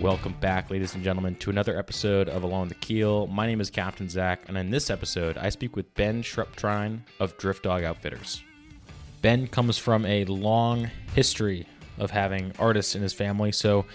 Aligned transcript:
Welcome 0.00 0.34
back, 0.40 0.70
ladies 0.70 0.94
and 0.94 1.02
gentlemen, 1.02 1.36
to 1.36 1.48
another 1.48 1.78
episode 1.78 2.28
of 2.28 2.42
Along 2.42 2.68
the 2.68 2.74
Keel. 2.74 3.28
My 3.28 3.46
name 3.46 3.62
is 3.62 3.70
Captain 3.70 4.10
Zach, 4.10 4.42
and 4.46 4.58
in 4.58 4.70
this 4.70 4.90
episode, 4.90 5.38
I 5.38 5.48
speak 5.48 5.74
with 5.74 5.94
Ben 5.94 6.22
Shruptrine 6.22 7.00
of 7.18 7.34
Drift 7.38 7.62
Dog 7.62 7.82
Outfitters. 7.82 8.42
Ben 9.22 9.46
comes 9.46 9.78
from 9.78 10.04
a 10.04 10.26
long 10.26 10.90
history 11.14 11.66
of 11.96 12.10
having 12.10 12.52
artists 12.58 12.94
in 12.94 13.00
his 13.00 13.14
family, 13.14 13.52
so 13.52 13.86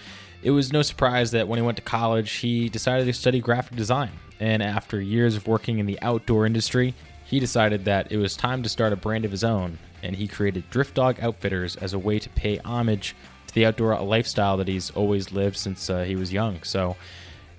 it 0.42 0.50
was 0.50 0.72
no 0.72 0.82
surprise 0.82 1.30
that 1.30 1.46
when 1.46 1.60
he 1.60 1.64
went 1.64 1.76
to 1.76 1.84
college, 1.84 2.32
he 2.32 2.68
decided 2.68 3.04
to 3.04 3.12
study 3.12 3.38
graphic 3.38 3.76
design. 3.76 4.10
And 4.40 4.60
after 4.60 5.00
years 5.00 5.36
of 5.36 5.46
working 5.46 5.78
in 5.78 5.86
the 5.86 6.02
outdoor 6.02 6.46
industry, 6.46 6.94
he 7.26 7.38
decided 7.38 7.84
that 7.84 8.10
it 8.10 8.16
was 8.16 8.34
time 8.34 8.64
to 8.64 8.68
start 8.68 8.92
a 8.92 8.96
brand 8.96 9.24
of 9.24 9.30
his 9.30 9.44
own, 9.44 9.78
and 10.02 10.16
he 10.16 10.26
created 10.26 10.68
Drift 10.68 10.94
Dog 10.94 11.20
Outfitters 11.20 11.76
as 11.76 11.94
a 11.94 11.98
way 11.98 12.18
to 12.18 12.28
pay 12.30 12.58
homage 12.58 13.14
the 13.54 13.66
outdoor 13.66 13.98
lifestyle 14.00 14.56
that 14.56 14.68
he's 14.68 14.90
always 14.90 15.32
lived 15.32 15.56
since 15.56 15.90
uh, 15.90 16.02
he 16.02 16.16
was 16.16 16.32
young. 16.32 16.62
So 16.62 16.96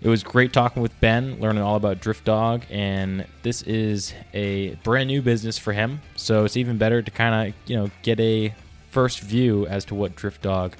it 0.02 0.09
was 0.09 0.22
great 0.22 0.52
talking 0.52 0.81
with 0.81 1.00
Ben, 1.00 1.40
learning 1.40 1.63
all 1.63 1.76
about 1.76 2.02
Drift 2.02 2.26
Dog, 2.26 2.63
and 2.70 3.26
this 3.41 3.62
is 3.62 4.14
a 4.34 4.76
brand 4.84 5.08
new 5.08 5.22
business 5.22 5.58
for 5.58 5.72
him. 5.72 6.02
So 6.16 6.44
it's 6.44 6.58
even 6.58 6.77
better 6.77 7.02
to 7.02 7.12
kind 7.12 7.50
of 7.50 7.55
you 7.70 7.77
know 7.77 7.90
get 8.02 8.20
a 8.20 8.53
first 8.90 9.22
view 9.22 9.66
as 9.67 9.86
to 9.86 9.95
what 9.95 10.16
Drift 10.16 10.41
Dog 10.41 10.76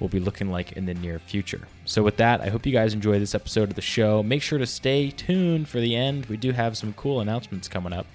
will 0.00 0.08
be 0.08 0.18
looking 0.18 0.50
like 0.50 0.72
in 0.72 0.86
the 0.86 0.94
near 0.94 1.20
future. 1.20 1.68
So 1.84 2.02
with 2.02 2.16
that, 2.16 2.40
I 2.40 2.48
hope 2.48 2.66
you 2.66 2.72
guys 2.72 2.94
enjoy 2.94 3.20
this 3.20 3.34
episode 3.34 3.68
of 3.70 3.76
the 3.76 3.80
show. 3.80 4.24
Make 4.24 4.42
sure 4.42 4.58
to 4.58 4.66
stay 4.66 5.10
tuned 5.10 5.68
for 5.68 5.78
the 5.78 5.94
end. 5.94 6.26
We 6.26 6.36
do 6.36 6.50
have 6.50 6.76
some 6.76 6.92
cool 6.94 7.20
announcements 7.20 7.68
coming 7.68 7.92
up, 7.92 8.06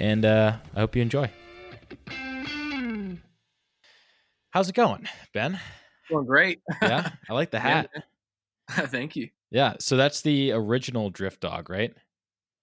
and 0.00 0.24
uh, 0.24 0.56
I 0.74 0.80
hope 0.80 0.96
you 0.96 1.02
enjoy. 1.02 1.30
How's 4.50 4.68
it 4.68 4.74
going, 4.74 5.08
Ben? 5.32 5.60
Going 6.12 6.26
great. 6.26 6.60
Yeah, 6.80 7.10
I 7.28 7.32
like 7.32 7.50
the 7.50 7.60
hat. 7.68 7.88
Yeah. 7.94 8.86
Thank 8.86 9.16
you. 9.16 9.28
Yeah, 9.50 9.74
so 9.80 9.96
that's 9.96 10.22
the 10.22 10.52
original 10.52 11.10
Drift 11.10 11.40
Dog, 11.40 11.68
right? 11.68 11.92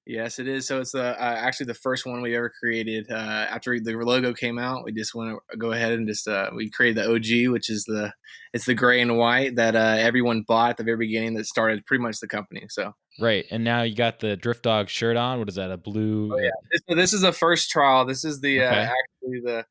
Yes, 0.08 0.40
it 0.40 0.48
is. 0.48 0.66
So 0.66 0.82
it's 0.82 0.94
the 0.94 1.04
uh, 1.04 1.16
actually 1.20 1.68
the 1.68 1.76
first 1.76 2.04
one 2.04 2.22
we 2.24 2.36
ever 2.36 2.50
created. 2.60 3.06
Uh, 3.12 3.16
after 3.16 3.80
the 3.80 3.94
logo 3.94 4.34
came 4.34 4.58
out, 4.58 4.84
we 4.84 4.92
just 4.92 5.14
want 5.14 5.38
to 5.52 5.58
go 5.58 5.72
ahead 5.72 5.92
and 5.92 6.08
just 6.08 6.28
uh, 6.28 6.50
we 6.56 6.72
created 6.72 6.98
the 7.04 7.12
OG, 7.14 7.52
which 7.52 7.70
is 7.70 7.84
the 7.84 8.12
it's 8.52 8.66
the 8.66 8.74
gray 8.74 9.02
and 9.02 9.18
white 9.18 9.56
that 9.58 9.76
uh, 9.76 9.98
everyone 10.00 10.44
bought 10.48 10.72
at 10.72 10.78
the 10.78 10.84
very 10.84 10.98
beginning 10.98 11.36
that 11.36 11.46
started 11.46 11.86
pretty 11.86 12.02
much 12.02 12.20
the 12.20 12.28
company. 12.28 12.66
So 12.70 12.94
Right, 13.20 13.46
and 13.52 13.64
now 13.64 13.84
you 13.84 13.94
got 13.96 14.20
the 14.20 14.36
Drift 14.36 14.64
Dog 14.64 14.90
shirt 14.90 15.16
on. 15.16 15.38
What 15.38 15.50
is 15.50 15.56
that? 15.56 15.70
A 15.72 15.78
blue? 15.78 16.32
oh 16.34 16.40
yeah, 16.40 16.50
this, 16.72 16.82
this 16.98 17.14
is 17.14 17.22
the 17.22 17.34
first 17.34 17.70
trial. 17.70 18.06
This 18.06 18.26
is 18.26 18.42
the 18.42 18.64
uh, 18.64 18.66
Okay. 18.66 18.78
actually 18.90 19.42
the 19.44 19.66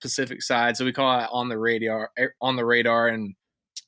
Pacific 0.00 0.42
side. 0.42 0.76
So 0.76 0.84
we 0.84 0.92
call 0.92 1.20
it 1.20 1.28
on 1.32 1.48
the 1.48 1.58
radar 1.58 2.10
on 2.40 2.56
the 2.56 2.64
radar, 2.64 3.08
and 3.08 3.34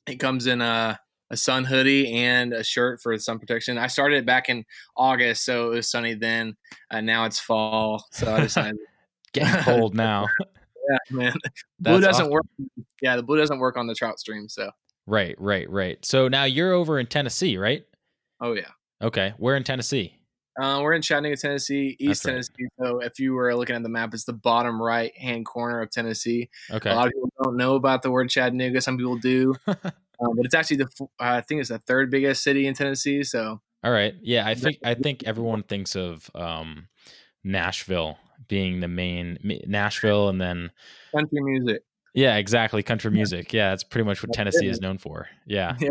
it 0.07 0.15
comes 0.15 0.47
in 0.47 0.61
a 0.61 0.99
a 1.29 1.37
sun 1.37 1.63
hoodie 1.63 2.13
and 2.13 2.53
a 2.53 2.63
shirt 2.63 3.01
for 3.01 3.17
sun 3.17 3.39
protection. 3.39 3.77
I 3.77 3.87
started 3.87 4.17
it 4.17 4.25
back 4.25 4.49
in 4.49 4.63
August, 4.95 5.45
so 5.45 5.71
it 5.71 5.75
was 5.75 5.89
sunny 5.89 6.13
then. 6.13 6.55
Uh, 6.91 7.01
now 7.01 7.25
it's 7.25 7.39
fall, 7.39 8.05
so 8.11 8.33
I 8.33 8.41
decided. 8.41 8.77
Getting 9.33 9.63
cold 9.63 9.95
now. 9.95 10.27
Yeah, 10.89 10.97
man. 11.11 11.33
blue 11.79 12.01
doesn't 12.01 12.23
awesome. 12.25 12.29
work. 12.29 12.43
Yeah, 13.01 13.15
the 13.15 13.23
blue 13.23 13.37
doesn't 13.37 13.57
work 13.57 13.77
on 13.77 13.87
the 13.87 13.95
trout 13.95 14.19
stream. 14.19 14.49
So, 14.49 14.69
Right, 15.07 15.33
right, 15.39 15.69
right. 15.69 16.03
So 16.03 16.27
now 16.27 16.43
you're 16.43 16.73
over 16.73 16.99
in 16.99 17.07
Tennessee, 17.07 17.57
right? 17.57 17.85
oh 18.41 18.51
yeah. 18.51 18.67
Okay, 19.01 19.33
where 19.37 19.55
in 19.55 19.63
Tennessee? 19.63 20.17
Uh, 20.59 20.79
we're 20.81 20.93
in 20.93 21.01
Chattanooga, 21.01 21.35
Tennessee, 21.35 21.95
East 21.99 22.25
right. 22.25 22.33
Tennessee. 22.33 22.67
So, 22.79 22.99
if 22.99 23.19
you 23.19 23.33
were 23.33 23.55
looking 23.55 23.75
at 23.75 23.83
the 23.83 23.89
map, 23.89 24.13
it's 24.13 24.25
the 24.25 24.33
bottom 24.33 24.81
right 24.81 25.15
hand 25.17 25.45
corner 25.45 25.81
of 25.81 25.89
Tennessee. 25.89 26.49
Okay, 26.69 26.91
A 26.91 26.95
lot 26.95 27.07
of 27.07 27.13
people 27.13 27.31
don't 27.43 27.57
know 27.57 27.75
about 27.75 28.03
the 28.03 28.11
word 28.11 28.29
Chattanooga. 28.29 28.81
Some 28.81 28.97
people 28.97 29.17
do, 29.17 29.55
um, 29.67 29.75
but 30.19 30.45
it's 30.45 30.53
actually 30.53 30.77
the 30.77 31.07
I 31.19 31.41
think 31.41 31.61
it's 31.61 31.69
the 31.69 31.79
third 31.79 32.11
biggest 32.11 32.43
city 32.43 32.67
in 32.67 32.73
Tennessee. 32.75 33.23
So, 33.23 33.61
all 33.83 33.91
right. 33.91 34.13
Yeah, 34.21 34.47
I 34.47 34.55
think 34.55 34.77
I 34.83 34.93
think 34.93 35.23
everyone 35.23 35.63
thinks 35.63 35.95
of 35.95 36.29
um, 36.35 36.87
Nashville 37.43 38.17
being 38.47 38.79
the 38.79 38.87
main 38.87 39.39
Nashville, 39.65 40.29
and 40.29 40.39
then 40.39 40.71
country 41.15 41.41
music. 41.41 41.83
yeah, 42.13 42.35
exactly, 42.37 42.83
country 42.83 43.11
music. 43.11 43.51
Yeah, 43.53 43.71
that's 43.71 43.83
pretty 43.83 44.05
much 44.05 44.21
what 44.23 44.33
Tennessee 44.33 44.67
is 44.67 44.79
known 44.81 44.97
for. 44.97 45.27
Yeah. 45.45 45.75
Yeah. 45.81 45.89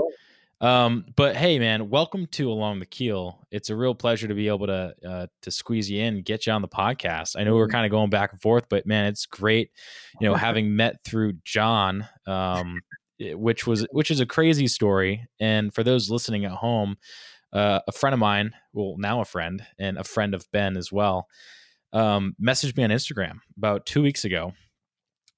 Um, 0.63 1.07
but 1.17 1.35
hey, 1.37 1.59
man, 1.59 1.91
welcome 1.91 2.27
to 2.29 2.49
Along 2.51 2.79
the 2.79 2.87
Keel. 2.87 3.45
It's 3.51 3.69
a 3.69 3.75
real 3.75 3.97
pleasure 3.97 4.29
to 4.29 4.35
be 4.35 4.47
able 4.47 4.69
to 4.69 4.95
uh, 5.05 5.27
to 5.43 5.51
squeeze 5.51 5.91
you 5.91 6.01
in, 6.01 6.23
get 6.23 6.47
you 6.47 6.53
on 6.53 6.63
the 6.63 6.69
podcast. 6.69 7.35
I 7.37 7.43
know 7.43 7.57
we're 7.57 7.67
Mhm. 7.67 7.73
kind 7.73 7.85
of 7.87 7.91
going 7.91 8.11
back 8.11 8.31
and 8.31 8.41
forth, 8.41 8.69
but 8.69 8.87
man, 8.87 9.07
it's 9.07 9.27
great. 9.27 9.71
You 10.21 10.29
know, 10.29 10.35
having 10.37 10.77
met 10.77 11.03
through 11.05 11.33
John, 11.45 12.07
um, 12.29 12.81
which 13.19 13.67
was 13.67 13.87
which 13.91 14.13
is 14.13 14.21
a 14.21 14.27
crazy 14.27 14.69
story. 14.69 15.27
And 15.41 15.75
for 15.75 15.83
those 15.83 16.11
listening 16.11 16.45
at 16.45 16.53
home, 16.53 16.97
uh, 17.53 17.81
a 17.89 17.93
friend 17.93 18.15
of 18.15 18.21
mine, 18.21 18.53
well, 18.73 18.95
now 18.99 19.21
a 19.21 19.25
friend, 19.25 19.67
and 19.81 19.99
a 19.99 20.05
friend 20.05 20.33
of 20.33 20.47
Ben 20.53 20.77
as 20.77 20.93
well, 20.93 21.27
um, 21.93 22.37
messaged 22.41 22.77
me 22.77 22.85
on 22.85 22.91
Instagram 22.91 23.41
about 23.57 23.85
two 23.85 24.01
weeks 24.01 24.25
ago. 24.25 24.53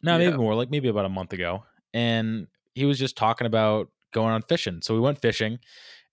No, 0.03 0.19
maybe 0.19 0.37
more, 0.37 0.55
like 0.55 0.71
maybe 0.71 0.89
about 0.89 1.06
a 1.06 1.09
month 1.09 1.33
ago, 1.33 1.65
and 1.95 2.47
he 2.75 2.85
was 2.85 2.99
just 2.99 3.17
talking 3.17 3.47
about 3.47 3.89
going 4.14 4.32
on 4.32 4.41
fishing. 4.42 4.80
So 4.80 4.94
we 4.94 5.00
went 5.00 5.20
fishing, 5.20 5.58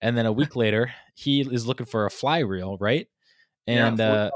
and 0.02 0.18
then 0.18 0.26
a 0.26 0.32
week 0.32 0.54
later, 0.56 0.92
he 1.14 1.40
is 1.40 1.66
looking 1.66 1.86
for 1.86 2.04
a 2.04 2.10
fly 2.10 2.40
reel, 2.40 2.76
right? 2.78 3.08
And 3.66 3.98
Yeah, 3.98 4.28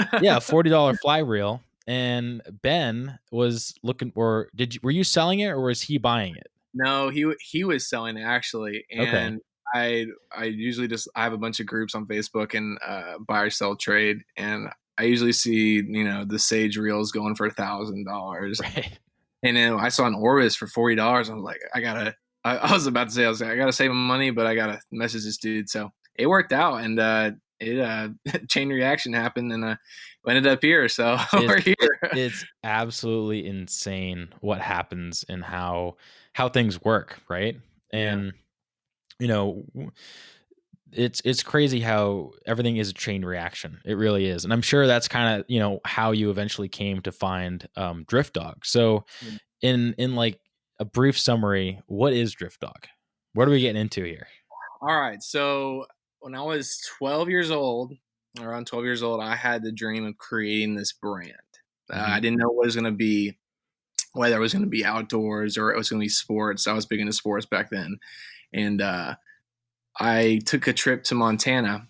uh, 0.00 0.08
yeah, 0.20 0.38
forty 0.40 0.70
dollar 0.70 0.94
fly 0.94 1.18
reel. 1.18 1.62
And 1.86 2.42
Ben 2.62 3.18
was 3.30 3.74
looking, 3.82 4.12
or 4.14 4.48
did 4.54 4.74
you, 4.74 4.80
were 4.82 4.90
you 4.90 5.04
selling 5.04 5.40
it, 5.40 5.48
or 5.48 5.60
was 5.60 5.82
he 5.82 5.98
buying 5.98 6.34
it? 6.36 6.48
No, 6.74 7.08
he 7.08 7.32
he 7.40 7.64
was 7.64 7.88
selling 7.88 8.16
it 8.16 8.22
actually, 8.22 8.84
Okay. 8.92 9.08
and 9.08 9.40
I 9.74 10.06
I 10.32 10.44
usually 10.44 10.88
just 10.88 11.08
I 11.16 11.24
have 11.24 11.32
a 11.32 11.38
bunch 11.38 11.58
of 11.60 11.66
groups 11.66 11.94
on 11.94 12.06
Facebook 12.06 12.54
and 12.54 12.78
uh, 12.84 13.18
buy 13.18 13.42
or 13.42 13.50
sell 13.50 13.76
trade, 13.76 14.18
and 14.36 14.68
I 14.98 15.04
usually 15.04 15.32
see 15.32 15.82
you 15.84 16.04
know 16.04 16.24
the 16.24 16.38
sage 16.38 16.76
reels 16.76 17.10
going 17.10 17.34
for 17.34 17.46
a 17.46 17.50
thousand 17.50 18.04
dollars, 18.04 18.60
and 19.42 19.56
then 19.56 19.72
I 19.74 19.88
saw 19.88 20.06
an 20.06 20.14
Orvis 20.14 20.54
for 20.54 20.68
forty 20.68 20.94
dollars. 20.94 21.28
I 21.28 21.34
was 21.34 21.42
like, 21.42 21.60
I 21.74 21.80
gotta. 21.80 22.14
I, 22.44 22.56
I 22.68 22.72
was 22.72 22.86
about 22.86 23.08
to 23.08 23.14
say 23.14 23.24
I 23.24 23.28
was 23.28 23.40
like, 23.40 23.50
I 23.50 23.56
gotta 23.56 23.72
save 23.72 23.90
my 23.90 23.96
money, 23.96 24.30
but 24.30 24.46
I 24.46 24.54
gotta 24.54 24.80
message 24.90 25.24
this 25.24 25.36
dude. 25.38 25.68
So 25.68 25.90
it 26.16 26.26
worked 26.26 26.52
out, 26.52 26.76
and 26.82 26.98
uh, 26.98 27.30
it 27.60 27.78
uh, 27.80 28.08
chain 28.48 28.68
reaction 28.70 29.12
happened, 29.12 29.52
and 29.52 29.64
uh, 29.64 29.76
we 30.24 30.30
ended 30.34 30.46
up 30.52 30.62
here. 30.62 30.88
So 30.88 31.18
we're 31.34 31.60
here. 31.60 31.76
it's 32.12 32.44
absolutely 32.64 33.46
insane 33.46 34.28
what 34.40 34.60
happens 34.60 35.24
and 35.28 35.42
how 35.44 35.96
how 36.32 36.48
things 36.48 36.82
work 36.82 37.20
right 37.28 37.56
Yeah. 37.92 37.98
and 38.12 38.32
you 39.18 39.28
know 39.28 39.64
it's 40.92 41.20
it's 41.24 41.42
crazy 41.42 41.80
how 41.80 42.32
everything 42.46 42.76
is 42.76 42.90
a 42.90 42.92
chain 42.94 43.24
reaction 43.24 43.80
it 43.84 43.94
really 43.94 44.26
is 44.26 44.44
and 44.44 44.52
i'm 44.52 44.62
sure 44.62 44.86
that's 44.86 45.06
kind 45.08 45.38
of 45.40 45.46
you 45.48 45.58
know 45.60 45.80
how 45.84 46.10
you 46.12 46.30
eventually 46.30 46.68
came 46.68 47.00
to 47.02 47.12
find 47.12 47.68
um, 47.76 48.04
drift 48.08 48.34
dog 48.34 48.64
so 48.64 49.04
Yeah. 49.22 49.30
in 49.62 49.94
in 49.98 50.14
like 50.14 50.40
a 50.80 50.84
brief 50.84 51.16
summary 51.18 51.80
what 51.86 52.12
is 52.12 52.32
drift 52.32 52.60
dog 52.60 52.86
what 53.34 53.46
are 53.46 53.52
we 53.52 53.60
getting 53.60 53.80
into 53.80 54.02
here 54.02 54.26
All 54.82 54.98
right. 55.00 55.22
So 55.22 55.86
when 56.20 56.34
I 56.34 56.42
was 56.42 56.80
12 56.98 57.28
years 57.28 57.50
old, 57.52 57.92
around 58.40 58.66
12 58.66 58.84
years 58.84 59.02
old, 59.02 59.22
I 59.22 59.36
had 59.36 59.62
the 59.62 59.70
dream 59.72 60.04
of 60.06 60.16
creating 60.18 60.74
this 60.74 60.92
brand. 60.92 61.32
Uh, 61.92 61.96
Mhm. 61.96 62.08
I 62.08 62.20
didn't 62.20 62.38
know 62.38 62.48
what 62.48 62.64
it 62.64 62.66
was 62.68 62.74
going 62.76 62.84
to 62.86 62.90
be, 62.90 63.38
whether 64.14 64.36
it 64.36 64.40
was 64.40 64.52
going 64.52 64.64
to 64.64 64.68
be 64.70 64.84
outdoors 64.84 65.56
or 65.58 65.70
it 65.70 65.76
was 65.76 65.88
going 65.90 66.00
to 66.00 66.04
be 66.04 66.08
sports. 66.08 66.66
I 66.66 66.72
was 66.72 66.86
big 66.86 66.98
into 67.00 67.12
sports 67.12 67.46
back 67.46 67.70
then. 67.70 67.98
And 68.52 68.80
uh, 68.82 69.14
I 69.98 70.40
took 70.46 70.66
a 70.66 70.72
trip 70.72 71.04
to 71.04 71.14
Montana 71.14 71.86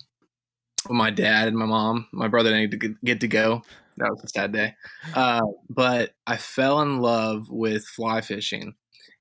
with 0.88 0.96
my 0.96 1.10
dad 1.10 1.48
and 1.48 1.56
my 1.56 1.66
mom. 1.66 2.08
My 2.12 2.28
brother 2.28 2.50
didn't 2.50 2.78
get- 2.80 3.04
get 3.04 3.20
to 3.20 3.28
go. 3.28 3.62
That 3.98 4.10
was 4.10 4.24
a 4.24 4.28
sad 4.28 4.52
day. 4.52 4.74
Uh, 5.14 5.42
but 5.68 6.14
I 6.26 6.36
fell 6.36 6.80
in 6.82 6.98
love 7.00 7.48
with 7.50 7.84
fly 7.86 8.20
fishing. 8.20 8.74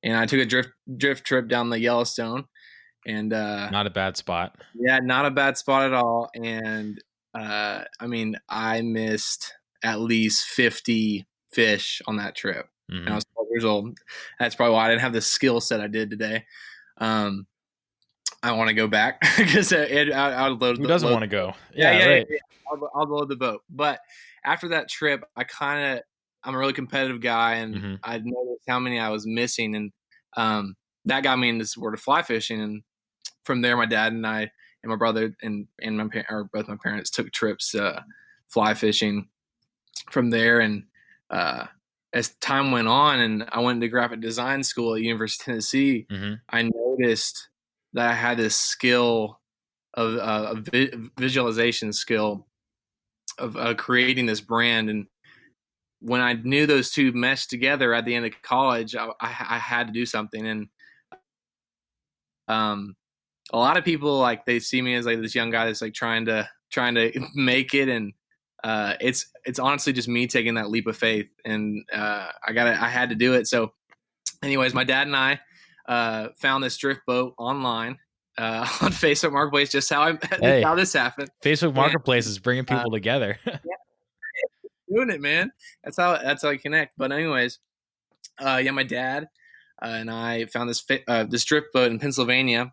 And 0.04 0.16
I 0.16 0.26
took 0.26 0.40
a 0.40 0.46
drift 0.46 0.70
drift 0.98 1.26
trip 1.26 1.48
down 1.48 1.70
the 1.70 1.80
Yellowstone. 1.80 2.46
And 3.08 3.32
uh, 3.34 3.70
not 3.70 3.88
a 3.88 3.90
bad 3.90 4.18
spot 4.18 4.58
yeah, 4.76 5.00
not 5.00 5.26
a 5.26 5.32
bad 5.32 5.58
spot 5.58 5.84
at 5.84 5.94
all. 5.94 6.30
And 6.36 7.02
uh, 7.34 7.84
I 8.00 8.08
mean, 8.08 8.38
I 8.50 8.82
missed 8.82 9.54
at 9.84 10.00
least 10.00 10.46
50 10.46 11.26
fish 11.52 12.02
on 12.08 12.18
that 12.18 12.36
trip. 12.36 12.68
Mhm. 12.92 13.00
And 13.06 13.10
I 13.10 13.16
was 13.16 13.26
12 13.34 13.48
years 13.52 13.66
old. 13.66 13.98
That's 14.40 14.56
probably 14.56 14.76
why 14.76 14.86
I 14.86 14.90
didn't 14.90 15.02
have 15.02 15.14
the 15.14 15.22
skill 15.22 15.62
set 15.62 15.80
I 15.80 15.88
did 15.88 16.10
today. 16.10 16.46
Um, 16.98 17.48
I 18.42 18.54
want 18.54 18.70
to 18.70 18.74
go 18.74 18.88
back 18.88 19.22
because 19.38 19.72
it, 19.72 20.12
I, 20.12 20.50
would 20.50 20.62
load. 20.62 20.78
who 20.78 20.88
doesn't 20.88 21.12
want 21.12 21.22
to 21.22 21.28
go 21.28 21.54
Yeah, 21.74 21.92
yeah, 21.92 22.06
right 22.06 22.28
yeah, 22.30 22.36
yeah. 22.36 22.72
I'll, 22.72 22.92
I'll 22.96 23.08
load 23.08 23.30
the 23.30 23.36
boat. 23.36 23.64
But 23.70 24.00
after 24.44 24.70
that 24.70 24.90
trip, 24.90 25.24
I 25.36 25.44
kind 25.44 25.98
of, 25.98 26.04
I'm 26.50 26.56
a 26.56 26.58
really 26.58 26.74
competitive 26.74 27.22
guy, 27.22 27.56
and 27.56 27.76
Mhm. 27.76 28.00
I 28.04 28.18
noticed 28.18 28.64
how 28.68 28.80
many 28.80 29.00
I 29.00 29.10
was 29.10 29.28
missing, 29.28 29.76
and 29.76 29.92
um, 30.36 30.76
that 31.06 31.22
got 31.22 31.38
me 31.38 31.50
into 31.50 31.64
this 31.64 31.78
word 31.78 31.94
of 31.94 32.02
fly 32.02 32.24
fishing. 32.24 32.60
And 32.60 32.84
from 33.44 33.62
there, 33.62 33.78
my 33.78 33.86
dad 33.86 34.14
and 34.14 34.26
I 34.26 34.42
and 34.82 34.90
my 34.90 34.96
brother 34.96 35.36
and 35.44 35.68
and 35.80 35.98
my 35.98 36.26
or 36.30 36.46
both 36.46 36.68
my 36.68 36.78
parents 36.82 37.12
took 37.12 37.32
trips 37.32 37.76
uh, 37.76 38.02
fly 38.50 38.74
fishing. 38.74 39.30
From 40.12 40.32
there, 40.32 40.60
and 40.60 40.88
uh, 41.30 41.68
as 42.14 42.30
time 42.38 42.72
went 42.72 42.88
on, 42.88 43.20
and 43.20 43.48
I 43.52 43.60
went 43.60 43.80
to 43.82 43.88
graphic 43.88 44.22
design 44.22 44.64
school 44.64 44.96
at 44.96 45.02
University 45.02 45.44
of 45.44 45.46
Tennessee, 45.46 46.08
hmm 46.10 46.34
I 46.50 46.64
noticed 46.64 47.50
that 47.94 48.10
I 48.10 48.14
had 48.16 48.38
this 48.38 48.56
skill 48.56 49.40
of 49.94 50.16
uh, 50.16 50.54
a 50.54 50.62
vi- 50.62 51.10
visualization 51.20 51.94
skill 51.94 52.48
of 53.38 53.56
uh, 53.56 53.76
creating 53.76 54.26
this 54.26 54.42
brand 54.42 54.90
and 54.90 55.08
when 56.02 56.22
I 56.22 56.34
knew 56.34 56.66
those 56.66 56.92
two 56.92 57.12
meshed 57.12 57.50
together 57.50 57.94
at 57.94 58.06
the 58.06 58.16
end 58.16 58.26
of 58.26 58.42
college, 58.42 58.96
I, 58.96 59.08
I, 59.20 59.28
I 59.50 59.58
had 59.58 59.88
to 59.88 59.94
do 59.94 60.06
something. 60.06 60.46
And 60.46 60.68
um, 62.48 62.96
a 63.52 63.58
lot 63.58 63.78
of 63.78 63.84
people 63.84 64.20
like 64.20 64.46
they 64.46 64.60
see 64.60 64.82
me 64.82 64.96
as 64.96 65.06
like 65.06 65.22
this 65.22 65.36
young 65.36 65.50
guy 65.50 65.66
that's 65.66 65.82
like 65.82 65.94
trying 65.94 66.26
to 66.26 66.50
trying 66.72 66.96
to 66.96 67.12
make 67.36 67.74
it, 67.74 67.90
and 67.90 68.14
uh, 68.64 68.94
it's 69.00 69.28
it's 69.46 69.60
honestly 69.60 69.94
just 69.94 70.08
me 70.08 70.28
taking 70.28 70.56
that 70.56 70.70
leap 70.70 70.88
of 70.88 70.98
faith, 70.98 71.28
and 71.46 71.84
uh, 71.94 72.28
I 72.46 72.54
got 72.54 72.68
I 72.68 72.90
had 72.90 73.10
to 73.10 73.16
do 73.16 73.34
it. 73.34 73.48
So, 73.48 73.74
anyways, 74.44 74.74
my 74.74 74.84
dad 74.84 75.08
and 75.08 75.16
I 75.16 75.40
uh, 75.88 76.30
found 76.38 76.64
this 76.64 76.78
drift 76.78 77.02
boat 77.06 77.34
online. 77.38 77.98
Uh, 78.38 78.66
on 78.82 78.92
Facebook 78.92 79.34
Marketplace, 79.34 79.70
just 79.70 79.90
how 79.90 80.02
I 80.02 80.18
hey, 80.40 80.62
how 80.62 80.74
this 80.74 80.94
happened. 80.94 81.30
Facebook 81.44 81.76
Marketplace 81.76 82.26
and, 82.26 82.32
is 82.32 82.40
bringing 82.40 82.64
uh, 82.70 82.78
people 82.78 82.92
together. 82.92 83.38
yeah, 83.46 83.58
doing 84.94 85.10
it, 85.10 85.22
man. 85.22 85.52
That's 85.84 85.98
how 85.98 86.18
that's 86.18 86.44
how 86.44 86.50
I 86.50 86.58
connect. 86.58 86.94
But 86.98 87.12
anyways, 87.12 87.60
uh, 88.40 88.62
yeah, 88.64 88.72
my 88.72 88.84
dad 88.84 89.28
uh, 89.82 89.88
and 89.88 90.12
I 90.12 90.46
found 90.46 90.70
this 90.70 90.86
uh, 91.08 91.24
this 91.26 91.46
drift 91.46 91.68
boat 91.74 91.92
in 91.92 92.00
Pennsylvania, 92.00 92.72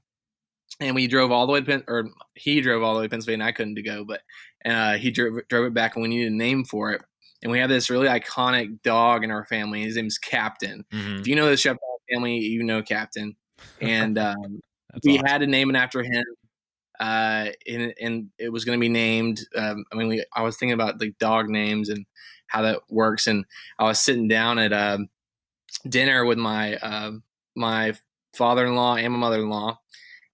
and 0.81 0.95
we 0.95 1.07
drove 1.07 1.31
all 1.31 1.47
the 1.47 1.53
way 1.53 1.61
to 1.61 1.67
Pen- 1.67 1.85
or 1.89 2.09
he 2.35 2.61
drove 2.61 2.83
all 2.83 2.95
the 2.95 3.01
way 3.01 3.07
to 3.07 3.11
Pennsylvania. 3.11 3.47
I 3.47 3.53
couldn't 3.53 3.77
to 3.77 3.83
go, 3.83 4.05
but 4.05 4.23
uh, 4.65 4.97
he 4.97 5.11
drove 5.11 5.47
drove 5.49 5.67
it 5.67 5.75
back, 5.75 5.97
and 5.97 6.03
we 6.03 6.09
needed 6.09 6.33
a 6.33 6.37
name 6.37 6.65
for 6.65 6.93
it. 6.93 7.03
And 7.43 7.53
we 7.53 7.59
have 7.59 7.69
this 7.69 7.91
really 7.91 8.09
iconic 8.09 8.83
dog 8.83 9.23
in 9.23 9.31
our 9.31 9.45
family. 9.45 9.83
His 9.83 9.97
name's 9.97 10.19
Captain. 10.19 10.85
Mm-hmm. 10.93 11.21
If 11.21 11.29
you 11.29 11.37
know 11.37 11.49
the 11.49 11.57
Shepherd 11.57 11.79
family, 12.13 12.39
you 12.39 12.63
know 12.63 12.83
Captain. 12.83 13.37
And 13.81 14.19
um, 14.19 14.61
we 15.03 15.17
awesome. 15.17 15.27
had 15.27 15.39
to 15.39 15.47
name 15.47 15.71
it 15.71 15.77
after 15.77 16.03
him 16.03 16.25
uh, 17.01 17.49
and, 17.69 17.95
and 18.01 18.31
it 18.39 18.51
was 18.51 18.65
going 18.65 18.79
to 18.79 18.81
be 18.81 18.89
named. 18.89 19.41
Um, 19.57 19.85
I 19.93 19.97
mean, 19.97 20.09
we, 20.09 20.25
I 20.35 20.43
was 20.43 20.57
thinking 20.57 20.75
about 20.75 20.99
the 20.99 21.13
dog 21.19 21.49
names 21.49 21.89
and 21.89 22.07
how 22.49 22.63
that 22.63 22.81
works, 22.89 23.27
and 23.27 23.45
I 23.79 23.85
was 23.85 24.01
sitting 24.01 24.29
down 24.29 24.59
at 24.59 24.73
um, 24.73 25.09
dinner 25.89 26.25
with 26.25 26.39
my 26.39 26.77
uh, 26.77 27.13
my 27.55 27.95
father-in-law 28.37 28.97
and 28.97 29.13
my 29.13 29.19
mother-in-law, 29.19 29.79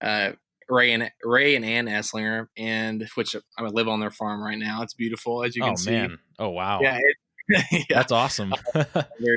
uh, 0.00 0.32
Ray 0.69 0.93
and 0.93 1.11
Ray 1.23 1.56
and 1.56 1.64
Ann 1.64 1.87
Esslinger, 1.87 2.49
and 2.56 3.08
which 3.15 3.35
I 3.58 3.62
live 3.62 3.88
on 3.88 4.00
their 4.00 4.11
farm 4.11 4.43
right 4.43 4.58
now. 4.58 4.82
It's 4.82 4.94
beautiful, 4.94 5.44
as 5.44 5.56
you 5.56 5.62
can 5.62 5.73
oh, 5.73 5.76
see. 5.76 5.91
Man. 5.91 6.19
Oh 6.38 6.50
wow! 6.50 6.81
Yeah, 6.81 6.99
it, 6.99 7.17
yeah. 7.73 7.85
that's 7.88 8.12
awesome. 8.12 8.55
True 8.75 9.37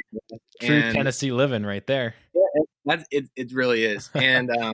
and, 0.61 0.95
Tennessee 0.95 1.31
living 1.31 1.65
right 1.65 1.85
there. 1.85 2.15
Yeah, 2.33 2.93
it, 2.93 3.07
it, 3.11 3.29
it 3.35 3.53
really 3.53 3.83
is. 3.83 4.09
And 4.13 4.49
um, 4.51 4.73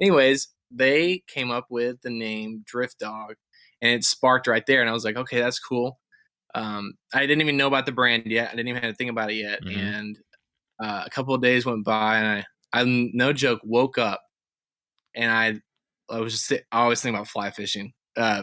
anyways, 0.00 0.48
they 0.70 1.22
came 1.26 1.50
up 1.50 1.66
with 1.70 2.00
the 2.02 2.10
name 2.10 2.62
Drift 2.66 2.98
Dog, 2.98 3.34
and 3.80 3.92
it 3.92 4.04
sparked 4.04 4.46
right 4.46 4.64
there. 4.66 4.80
And 4.80 4.90
I 4.90 4.92
was 4.92 5.04
like, 5.04 5.16
okay, 5.16 5.40
that's 5.40 5.58
cool. 5.58 5.98
Um, 6.54 6.94
I 7.12 7.20
didn't 7.20 7.42
even 7.42 7.56
know 7.56 7.66
about 7.66 7.86
the 7.86 7.92
brand 7.92 8.24
yet. 8.26 8.48
I 8.48 8.56
didn't 8.56 8.68
even 8.68 8.82
have 8.82 8.92
to 8.92 8.96
think 8.96 9.10
about 9.10 9.30
it 9.30 9.36
yet. 9.36 9.62
Mm-hmm. 9.62 9.78
And 9.78 10.18
uh, 10.82 11.02
a 11.06 11.10
couple 11.10 11.34
of 11.34 11.42
days 11.42 11.66
went 11.66 11.84
by, 11.84 12.18
and 12.18 12.44
I, 12.72 12.80
I 12.80 12.84
no 13.12 13.32
joke, 13.32 13.60
woke 13.64 13.98
up, 13.98 14.20
and 15.14 15.30
I, 15.30 15.60
I 16.10 16.20
was 16.20 16.32
just, 16.32 16.52
I 16.72 16.80
always 16.80 17.00
think 17.00 17.14
about 17.14 17.28
fly 17.28 17.50
fishing, 17.50 17.92
uh, 18.16 18.42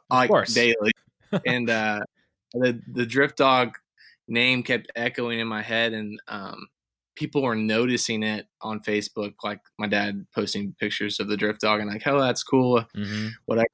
like 0.10 0.30
daily, 0.48 0.92
and 1.46 1.70
uh, 1.70 2.00
the 2.52 2.80
the 2.92 3.06
Drift 3.06 3.36
Dog 3.38 3.76
name 4.28 4.62
kept 4.62 4.90
echoing 4.96 5.40
in 5.40 5.48
my 5.48 5.62
head, 5.62 5.92
and 5.92 6.18
um, 6.28 6.66
people 7.16 7.42
were 7.42 7.56
noticing 7.56 8.22
it 8.22 8.46
on 8.62 8.80
Facebook, 8.80 9.34
like 9.42 9.60
my 9.78 9.86
dad 9.86 10.26
posting 10.34 10.74
pictures 10.78 11.18
of 11.18 11.28
the 11.28 11.36
drift 11.36 11.62
dog 11.62 11.80
and 11.80 11.90
like, 11.90 12.06
oh, 12.06 12.20
that's 12.20 12.42
cool, 12.42 12.84
mm-hmm. 12.96 13.28
whatever. 13.46 13.66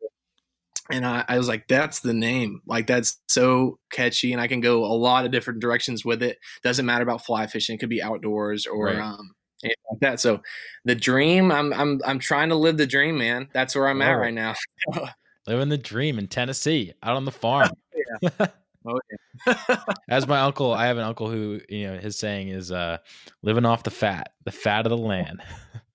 And 0.90 1.06
I, 1.06 1.24
I, 1.28 1.38
was 1.38 1.48
like, 1.48 1.68
that's 1.68 2.00
the 2.00 2.12
name. 2.12 2.60
Like 2.66 2.86
that's 2.86 3.18
so 3.28 3.78
catchy, 3.92 4.32
and 4.32 4.40
I 4.40 4.48
can 4.48 4.60
go 4.60 4.84
a 4.84 4.94
lot 4.94 5.24
of 5.24 5.30
different 5.30 5.60
directions 5.60 6.04
with 6.04 6.22
it. 6.22 6.38
Doesn't 6.62 6.86
matter 6.86 7.02
about 7.02 7.24
fly 7.24 7.46
fishing; 7.46 7.76
it 7.76 7.78
could 7.78 7.88
be 7.88 8.02
outdoors 8.02 8.66
or 8.66 8.86
right. 8.86 8.98
um, 8.98 9.30
like 9.62 10.00
that. 10.00 10.20
So, 10.20 10.42
the 10.84 10.94
dream, 10.94 11.52
I'm 11.52 11.72
I'm 11.72 12.00
I'm 12.04 12.18
trying 12.18 12.48
to 12.48 12.56
live 12.56 12.76
the 12.78 12.86
dream, 12.86 13.16
man. 13.16 13.48
That's 13.52 13.74
where 13.74 13.88
I'm 13.88 14.02
oh. 14.02 14.04
at 14.04 14.12
right 14.12 14.34
now. 14.34 14.54
Living 15.46 15.68
the 15.68 15.78
dream 15.78 16.18
in 16.18 16.28
Tennessee, 16.28 16.92
out 17.02 17.16
on 17.16 17.24
the 17.24 17.32
farm. 17.32 17.70
yeah. 18.22 18.46
Oh 18.86 18.98
yeah. 19.46 19.76
As 20.08 20.26
my 20.26 20.40
uncle, 20.40 20.72
I 20.72 20.86
have 20.86 20.96
an 20.96 21.04
uncle 21.04 21.30
who 21.30 21.60
you 21.68 21.86
know 21.86 21.98
his 21.98 22.18
saying 22.18 22.48
is 22.48 22.72
uh, 22.72 22.98
"living 23.42 23.64
off 23.64 23.84
the 23.84 23.90
fat, 23.90 24.32
the 24.44 24.52
fat 24.52 24.86
of 24.86 24.90
the 24.90 24.98
land." 24.98 25.42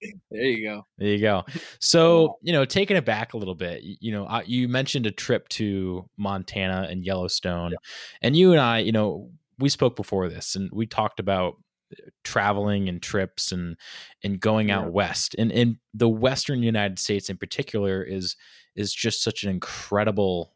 there 0.32 0.44
you 0.44 0.68
go. 0.68 0.86
There 0.98 1.10
you 1.10 1.20
go. 1.20 1.44
So 1.80 2.38
you 2.42 2.54
know, 2.54 2.66
taking 2.66 2.98
it 2.98 3.06
back 3.06 3.34
a 3.34 3.38
little 3.38 3.56
bit, 3.56 3.82
you 3.84 4.12
know, 4.12 4.42
you 4.46 4.68
mentioned 4.68 5.06
a 5.06 5.12
trip 5.12 5.48
to 5.50 6.10
Montana 6.18 6.88
and 6.90 7.04
Yellowstone, 7.04 7.72
yeah. 7.72 7.78
and 8.22 8.36
you 8.36 8.52
and 8.52 8.62
I, 8.62 8.80
you 8.80 8.92
know, 8.92 9.32
we 9.60 9.70
spoke 9.70 9.96
before 9.96 10.30
this, 10.30 10.56
and 10.56 10.70
we 10.72 10.86
talked 10.86 11.20
about 11.20 11.56
uh, 11.92 12.10
traveling 12.24 12.90
and 12.90 13.02
trips 13.02 13.52
and 13.52 13.76
and 14.24 14.40
going 14.40 14.72
out 14.72 14.86
yeah. 14.86 14.92
west 14.92 15.36
and 15.38 15.54
in 15.54 15.80
the 15.94 16.10
western 16.10 16.62
united 16.62 17.00
states 17.00 17.30
in 17.30 17.38
particular 17.38 18.04
is 18.04 18.36
is 18.76 18.94
just 18.94 19.24
such 19.24 19.46
an 19.46 19.50
incredible 19.50 20.54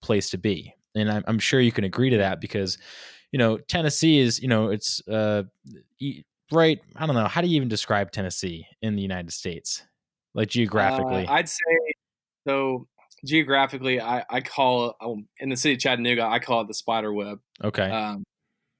place 0.00 0.30
to 0.30 0.38
be 0.38 0.74
and 0.94 1.10
I'm, 1.10 1.24
I'm 1.26 1.38
sure 1.38 1.60
you 1.60 1.72
can 1.72 1.84
agree 1.84 2.10
to 2.10 2.18
that 2.18 2.40
because 2.40 2.78
you 3.32 3.38
know 3.38 3.58
Tennessee 3.58 4.18
is 4.18 4.40
you 4.40 4.48
know 4.48 4.68
it's 4.68 5.06
uh 5.08 5.44
right 6.52 6.80
I 6.96 7.06
don't 7.06 7.14
know 7.14 7.26
how 7.26 7.40
do 7.40 7.48
you 7.48 7.56
even 7.56 7.68
describe 7.68 8.12
Tennessee 8.12 8.66
in 8.82 8.96
the 8.96 9.02
United 9.02 9.32
States 9.32 9.82
like 10.34 10.48
geographically? 10.48 11.26
Uh, 11.26 11.32
I'd 11.32 11.48
say 11.48 11.94
so 12.46 12.86
geographically 13.24 14.00
I 14.00 14.24
I 14.28 14.40
call 14.40 14.94
um, 15.00 15.26
in 15.38 15.48
the 15.48 15.56
city 15.56 15.74
of 15.74 15.80
Chattanooga 15.80 16.24
I 16.24 16.38
call 16.38 16.62
it 16.62 16.68
the 16.68 16.74
spider 16.74 17.12
web. 17.12 17.38
Okay. 17.62 17.90
Um, 17.90 18.24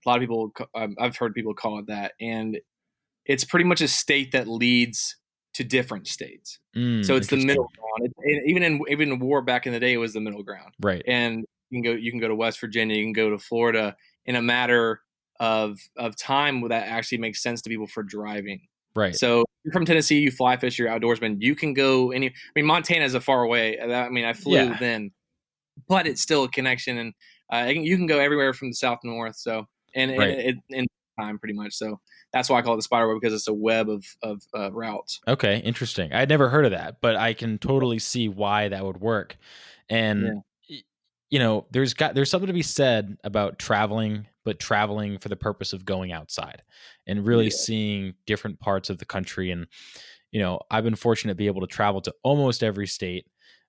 a 0.04 0.08
lot 0.08 0.16
of 0.16 0.20
people 0.20 0.52
um, 0.74 0.96
I've 0.98 1.16
heard 1.16 1.34
people 1.34 1.54
call 1.54 1.78
it 1.78 1.86
that 1.88 2.12
and 2.20 2.58
it's 3.26 3.44
pretty 3.44 3.64
much 3.64 3.80
a 3.80 3.88
state 3.88 4.32
that 4.32 4.48
leads 4.48 5.16
to 5.54 5.64
different 5.64 6.06
states. 6.06 6.58
Mm, 6.76 7.04
so 7.04 7.16
it's 7.16 7.26
the 7.26 7.36
middle 7.36 7.68
ground 7.76 8.12
it, 8.20 8.42
even 8.46 8.62
in 8.62 8.80
even 8.88 9.12
in 9.12 9.18
war 9.18 9.42
back 9.42 9.66
in 9.66 9.72
the 9.72 9.80
day 9.80 9.92
it 9.92 9.98
was 9.98 10.12
the 10.12 10.20
middle 10.20 10.42
ground. 10.42 10.72
Right. 10.80 11.02
And 11.06 11.44
you 11.70 11.82
can 11.82 11.92
go 11.92 11.96
you 11.96 12.10
can 12.10 12.20
go 12.20 12.28
to 12.28 12.34
West 12.34 12.60
Virginia, 12.60 12.96
you 12.96 13.04
can 13.04 13.12
go 13.12 13.30
to 13.30 13.38
Florida 13.38 13.96
in 14.26 14.36
a 14.36 14.42
matter 14.42 15.00
of 15.38 15.78
of 15.96 16.16
time 16.16 16.68
that 16.68 16.86
actually 16.86 17.18
makes 17.18 17.42
sense 17.42 17.62
to 17.62 17.70
people 17.70 17.86
for 17.86 18.02
driving. 18.02 18.60
Right. 18.94 19.14
So 19.14 19.44
you're 19.64 19.72
from 19.72 19.86
Tennessee, 19.86 20.18
you 20.18 20.30
fly 20.30 20.56
fish, 20.56 20.78
you're 20.78 20.88
outdoorsman. 20.88 21.36
You 21.40 21.54
can 21.54 21.74
go 21.74 22.10
any. 22.10 22.28
I 22.28 22.32
mean, 22.54 22.66
Montana 22.66 23.04
is 23.04 23.14
a 23.14 23.20
far 23.20 23.42
away. 23.42 23.80
I 23.80 24.08
mean, 24.08 24.24
I 24.24 24.32
flew 24.32 24.56
yeah. 24.56 24.76
then, 24.78 25.12
but 25.88 26.06
it's 26.06 26.22
still 26.22 26.44
a 26.44 26.48
connection, 26.48 26.98
and 26.98 27.14
uh, 27.52 27.70
you 27.70 27.96
can 27.96 28.06
go 28.06 28.18
everywhere 28.18 28.52
from 28.52 28.68
the 28.68 28.74
south 28.74 29.00
to 29.02 29.08
north. 29.08 29.36
So 29.36 29.66
and 29.94 30.16
right. 30.16 30.30
it, 30.30 30.46
it, 30.46 30.56
in 30.70 30.86
time 31.18 31.38
pretty 31.38 31.54
much. 31.54 31.74
So 31.74 32.00
that's 32.32 32.48
why 32.48 32.58
I 32.58 32.62
call 32.62 32.74
it 32.74 32.78
the 32.78 32.82
spider 32.82 33.08
web 33.08 33.20
because 33.20 33.34
it's 33.34 33.48
a 33.48 33.54
web 33.54 33.88
of 33.88 34.04
of 34.22 34.42
uh, 34.56 34.72
routes. 34.72 35.20
Okay, 35.28 35.58
interesting. 35.58 36.12
I'd 36.12 36.28
never 36.28 36.48
heard 36.48 36.64
of 36.64 36.72
that, 36.72 37.00
but 37.00 37.16
I 37.16 37.32
can 37.32 37.58
totally 37.58 37.98
see 37.98 38.28
why 38.28 38.68
that 38.68 38.84
would 38.84 39.00
work. 39.00 39.36
And 39.88 40.22
yeah 40.22 40.40
you 41.30 41.38
know, 41.38 41.66
there's 41.70 41.94
got 41.94 42.14
there's 42.14 42.28
something 42.30 42.48
to 42.48 42.52
be 42.52 42.62
said 42.62 43.16
about 43.22 43.58
traveling, 43.58 44.26
but 44.44 44.58
traveling 44.58 45.18
for 45.18 45.28
the 45.28 45.36
purpose 45.36 45.72
of 45.72 45.84
going 45.84 46.12
outside 46.12 46.62
and 47.06 47.24
really 47.24 47.44
yeah. 47.44 47.56
seeing 47.56 48.14
different 48.26 48.58
parts 48.58 48.90
of 48.90 48.98
the 48.98 49.04
country. 49.04 49.52
And 49.52 49.66
you 50.32 50.40
know, 50.40 50.60
I've 50.70 50.84
been 50.84 50.96
fortunate 50.96 51.32
to 51.32 51.36
be 51.36 51.46
able 51.46 51.60
to 51.62 51.66
travel 51.68 52.00
to 52.02 52.14
almost 52.24 52.62
every 52.62 52.88
state, 52.88 53.26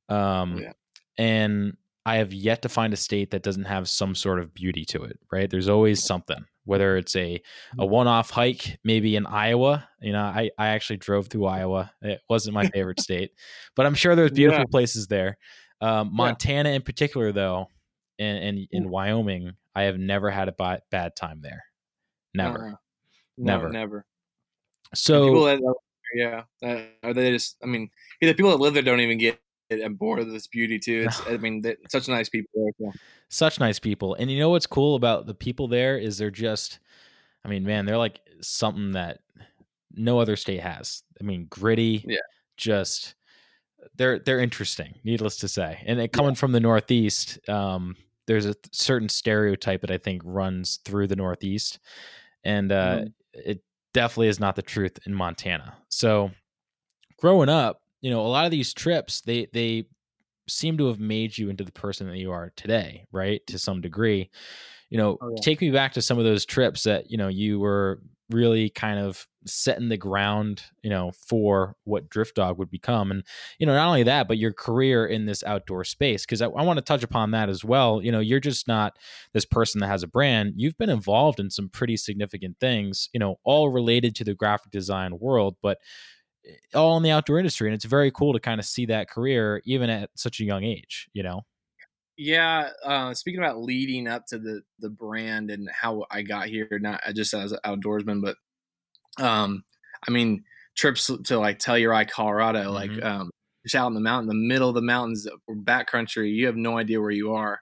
um, 0.10 0.58
yeah. 0.58 0.74
and 1.18 1.78
I 2.04 2.16
have 2.16 2.34
yet 2.34 2.64
to 2.64 2.70
find 2.70 2.94
a 2.94 2.98
state 2.98 3.30
that 3.32 3.44
doesn't 3.44 3.66
have 3.66 3.88
some 3.88 4.16
sort 4.16 4.40
of 4.40 4.54
beauty 4.56 4.84
to 4.86 5.04
it. 5.04 5.20
Right? 5.32 5.50
There's 5.50 5.70
always 5.70 6.04
something, 6.04 6.44
whether 6.66 6.98
it's 6.98 7.16
a 7.16 7.36
a 7.36 7.38
mm-hmm. 7.78 7.92
one 7.92 8.08
off 8.08 8.32
hike, 8.32 8.80
maybe 8.84 9.16
in 9.16 9.28
Iowa. 9.28 9.88
You 10.02 10.14
know, 10.14 10.24
I 10.24 10.50
I 10.58 10.70
actually 10.70 10.98
drove 10.98 11.28
through 11.28 11.46
Iowa. 11.46 11.92
It 12.02 12.22
wasn't 12.28 12.56
my 12.56 12.68
favorite 12.70 13.00
state, 13.00 13.34
but 13.76 13.86
I'm 13.86 13.94
sure 13.94 14.16
there's 14.16 14.32
beautiful 14.32 14.62
yeah. 14.62 14.72
places 14.72 15.06
there. 15.06 15.38
Um, 15.82 16.14
Montana, 16.14 16.70
yeah. 16.70 16.76
in 16.76 16.82
particular, 16.84 17.32
though, 17.32 17.68
and, 18.20 18.38
and 18.44 18.68
in 18.72 18.90
Wyoming, 18.90 19.54
I 19.76 19.84
have 19.84 19.98
never 19.98 20.30
had 20.30 20.48
a 20.48 20.52
b- 20.52 20.84
bad 20.92 21.16
time 21.16 21.42
there. 21.42 21.64
Never, 22.34 22.68
uh-huh. 22.68 22.76
never, 23.38 23.68
no, 23.68 23.80
never. 23.80 24.06
So, 24.94 25.46
that, 25.46 25.76
yeah, 26.14 26.44
are 27.04 27.14
they 27.14 27.32
just? 27.32 27.58
I 27.64 27.66
mean, 27.66 27.90
the 28.20 28.34
people 28.34 28.52
that 28.52 28.60
live 28.60 28.74
there 28.74 28.84
don't 28.84 29.00
even 29.00 29.18
get 29.18 29.40
bored 29.98 30.20
of 30.20 30.30
this 30.30 30.48
beauty 30.48 30.80
too. 30.80 31.06
It's, 31.08 31.22
I 31.28 31.38
mean, 31.38 31.64
such 31.90 32.08
nice 32.08 32.30
people. 32.30 32.72
There, 32.80 32.92
Such 33.30 33.60
nice 33.60 33.80
people, 33.80 34.16
and 34.16 34.30
you 34.30 34.40
know 34.40 34.50
what's 34.50 34.68
cool 34.68 34.96
about 34.96 35.26
the 35.26 35.34
people 35.34 35.68
there 35.68 35.98
is 35.98 36.18
they're 36.18 36.32
just. 36.32 36.80
I 37.44 37.48
mean, 37.48 37.64
man, 37.64 37.86
they're 37.86 37.98
like 37.98 38.20
something 38.42 38.92
that 38.92 39.22
no 39.96 40.20
other 40.20 40.36
state 40.36 40.60
has. 40.60 41.02
I 41.20 41.24
mean, 41.24 41.48
gritty. 41.50 42.06
Yeah. 42.08 42.18
Just 42.56 43.16
they're 43.96 44.20
they're 44.20 44.40
interesting, 44.40 44.96
needless 45.04 45.38
to 45.38 45.48
say. 45.48 45.84
And 45.86 46.12
coming 46.12 46.32
yeah. 46.32 46.40
from 46.40 46.52
the 46.52 46.60
Northeast, 46.60 47.40
um, 47.50 47.96
there's 48.28 48.46
a 48.46 48.56
certain 48.72 49.10
stereotype 49.10 49.82
that 49.82 49.92
I 49.92 49.98
think 49.98 50.22
runs 50.24 50.80
through 50.86 51.08
the 51.08 51.16
Northeast, 51.16 51.80
and 52.44 52.72
uh, 52.72 53.00
mm. 53.00 53.14
it 53.34 53.64
definitely 53.94 54.30
is 54.30 54.40
not 54.40 54.56
the 54.56 54.62
truth 54.62 55.00
in 55.06 55.14
Montana. 55.14 55.76
So, 55.90 56.32
growing 57.18 57.50
up, 57.50 57.82
you 58.02 58.12
know, 58.12 58.22
a 58.22 58.28
lot 58.28 58.46
of 58.46 58.52
these 58.52 58.74
trips 58.74 59.22
they 59.22 59.48
they 59.54 59.86
seem 60.48 60.78
to 60.78 60.88
have 60.88 61.00
made 61.00 61.38
you 61.38 61.50
into 61.50 61.64
the 61.64 61.72
person 61.72 62.08
that 62.08 62.18
you 62.18 62.32
are 62.32 62.52
today, 62.56 63.06
right? 63.12 63.46
To 63.48 63.58
some 63.58 63.82
degree. 63.82 64.30
You 64.90 64.98
know, 64.98 65.18
Oh, 65.22 65.30
yeah. 65.30 65.42
take 65.42 65.62
me 65.62 65.72
back 65.72 65.94
to 65.94 66.02
some 66.02 66.18
of 66.18 66.26
those 66.26 66.46
trips 66.46 66.84
that, 66.84 67.10
you 67.10 67.18
know, 67.18 67.30
you 67.30 67.60
were 67.60 68.02
really 68.32 68.70
kind 68.70 69.00
of 69.00 69.28
setting 69.46 69.90
the 69.90 69.98
ground, 69.98 70.64
you 70.84 70.90
know, 70.90 71.12
for 71.28 71.76
what 71.84 72.10
Drift 72.10 72.36
Dog 72.36 72.58
would 72.58 72.70
become. 72.70 73.12
And, 73.12 73.24
you 73.60 73.66
know, 73.66 73.74
not 73.74 73.88
only 73.88 74.04
that, 74.04 74.28
but 74.28 74.38
your 74.38 74.54
career 74.54 75.06
in 75.06 75.26
this 75.26 75.44
outdoor 75.44 75.84
space. 75.84 76.26
Cause 76.26 76.42
I, 76.42 76.48
I 76.48 76.64
want 76.64 76.78
to 76.78 76.84
touch 76.84 77.04
upon 77.04 77.32
that 77.32 77.50
as 77.50 77.64
well. 77.64 78.02
You 78.02 78.12
know, 78.12 78.20
you're 78.20 78.40
just 78.40 78.68
not 78.68 78.98
this 79.34 79.46
person 79.46 79.80
that 79.82 79.88
has 79.88 80.04
a 80.04 80.08
brand. 80.08 80.54
You've 80.58 80.78
been 80.78 80.90
involved 80.90 81.40
in 81.40 81.50
some 81.50 81.70
pretty 81.70 81.98
significant 81.98 82.60
things, 82.60 83.10
you 83.14 83.20
know, 83.20 83.38
all 83.44 83.70
related 83.70 84.16
to 84.18 84.24
the 84.24 84.36
graphic 84.36 84.72
design 84.72 85.18
world, 85.20 85.56
but 85.62 85.80
eh, 86.46 86.52
all 86.76 86.98
in 86.98 87.04
the 87.04 87.12
outdoor 87.12 87.40
industry. 87.40 87.68
And 87.68 87.76
it's 87.76 87.86
very 87.86 88.12
cool 88.12 88.34
to 88.34 88.40
kind 88.40 88.60
of 88.60 88.66
see 88.66 88.86
that 88.88 89.10
career 89.10 89.62
even 89.66 89.90
at 89.90 90.12
such 90.16 90.40
a 90.40 90.46
young 90.46 90.64
age, 90.64 91.10
you 91.14 91.24
know? 91.24 91.42
Yeah, 92.24 92.70
uh, 92.86 93.16
speaking 93.16 93.40
about 93.40 93.64
leading 93.64 94.08
up 94.08 94.28
to 94.28 94.38
the 94.38 94.62
the 94.78 94.92
brand 94.92 95.50
and 95.50 95.68
how 95.72 96.06
I 96.12 96.22
got 96.22 96.50
here, 96.50 96.70
not 96.72 97.02
just 97.16 97.34
as 97.34 97.52
an 97.52 97.58
outdoorsman, 97.66 98.22
but 98.22 98.38
um, 99.24 99.64
I 100.08 100.12
mean 100.12 100.44
trips 100.78 101.08
to 101.26 101.40
like 101.40 101.58
Telluride, 101.60 102.12
Colorado, 102.12 102.72
like 102.72 102.92
Mhm. 102.92 103.04
um, 103.04 103.32
just 103.66 103.76
out 103.76 103.88
in 103.88 103.96
the 103.96 104.00
mountain, 104.02 104.28
the 104.28 104.36
middle 104.36 104.70
of 104.70 104.76
the 104.76 104.82
mountains, 104.84 105.28
or 105.48 105.56
backcountry, 105.56 106.32
you 106.34 106.46
have 106.46 106.56
no 106.56 106.78
idea 106.78 107.02
where 107.02 107.12
you 107.12 107.34
are. 107.34 107.60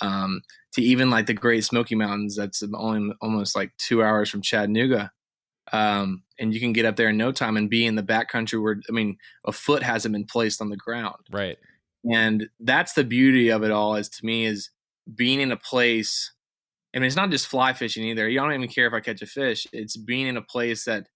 Um, 0.00 0.40
to 0.74 0.82
even 0.82 1.10
like 1.10 1.26
the 1.26 1.34
Great 1.34 1.64
Smoky 1.64 1.96
Mountains, 1.96 2.36
that's 2.36 2.62
only 2.74 3.12
almost 3.20 3.56
like 3.56 3.72
two 3.78 4.04
hours 4.04 4.30
from 4.30 4.42
Chattanooga, 4.42 5.10
um, 5.72 6.22
and 6.38 6.54
you 6.54 6.60
can 6.60 6.72
get 6.72 6.86
up 6.86 6.96
there 6.96 7.08
in 7.08 7.16
no 7.16 7.32
time 7.32 7.56
and 7.56 7.68
be 7.70 7.86
in 7.86 7.96
the 7.96 8.02
backcountry 8.04 8.62
where 8.62 8.80
I 8.88 8.92
mean 8.92 9.18
a 9.46 9.52
foot 9.52 9.82
hasn't 9.82 10.12
been 10.12 10.26
placed 10.26 10.60
on 10.62 10.70
the 10.70 10.76
ground 10.76 11.16
Right. 11.32 11.58
And 12.12 12.48
that's 12.60 12.92
the 12.94 13.04
beauty 13.04 13.48
of 13.50 13.62
it 13.62 13.70
all 13.70 13.96
is 13.96 14.08
to 14.08 14.24
me 14.24 14.44
is 14.46 14.70
being 15.14 15.40
in 15.40 15.52
a 15.52 15.56
place 15.56 16.32
I 16.94 16.98
mean, 16.98 17.08
it's 17.08 17.16
not 17.16 17.30
just 17.30 17.48
fly 17.48 17.74
fishing 17.74 18.04
either. 18.04 18.26
You 18.26 18.40
don't 18.40 18.54
even 18.54 18.68
care 18.68 18.86
if 18.86 18.94
I 18.94 19.00
catch 19.00 19.20
a 19.20 19.26
fish. 19.26 19.66
It's 19.72 19.98
being 19.98 20.26
in 20.28 20.38
a 20.38 20.42
place 20.42 20.84
that 20.86 21.08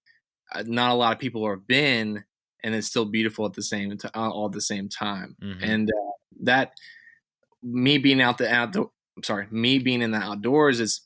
uh, 0.52 0.64
not 0.66 0.90
a 0.90 0.94
lot 0.94 1.12
of 1.12 1.18
people 1.18 1.48
have 1.48 1.66
been, 1.66 2.24
and 2.62 2.74
it's 2.74 2.86
still 2.86 3.06
beautiful 3.06 3.46
at 3.46 3.54
the 3.54 3.62
same 3.62 3.96
t- 3.96 4.08
uh, 4.14 4.30
all 4.30 4.46
at 4.46 4.52
the 4.52 4.60
same 4.60 4.88
time. 4.90 5.36
Mhm. 5.42 5.58
And 5.62 5.90
uh, 5.90 6.10
that 6.42 6.72
me 7.62 7.98
being 7.98 8.20
out 8.20 8.38
the 8.38 8.52
outdoor, 8.52 8.90
I'm 9.16 9.22
sorry, 9.22 9.46
me 9.50 9.78
being 9.78 10.02
in 10.02 10.10
the 10.10 10.18
outdoors 10.18 10.80
is 10.80 11.02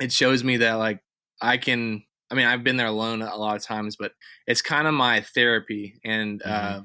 it 0.00 0.12
shows 0.12 0.44
me 0.44 0.58
that 0.58 0.74
like 0.74 1.00
I 1.40 1.56
can. 1.56 2.04
I 2.30 2.34
mean, 2.34 2.46
I've 2.46 2.64
been 2.64 2.78
there 2.78 2.86
alone 2.86 3.20
a 3.20 3.36
lot 3.36 3.56
of 3.56 3.62
times, 3.62 3.96
but 3.96 4.12
it's 4.46 4.62
kind 4.62 4.86
of 4.86 4.94
my 4.94 5.20
therapy 5.20 6.00
and 6.02 6.42
uh, 6.42 6.80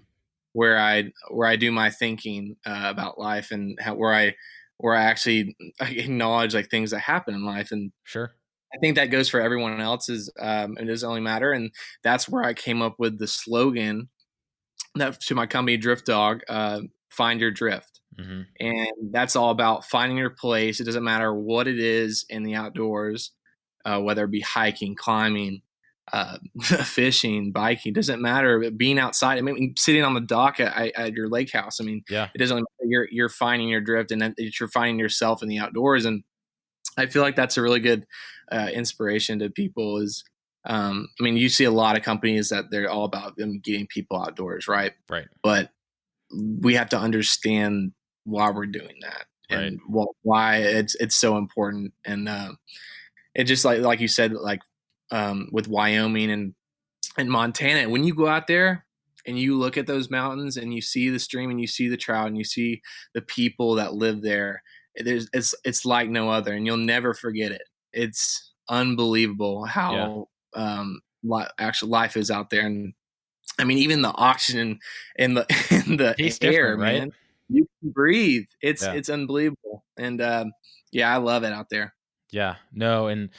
where 0.57 0.79
I 0.79 1.11
where 1.29 1.47
I 1.47 1.55
do 1.55 1.71
my 1.71 1.91
thinking 1.91 2.55
uh, 2.65 2.85
about 2.85 3.19
life 3.19 3.51
and 3.51 3.77
how, 3.79 3.93
where 3.93 4.13
I 4.13 4.35
where 4.77 4.95
I 4.95 5.03
actually 5.03 5.55
acknowledge 5.79 6.55
like 6.55 6.69
things 6.71 6.89
that 6.91 6.99
happen 6.99 7.35
in 7.35 7.45
life 7.45 7.71
and 7.71 7.91
Sure. 8.03 8.31
I 8.73 8.77
think 8.79 8.95
that 8.95 9.11
goes 9.11 9.29
for 9.29 9.39
everyone 9.39 9.79
else's. 9.79 10.31
Um, 10.39 10.77
it 10.77 10.85
doesn't 10.85 11.07
only 11.07 11.21
matter, 11.21 11.53
and 11.53 11.71
that's 12.03 12.27
where 12.27 12.43
I 12.43 12.53
came 12.53 12.81
up 12.81 12.95
with 12.99 13.19
the 13.19 13.27
slogan 13.27 14.09
that 14.95 15.21
to 15.21 15.35
my 15.35 15.45
company 15.45 15.77
Drift 15.77 16.05
Dog, 16.07 16.41
uh, 16.49 16.81
"Find 17.09 17.39
Your 17.39 17.51
Drift," 17.51 18.01
hmm 18.17 18.41
and 18.59 19.13
that's 19.13 19.35
all 19.35 19.51
about 19.51 19.85
finding 19.85 20.17
your 20.17 20.31
place. 20.31 20.79
It 20.79 20.85
doesn't 20.85 21.03
matter 21.03 21.33
what 21.33 21.67
it 21.67 21.79
is 21.79 22.25
in 22.29 22.43
the 22.43 22.55
outdoors, 22.55 23.31
uh, 23.85 23.99
whether 24.01 24.25
it 24.25 24.31
be 24.31 24.41
hiking, 24.41 24.95
climbing, 24.95 25.61
uh, 26.13 26.37
fishing, 26.61 27.51
biking. 27.51 27.93
Doesn't 27.93 28.21
matter. 28.21 28.69
Being 28.71 28.99
outside. 28.99 29.37
I 29.37 29.41
mean, 29.41 29.73
sitting 29.77 30.03
on 30.03 30.13
the 30.13 30.21
dock 30.21 30.59
at, 30.59 30.75
at 30.95 31.13
your 31.13 31.27
lake 31.29 31.51
house. 31.51 31.79
I 31.81 31.83
mean, 31.83 32.03
Yeah. 32.09 32.29
it 32.33 32.37
doesn't 32.37 32.55
matter. 32.55 32.67
You're 32.85 33.07
you're 33.11 33.29
finding 33.29 33.67
your 33.69 33.81
drift, 33.81 34.11
and 34.11 34.33
you're 34.37 34.69
finding 34.69 34.99
yourself 34.99 35.43
in 35.43 35.49
the 35.49 35.57
outdoors. 35.59 36.05
And 36.05 36.23
I 36.97 37.05
feel 37.07 37.21
like 37.21 37.35
that's 37.35 37.57
a 37.57 37.61
really 37.61 37.79
good 37.81 38.05
uh, 38.51 38.69
inspiration 38.73 39.39
to 39.39 39.49
people. 39.49 39.97
Is 39.97 40.23
um, 40.65 41.09
I 41.19 41.23
mean, 41.23 41.37
you 41.37 41.49
see 41.49 41.63
a 41.65 41.71
lot 41.71 41.97
of 41.97 42.03
companies 42.03 42.49
that 42.49 42.65
they're 42.71 42.89
all 42.89 43.05
about 43.05 43.35
them 43.37 43.59
getting 43.59 43.87
people 43.87 44.21
outdoors, 44.21 44.67
right? 44.67 44.93
Right. 45.09 45.27
But 45.43 45.69
we 46.31 46.73
have 46.75 46.89
to 46.89 46.97
understand 46.97 47.93
why 48.25 48.49
we're 48.51 48.65
doing 48.65 48.95
that 49.01 49.25
and 49.49 49.79
wh- 49.89 50.11
why 50.25 50.57
it's 50.57 50.95
it's 50.95 51.15
so 51.15 51.37
important. 51.37 51.93
And 52.05 52.27
uh, 52.27 52.51
it 53.35 53.45
just 53.45 53.63
like 53.65 53.79
like 53.81 53.99
you 54.01 54.07
said, 54.07 54.33
like 54.33 54.59
um, 55.11 55.49
with 55.51 55.67
Wyoming 55.67 56.31
and 56.31 56.53
and 57.17 57.29
Montana, 57.31 57.89
when 57.89 58.03
you 58.03 58.13
go 58.13 58.27
out 58.27 58.47
there 58.47 58.85
and 59.25 59.39
you 59.39 59.57
look 59.57 59.77
at 59.77 59.87
those 59.87 60.09
mountains 60.09 60.55
and 60.57 60.73
you 60.73 60.81
see 60.81 61.09
the 61.09 61.19
stream 61.19 61.49
and 61.49 61.59
you 61.59 61.67
see 61.67 61.87
the 61.87 61.97
trout 61.97 62.27
and 62.27 62.37
you 62.37 62.43
see 62.43 62.81
the 63.13 63.21
people 63.21 63.75
that 63.75 63.93
live 63.95 64.21
there, 64.21 64.61
there's 64.95 65.29
it's 65.33 65.55
it's 65.63 65.85
like 65.85 66.09
no 66.09 66.29
other, 66.29 66.53
and 66.53 66.65
you'll 66.65 66.77
never 66.77 67.13
forget 67.13 67.51
it. 67.51 67.63
It's 67.93 68.53
unbelievable 68.69 69.65
how 69.65 70.27
um, 70.53 71.01
li- 71.23 71.45
actual 71.59 71.89
life 71.89 72.15
is 72.17 72.29
out 72.31 72.49
there, 72.49 72.65
and 72.65 72.93
I 73.59 73.63
mean 73.63 73.77
even 73.79 74.01
the 74.01 74.13
oxygen 74.13 74.79
in 75.17 75.33
the 75.35 75.45
in 75.87 75.97
the 75.97 76.15
Tastes 76.17 76.43
air, 76.43 76.75
different, 76.75 76.79
right? 76.79 76.99
man. 76.99 77.11
You 77.49 77.67
can 77.81 77.91
breathe. 77.91 78.45
It's 78.61 78.83
Yeah. 78.83 78.93
it's 78.93 79.09
unbelievable, 79.09 79.83
and 79.97 80.21
um, 80.21 80.51
yeah, 80.91 81.13
I 81.13 81.17
love 81.17 81.43
it 81.43 81.53
out 81.53 81.69
there. 81.69 81.93
Yeah, 82.31 82.55
no, 82.73 83.07
and 83.07 83.29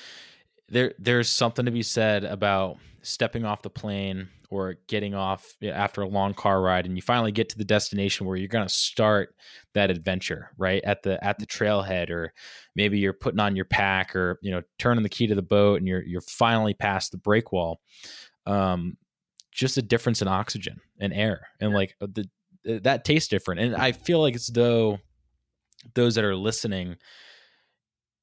there 0.69 0.95
there's 0.99 1.31
something 1.31 1.65
to 1.65 1.71
be 1.71 1.83
said 1.83 2.25
about 2.25 2.77
stepping 3.03 3.45
off 3.45 3.63
the 3.63 3.71
plane 3.71 4.29
or 4.51 4.77
getting 4.87 5.15
off 5.15 5.55
after 5.63 6.03
a 6.03 6.09
long 6.09 6.35
car 6.35 6.61
ride 6.61 6.87
and 6.87 6.97
you 6.97 7.03
finally 7.03 7.33
get 7.33 7.49
to 7.51 7.59
the 7.59 7.65
destination 7.65 8.27
where 8.27 8.37
you're 8.37 8.49
going 8.49 8.67
to 8.67 8.73
start 8.73 9.35
that 9.75 9.91
adventure, 9.91 10.51
right? 10.57 10.83
At 10.85 11.03
the 11.03 11.23
at 11.25 11.39
the 11.39 11.47
trailhead 11.47 12.11
or 12.11 12.33
maybe 12.75 12.99
you're 12.99 13.13
putting 13.13 13.41
on 13.41 13.57
your 13.57 13.67
pack 13.67 14.17
or, 14.17 14.39
you 14.43 14.51
know, 14.51 14.63
turning 14.79 15.03
the 15.03 15.09
key 15.09 15.27
to 15.27 15.35
the 15.35 15.43
boat 15.43 15.79
and 15.79 15.87
you're 15.87 16.03
you're 16.03 16.23
finally 16.23 16.75
past 16.75 17.13
the 17.13 17.19
break 17.19 17.53
wall. 17.53 17.81
Um 18.47 18.97
just 19.53 19.77
a 19.77 19.83
difference 19.83 20.23
in 20.23 20.29
oxygen 20.29 20.81
and 21.01 21.13
air 21.13 21.49
and 21.61 21.75
like 21.75 21.95
uh, 22.01 22.07
the 22.13 22.29
that 22.81 23.05
tastes 23.05 23.29
different. 23.29 23.61
And 23.61 23.77
I 23.77 23.93
feel 23.93 24.21
like 24.21 24.35
it's 24.35 24.49
though 24.49 24.99
those 25.95 26.15
that 26.17 26.25
are 26.25 26.37
listening 26.37 26.97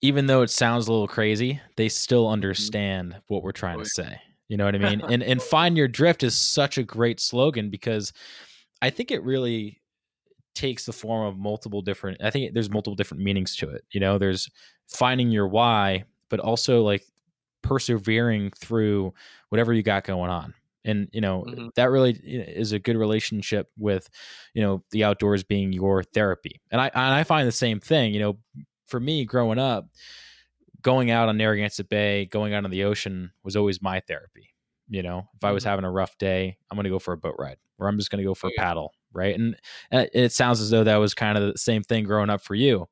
even 0.01 0.27
though 0.27 0.41
it 0.41 0.49
sounds 0.49 0.87
a 0.87 0.91
little 0.91 1.07
crazy, 1.07 1.59
they 1.77 1.89
still 1.89 2.27
understand 2.29 3.21
what 3.27 3.43
we're 3.43 3.51
trying 3.51 3.79
Oh, 3.79 3.83
to 3.83 3.89
say. 3.89 4.19
You 4.47 4.57
know 4.57 4.65
what 4.65 4.75
I 4.75 4.79
mean? 4.79 5.01
and 5.09 5.23
and 5.23 5.41
find 5.41 5.77
your 5.77 5.87
drift 5.87 6.23
is 6.23 6.37
such 6.37 6.77
a 6.77 6.83
great 6.83 7.19
slogan 7.19 7.69
because 7.69 8.13
I 8.81 8.89
think 8.89 9.11
it 9.11 9.23
really 9.23 9.81
takes 10.55 10.85
the 10.85 10.93
form 10.93 11.27
of 11.27 11.37
multiple 11.37 11.81
different 11.81 12.21
I 12.23 12.29
think 12.31 12.53
there's 12.53 12.69
multiple 12.69 12.95
different 12.95 13.23
meanings 13.23 13.55
to 13.57 13.69
it. 13.69 13.85
You 13.91 13.99
know, 13.99 14.17
there's 14.17 14.49
finding 14.87 15.31
your 15.31 15.47
why, 15.47 16.05
but 16.29 16.39
also 16.39 16.81
like 16.83 17.05
persevering 17.63 18.51
through 18.51 19.13
whatever 19.49 19.73
you 19.73 19.83
got 19.83 20.03
going 20.03 20.29
on. 20.29 20.53
And 20.85 21.09
you 21.13 21.21
know, 21.21 21.45
Mhm. 21.47 21.71
that 21.75 21.89
really 21.89 22.11
is 22.23 22.71
a 22.71 22.79
good 22.79 22.95
relationship 22.95 23.71
with, 23.77 24.09
you 24.53 24.61
know, 24.61 24.83
the 24.91 25.03
outdoors 25.03 25.43
being 25.43 25.73
your 25.73 26.03
therapy. 26.03 26.61
And 26.71 26.79
I 26.79 26.87
and 26.93 27.13
I 27.15 27.23
find 27.23 27.47
the 27.47 27.51
same 27.51 27.79
thing, 27.79 28.13
you 28.13 28.19
know, 28.19 28.37
for 28.87 28.99
me 28.99 29.25
growing 29.25 29.59
up, 29.59 29.89
going 30.81 31.11
out 31.11 31.29
on 31.29 31.37
Narragansett 31.37 31.89
Bay, 31.89 32.25
going 32.25 32.53
out 32.53 32.63
on 32.65 32.71
the 32.71 32.83
ocean 32.83 33.31
was 33.43 33.55
always 33.55 33.81
my 33.81 33.99
therapy. 34.01 34.49
You 34.87 35.01
know, 35.03 35.27
if 35.35 35.43
I 35.43 35.51
was 35.51 35.63
Mhm. 35.63 35.67
having 35.69 35.85
a 35.85 35.91
rough 35.91 36.17
day, 36.17 36.57
I'm 36.69 36.75
going 36.75 36.83
to 36.83 36.89
go 36.91 36.99
for 36.99 37.13
a 37.13 37.17
boat 37.17 37.35
ride 37.39 37.57
or 37.79 37.87
I'm 37.87 37.97
just 37.97 38.11
going 38.11 38.19
to 38.19 38.25
go 38.25 38.35
for 38.35 38.47
a 38.47 38.53
paddle. 38.57 38.93
Right. 39.13 39.35
And 39.35 39.55
uh, 39.91 40.05
it 40.13 40.31
sounds 40.33 40.61
as 40.61 40.69
though 40.69 40.83
that 40.83 40.97
was 40.97 41.13
kind 41.13 41.37
of 41.37 41.53
the 41.53 41.57
same 41.57 41.81
thing 41.83 42.03
growing 42.03 42.29
up 42.29 42.41
for 42.41 42.53
you. 42.53 42.87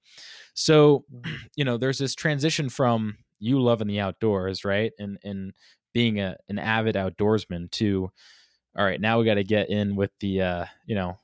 So, 0.54 1.06
you 1.56 1.66
know, 1.66 1.78
there's 1.78 2.00
this 2.00 2.16
transition 2.16 2.70
from 2.70 3.18
you 3.40 3.62
loving 3.62 3.88
the 3.88 4.00
outdoors, 4.00 4.66
right? 4.66 4.94
And, 5.00 5.20
and 5.24 5.54
being 5.94 6.20
a, 6.20 6.38
an 6.50 6.60
avid 6.60 6.96
outdoorsman 6.96 7.72
to, 7.72 8.12
all 8.78 8.86
right, 8.86 9.02
now 9.02 9.20
we 9.20 9.26
got 9.26 9.36
to 9.36 9.44
get 9.44 9.70
in 9.70 9.96
with 9.96 10.12
the, 10.20 10.42
uh, 10.42 10.66
you 10.86 10.96
know, 10.96 11.18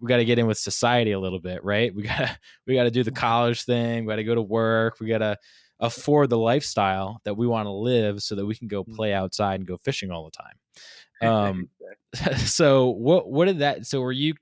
we 0.00 0.08
got 0.08 0.18
to 0.18 0.24
get 0.24 0.38
in 0.38 0.46
with 0.46 0.58
society 0.58 1.12
a 1.12 1.20
little 1.20 1.40
bit, 1.40 1.64
right? 1.64 1.94
We 1.94 2.02
got 2.02 2.18
to, 2.18 2.38
we 2.66 2.74
got 2.74 2.84
to 2.84 2.90
do 2.90 3.02
the 3.02 3.10
college 3.10 3.64
thing. 3.64 4.04
We 4.04 4.12
got 4.12 4.16
to 4.16 4.24
go 4.24 4.34
to 4.34 4.42
work. 4.42 5.00
We 5.00 5.08
got 5.08 5.18
to 5.18 5.36
afford 5.80 6.30
the 6.30 6.38
lifestyle 6.38 7.20
that 7.24 7.34
we 7.34 7.46
want 7.46 7.66
to 7.66 7.72
live 7.72 8.22
so 8.22 8.34
that 8.36 8.46
we 8.46 8.54
can 8.54 8.68
go 8.68 8.84
play 8.84 9.12
outside 9.12 9.56
and 9.56 9.66
go 9.66 9.76
fishing 9.78 10.10
all 10.10 10.24
the 10.24 10.30
time. 10.30 10.56
Um, 11.22 11.68
so 12.38 12.88
what, 12.88 13.30
what 13.30 13.44
did 13.44 13.60
that, 13.60 13.86
so 13.86 14.00
were 14.00 14.10
you, 14.10 14.34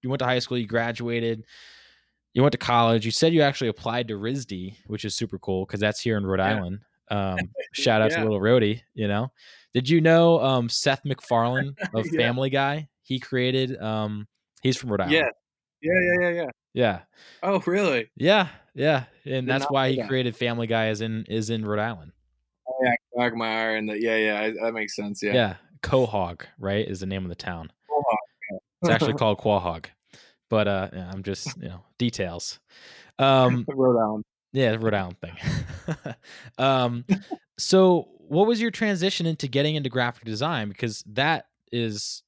you 0.00 0.08
went 0.08 0.20
to 0.20 0.24
high 0.24 0.38
school, 0.38 0.56
you 0.56 0.66
graduated, 0.66 1.44
you 2.32 2.40
went 2.40 2.52
to 2.52 2.58
college, 2.58 3.04
you 3.04 3.10
said 3.10 3.34
you 3.34 3.42
actually 3.42 3.68
applied 3.68 4.08
to 4.08 4.14
RISD, 4.14 4.76
which 4.86 5.04
is 5.04 5.14
super 5.14 5.38
cool 5.40 5.66
because 5.66 5.78
that's 5.78 6.00
here 6.00 6.16
in 6.16 6.24
Rhode 6.24 6.40
Yeah. 6.40 6.56
Island. 6.56 6.80
Um, 7.10 7.38
shout 7.72 8.00
out 8.00 8.12
to 8.12 8.22
little 8.22 8.40
Rhodey, 8.40 8.80
you 8.94 9.08
know, 9.08 9.30
did 9.74 9.90
you 9.90 10.00
know, 10.00 10.40
um, 10.40 10.70
Seth 10.70 11.04
MacFarlane 11.04 11.76
of 11.92 12.06
Yeah. 12.06 12.16
Family 12.18 12.48
Guy? 12.48 12.88
He 13.02 13.18
created, 13.18 13.76
um, 13.82 14.26
he's 14.62 14.76
from 14.76 14.90
Rhode 14.90 15.00
Island. 15.02 15.14
yeah, 15.14 15.28
yeah, 15.82 15.92
yeah, 16.00 16.20
yeah, 16.20 16.30
yeah. 16.42 16.50
Yeah. 16.72 17.00
Oh, 17.42 17.60
really? 17.66 18.10
Yeah. 18.16 18.48
Yeah. 18.74 19.04
And 19.24 19.48
that's 19.48 19.64
why 19.66 19.90
he 19.90 20.02
created 20.06 20.36
Family 20.36 20.66
Guy 20.68 20.90
is 20.90 21.00
in, 21.00 21.24
is 21.28 21.50
in 21.50 21.64
Rhode 21.64 21.80
Island. 21.80 22.12
Oh, 22.68 22.74
yeah, 22.84 22.94
Quagmire 23.12 23.74
and 23.76 23.88
the 23.88 24.00
yeah, 24.00 24.16
yeah. 24.16 24.40
I- 24.40 24.64
That 24.66 24.72
makes 24.74 24.94
sense. 24.94 25.22
Yeah. 25.22 25.32
Yeah. 25.34 25.54
Quahog, 25.82 26.42
right? 26.58 26.86
Is 26.86 27.00
the 27.00 27.06
name 27.06 27.24
of 27.24 27.28
the 27.28 27.34
town. 27.34 27.72
Quahog, 27.90 28.58
It's 28.82 28.90
actually 28.90 29.14
called 29.14 29.38
Quahog, 29.40 29.86
but 30.48 30.68
uh, 30.68 30.88
yeah, 30.92 31.10
I'm 31.12 31.22
just 31.24 31.56
you 31.56 31.68
know 31.68 31.80
details. 31.98 32.60
Um, 33.18 33.64
Rhode 33.68 33.98
Island. 34.00 34.24
yeah, 34.52 34.76
Rhode 34.78 34.94
Island 34.94 35.16
thing. 35.20 35.36
um, 36.58 37.04
so 37.58 38.08
what 38.18 38.46
was 38.46 38.60
your 38.60 38.70
transition 38.70 39.26
into 39.26 39.48
getting 39.48 39.74
into 39.74 39.88
graphic 39.88 40.24
design? 40.24 40.68
Because 40.68 41.02
that 41.06 41.46
is 41.72 42.22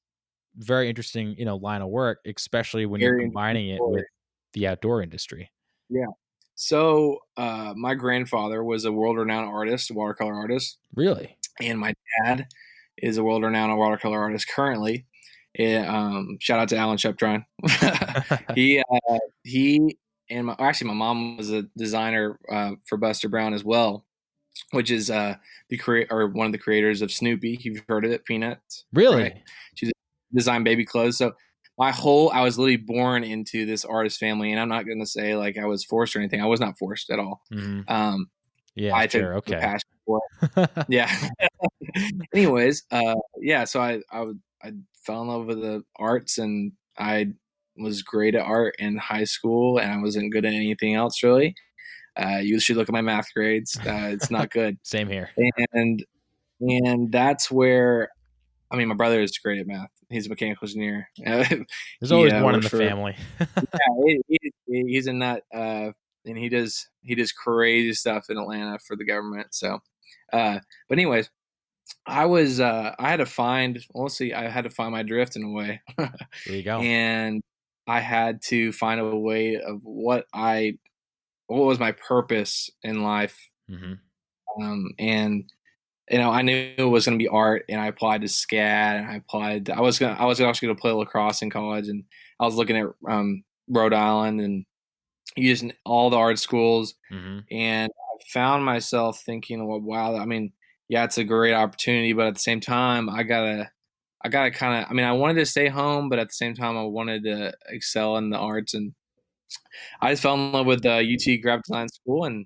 very 0.57 0.89
interesting, 0.89 1.35
you 1.37 1.45
know, 1.45 1.57
line 1.57 1.81
of 1.81 1.89
work, 1.89 2.19
especially 2.25 2.85
when 2.85 3.01
you're 3.01 3.19
combining 3.19 3.69
it 3.69 3.79
with 3.81 4.05
the 4.53 4.67
outdoor 4.67 5.01
industry. 5.01 5.51
Yeah. 5.89 6.07
So, 6.55 7.19
uh, 7.35 7.73
my 7.75 7.95
grandfather 7.95 8.63
was 8.63 8.85
a 8.85 8.91
world-renowned 8.91 9.49
artist, 9.49 9.89
watercolor 9.91 10.35
artist, 10.35 10.77
Really? 10.95 11.35
and 11.59 11.79
my 11.79 11.95
dad 12.23 12.47
is 12.97 13.17
a 13.17 13.23
world-renowned 13.23 13.75
watercolor 13.77 14.19
artist 14.19 14.47
currently. 14.47 15.05
Eh, 15.57 15.83
um, 15.85 16.37
shout 16.39 16.59
out 16.59 16.69
to 16.69 16.77
Alan 16.77 16.97
Sheptrine. 16.97 17.45
he 18.55 18.79
uh, 18.79 19.19
he 19.43 19.97
and 20.29 20.47
my, 20.47 20.55
actually 20.59 20.87
my 20.87 20.93
mom 20.93 21.37
was 21.37 21.51
a 21.51 21.63
designer 21.77 22.39
uh, 22.51 22.71
for 22.85 22.97
Buster 22.97 23.29
Brown 23.29 23.53
as 23.53 23.63
well, 23.63 24.05
which 24.71 24.89
is 24.89 25.11
uh, 25.11 25.35
the 25.69 25.77
create 25.77 26.07
or 26.09 26.27
one 26.27 26.47
of 26.47 26.51
the 26.51 26.57
creators 26.57 27.01
of 27.01 27.11
Snoopy. 27.11 27.59
You've 27.61 27.83
heard 27.87 28.05
of 28.05 28.11
it, 28.11 28.25
Peanuts. 28.25 28.85
Really? 28.93 29.23
Right. 29.23 29.41
Design 30.33 30.63
baby 30.63 30.85
clothes. 30.85 31.17
So 31.17 31.33
my 31.77 31.91
whole 31.91 32.29
I 32.31 32.41
was 32.41 32.57
literally 32.59 32.77
born 32.77 33.23
into 33.23 33.65
this 33.65 33.83
artist 33.85 34.19
family, 34.19 34.51
and 34.51 34.59
I'm 34.59 34.69
not 34.69 34.85
going 34.85 34.99
to 34.99 35.05
say 35.05 35.35
like 35.35 35.57
I 35.57 35.65
was 35.65 35.83
forced 35.83 36.15
or 36.15 36.19
anything. 36.19 36.41
I 36.41 36.45
was 36.45 36.59
not 36.59 36.77
forced 36.77 37.09
at 37.09 37.19
all. 37.19 37.41
Mhm. 37.51 37.89
Um, 37.89 38.27
Yeah, 38.75 38.95
I 38.95 39.07
sure. 39.07 39.33
took 39.35 39.49
Okay. 39.49 39.59
passion 39.59 39.89
for 40.05 40.21
it. 40.57 40.69
Yeah. 40.89 41.09
Anyways, 42.33 42.83
uh, 42.91 43.15
yeah. 43.41 43.63
So 43.65 43.79
I 43.81 44.01
I 44.11 44.25
I 44.63 44.71
fell 45.05 45.21
in 45.21 45.27
love 45.27 45.45
with 45.45 45.61
the 45.61 45.83
arts, 45.97 46.37
and 46.37 46.71
I 46.97 47.33
was 47.77 48.01
great 48.03 48.35
at 48.35 48.45
art 48.45 48.75
in 48.79 48.97
high 48.97 49.23
school, 49.25 49.77
and 49.79 49.91
I 49.91 49.97
wasn't 49.97 50.31
good 50.31 50.45
at 50.45 50.53
anything 50.53 50.95
else 50.95 51.21
really. 51.23 51.55
Uh, 52.15 52.37
you 52.41 52.59
should 52.59 52.77
look 52.77 52.87
at 52.89 52.93
my 52.93 53.01
math 53.01 53.33
grades. 53.33 53.75
Uh, 53.77 54.09
it's 54.13 54.29
not 54.29 54.51
good, 54.51 54.77
Same 54.83 55.09
here. 55.09 55.29
and 55.73 56.05
and 56.61 57.11
that's 57.11 57.49
where. 57.51 58.09
I 58.71 58.75
mean, 58.75 58.87
my 58.87 58.95
brother 58.95 59.21
is 59.21 59.37
great 59.37 59.59
at 59.59 59.67
math. 59.67 59.89
He's 60.13 60.27
a 60.27 60.29
mechanical 60.29 60.65
engineer. 60.67 61.09
yeah, 61.17 61.47
There's 61.99 62.11
always 62.11 62.31
Yeah, 62.31 62.43
one 62.43 62.55
in 62.55 62.61
the 62.61 62.69
sure. 62.69 62.79
family. 62.79 63.15
he, 64.05 64.21
he- 64.27 64.51
he's 64.67 65.07
in 65.07 65.19
that, 65.19 65.43
uh, 65.53 65.91
and 66.25 66.37
he 66.37 66.49
does 66.49 66.87
he 67.01 67.15
does 67.15 67.31
crazy 67.31 67.93
stuff 67.93 68.25
in 68.29 68.37
Atlanta 68.37 68.79
for 68.79 68.95
the 68.95 69.05
government. 69.05 69.47
So, 69.53 69.79
uh, 70.31 70.59
but 70.89 70.97
anyways, 70.97 71.29
I 72.05 72.25
was 72.25 72.59
uh, 72.59 72.95
I 72.97 73.09
had 73.09 73.17
to 73.17 73.25
find. 73.25 73.79
Honestly, 73.95 74.33
I 74.33 74.47
had 74.49 74.63
to 74.63 74.69
find 74.69 74.91
my 74.91 75.03
drift 75.03 75.35
in 75.35 75.43
a 75.43 75.51
way, 75.51 75.81
there 75.97 76.07
you 76.47 76.63
go. 76.63 76.79
and 76.79 77.41
I 77.87 77.99
had 77.99 78.41
to 78.43 78.71
find 78.71 78.99
a 79.01 79.15
way 79.15 79.57
of 79.57 79.79
what 79.83 80.25
I 80.33 80.77
what 81.47 81.65
was 81.65 81.79
my 81.79 81.91
purpose 81.91 82.69
in 82.83 83.03
life 83.03 83.37
hmm 83.69 83.93
um, 84.61 84.91
and 84.99 85.49
you 86.13 86.19
know 86.19 86.31
I 86.31 86.43
knew 86.43 86.75
it 86.77 86.83
was 86.83 87.05
going 87.05 87.19
to 87.19 87.23
be 87.23 87.29
art, 87.29 87.65
and 87.69 87.81
I 87.81 87.87
applied 87.87 88.21
to 88.23 88.27
SCAD, 88.29 88.99
and 88.99 89.11
I 89.11 89.15
applied. 89.17 89.71
I 89.71 89.81
was 89.81 89.99
gonna 89.99 90.15
I 90.19 90.25
was 90.25 90.41
actually 90.41 90.67
going 90.69 90.77
to 90.77 90.81
play 90.81 90.91
lacrosse 90.93 91.43
in 91.43 91.51
college, 91.51 91.89
and 91.89 92.05
I 92.39 92.45
was 92.45 92.55
looking 92.55 92.77
at 92.77 92.87
um, 93.09 93.43
Rhode 93.69 93.93
Island 93.93 94.41
and 94.41 94.65
using 95.37 95.73
all 95.85 96.09
the 96.09 96.17
art 96.17 96.39
schools, 96.39 96.95
hmm 97.11 97.39
and 97.51 97.91
I 97.91 98.23
found 98.33 98.65
myself 98.65 99.21
thinking, 99.25 99.67
well, 99.67 99.81
wow, 99.81 100.15
I 100.17 100.25
mean, 100.25 100.53
yeah, 100.89 101.05
it's 101.05 101.17
a 101.19 101.23
great 101.25 101.53
opportunity, 101.53 102.13
but 102.13 102.27
at 102.27 102.35
the 102.35 102.39
same 102.41 102.61
time, 102.61 103.09
I 103.09 103.23
gotta. 103.23 103.71
I 104.25 104.29
gotta 104.29 104.51
kind 104.51 104.83
of. 104.83 104.89
I 104.91 104.93
mean, 104.95 105.05
I 105.05 105.13
wanted 105.13 105.35
to 105.35 105.45
stay 105.47 105.69
home, 105.69 106.09
but 106.09 106.19
at 106.19 106.29
the 106.29 106.33
same 106.33 106.55
time, 106.55 106.77
I 106.77 106.83
wanted 106.83 107.23
to 107.25 107.53
excel 107.69 108.17
in 108.17 108.31
the 108.31 108.37
arts, 108.37 108.73
and 108.73 108.93
I 110.01 110.11
just 110.11 110.21
fell 110.21 110.35
in 110.35 110.51
love 110.51 110.65
with 110.65 110.85
uh, 110.85 111.01
UT 111.01 111.41
Graphic 111.41 111.65
Design 111.65 111.89
School, 111.89 112.25
and 112.25 112.45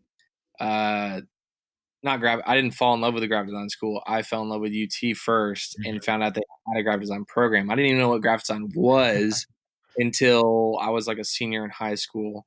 uh, 0.60 1.21
not 2.03 2.19
grab. 2.19 2.39
I 2.45 2.55
didn't 2.55 2.73
fall 2.75 2.93
in 2.93 3.01
love 3.01 3.13
with 3.13 3.21
the 3.21 3.27
graphic 3.27 3.49
design 3.49 3.69
school. 3.69 4.01
I 4.07 4.21
fell 4.21 4.43
in 4.43 4.49
love 4.49 4.62
with 4.62 4.71
UT 4.71 5.15
1st 5.15 5.75
and 5.86 6.03
found 6.03 6.23
out 6.23 6.33
they 6.36 6.41
had 6.67 6.79
a 6.79 6.83
graphic 6.83 7.01
design 7.01 7.25
program. 7.25 7.69
I 7.69 7.75
didn't 7.75 7.88
even 7.91 7.99
know 8.01 8.10
what 8.10 8.21
graphic 8.21 8.45
design 8.45 8.71
was 8.75 9.45
until 9.97 10.77
I 10.79 10.89
was 10.89 11.07
like 11.07 11.17
a 11.17 11.23
senior 11.23 11.63
in 11.63 11.71
high 11.71 11.95
school. 11.95 12.45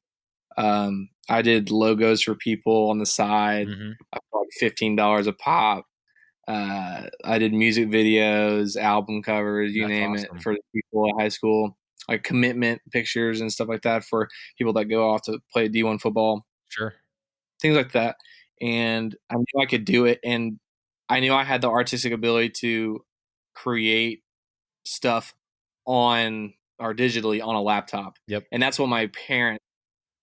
Um, 0.56 1.08
I 1.28 1.42
did 1.42 1.70
logos 1.70 2.22
for 2.22 2.34
people 2.34 2.90
on 2.90 2.98
the 2.98 3.06
side, 3.06 3.68
hmm 3.68 3.90
like 4.12 4.48
fifteen 4.58 4.96
dollars 4.96 5.26
a 5.26 5.32
pop. 5.32 5.84
Uh, 6.48 7.06
I 7.24 7.38
did 7.38 7.52
music 7.52 7.88
videos, 7.88 8.76
album 8.76 9.22
covers, 9.22 9.72
you 9.72 9.82
That's 9.82 9.90
name 9.90 10.12
awesome. 10.14 10.36
it, 10.36 10.42
for 10.42 10.54
the 10.54 10.60
people 10.74 11.08
at 11.10 11.22
high 11.22 11.28
school. 11.28 11.76
Like 12.08 12.24
commitment 12.24 12.80
pictures 12.90 13.40
and 13.40 13.52
stuff 13.52 13.68
like 13.68 13.82
that 13.82 14.02
for 14.04 14.28
people 14.58 14.72
that 14.72 14.86
go 14.86 15.08
off 15.10 15.22
to 15.22 15.38
play 15.52 15.68
D 15.68 15.82
one 15.84 15.98
football 16.00 16.44
Sure. 16.68 16.94
things 17.60 17.76
like 17.76 17.92
that. 17.92 18.16
And 18.60 19.14
I 19.30 19.36
knew 19.36 19.62
I 19.62 19.66
could 19.66 19.84
do 19.84 20.04
it. 20.04 20.20
And 20.24 20.58
I 21.08 21.20
knew 21.20 21.34
I 21.34 21.44
had 21.44 21.62
the 21.62 21.68
artistic 21.68 22.12
ability 22.12 22.50
to 22.60 23.04
create 23.54 24.22
stuff 24.84 25.34
on 25.86 26.54
or 26.78 26.94
digitally 26.94 27.44
on 27.44 27.54
a 27.54 27.62
laptop. 27.62 28.18
Yep. 28.26 28.44
And 28.52 28.62
that's 28.62 28.78
what 28.78 28.88
my 28.88 29.08
parents 29.08 29.64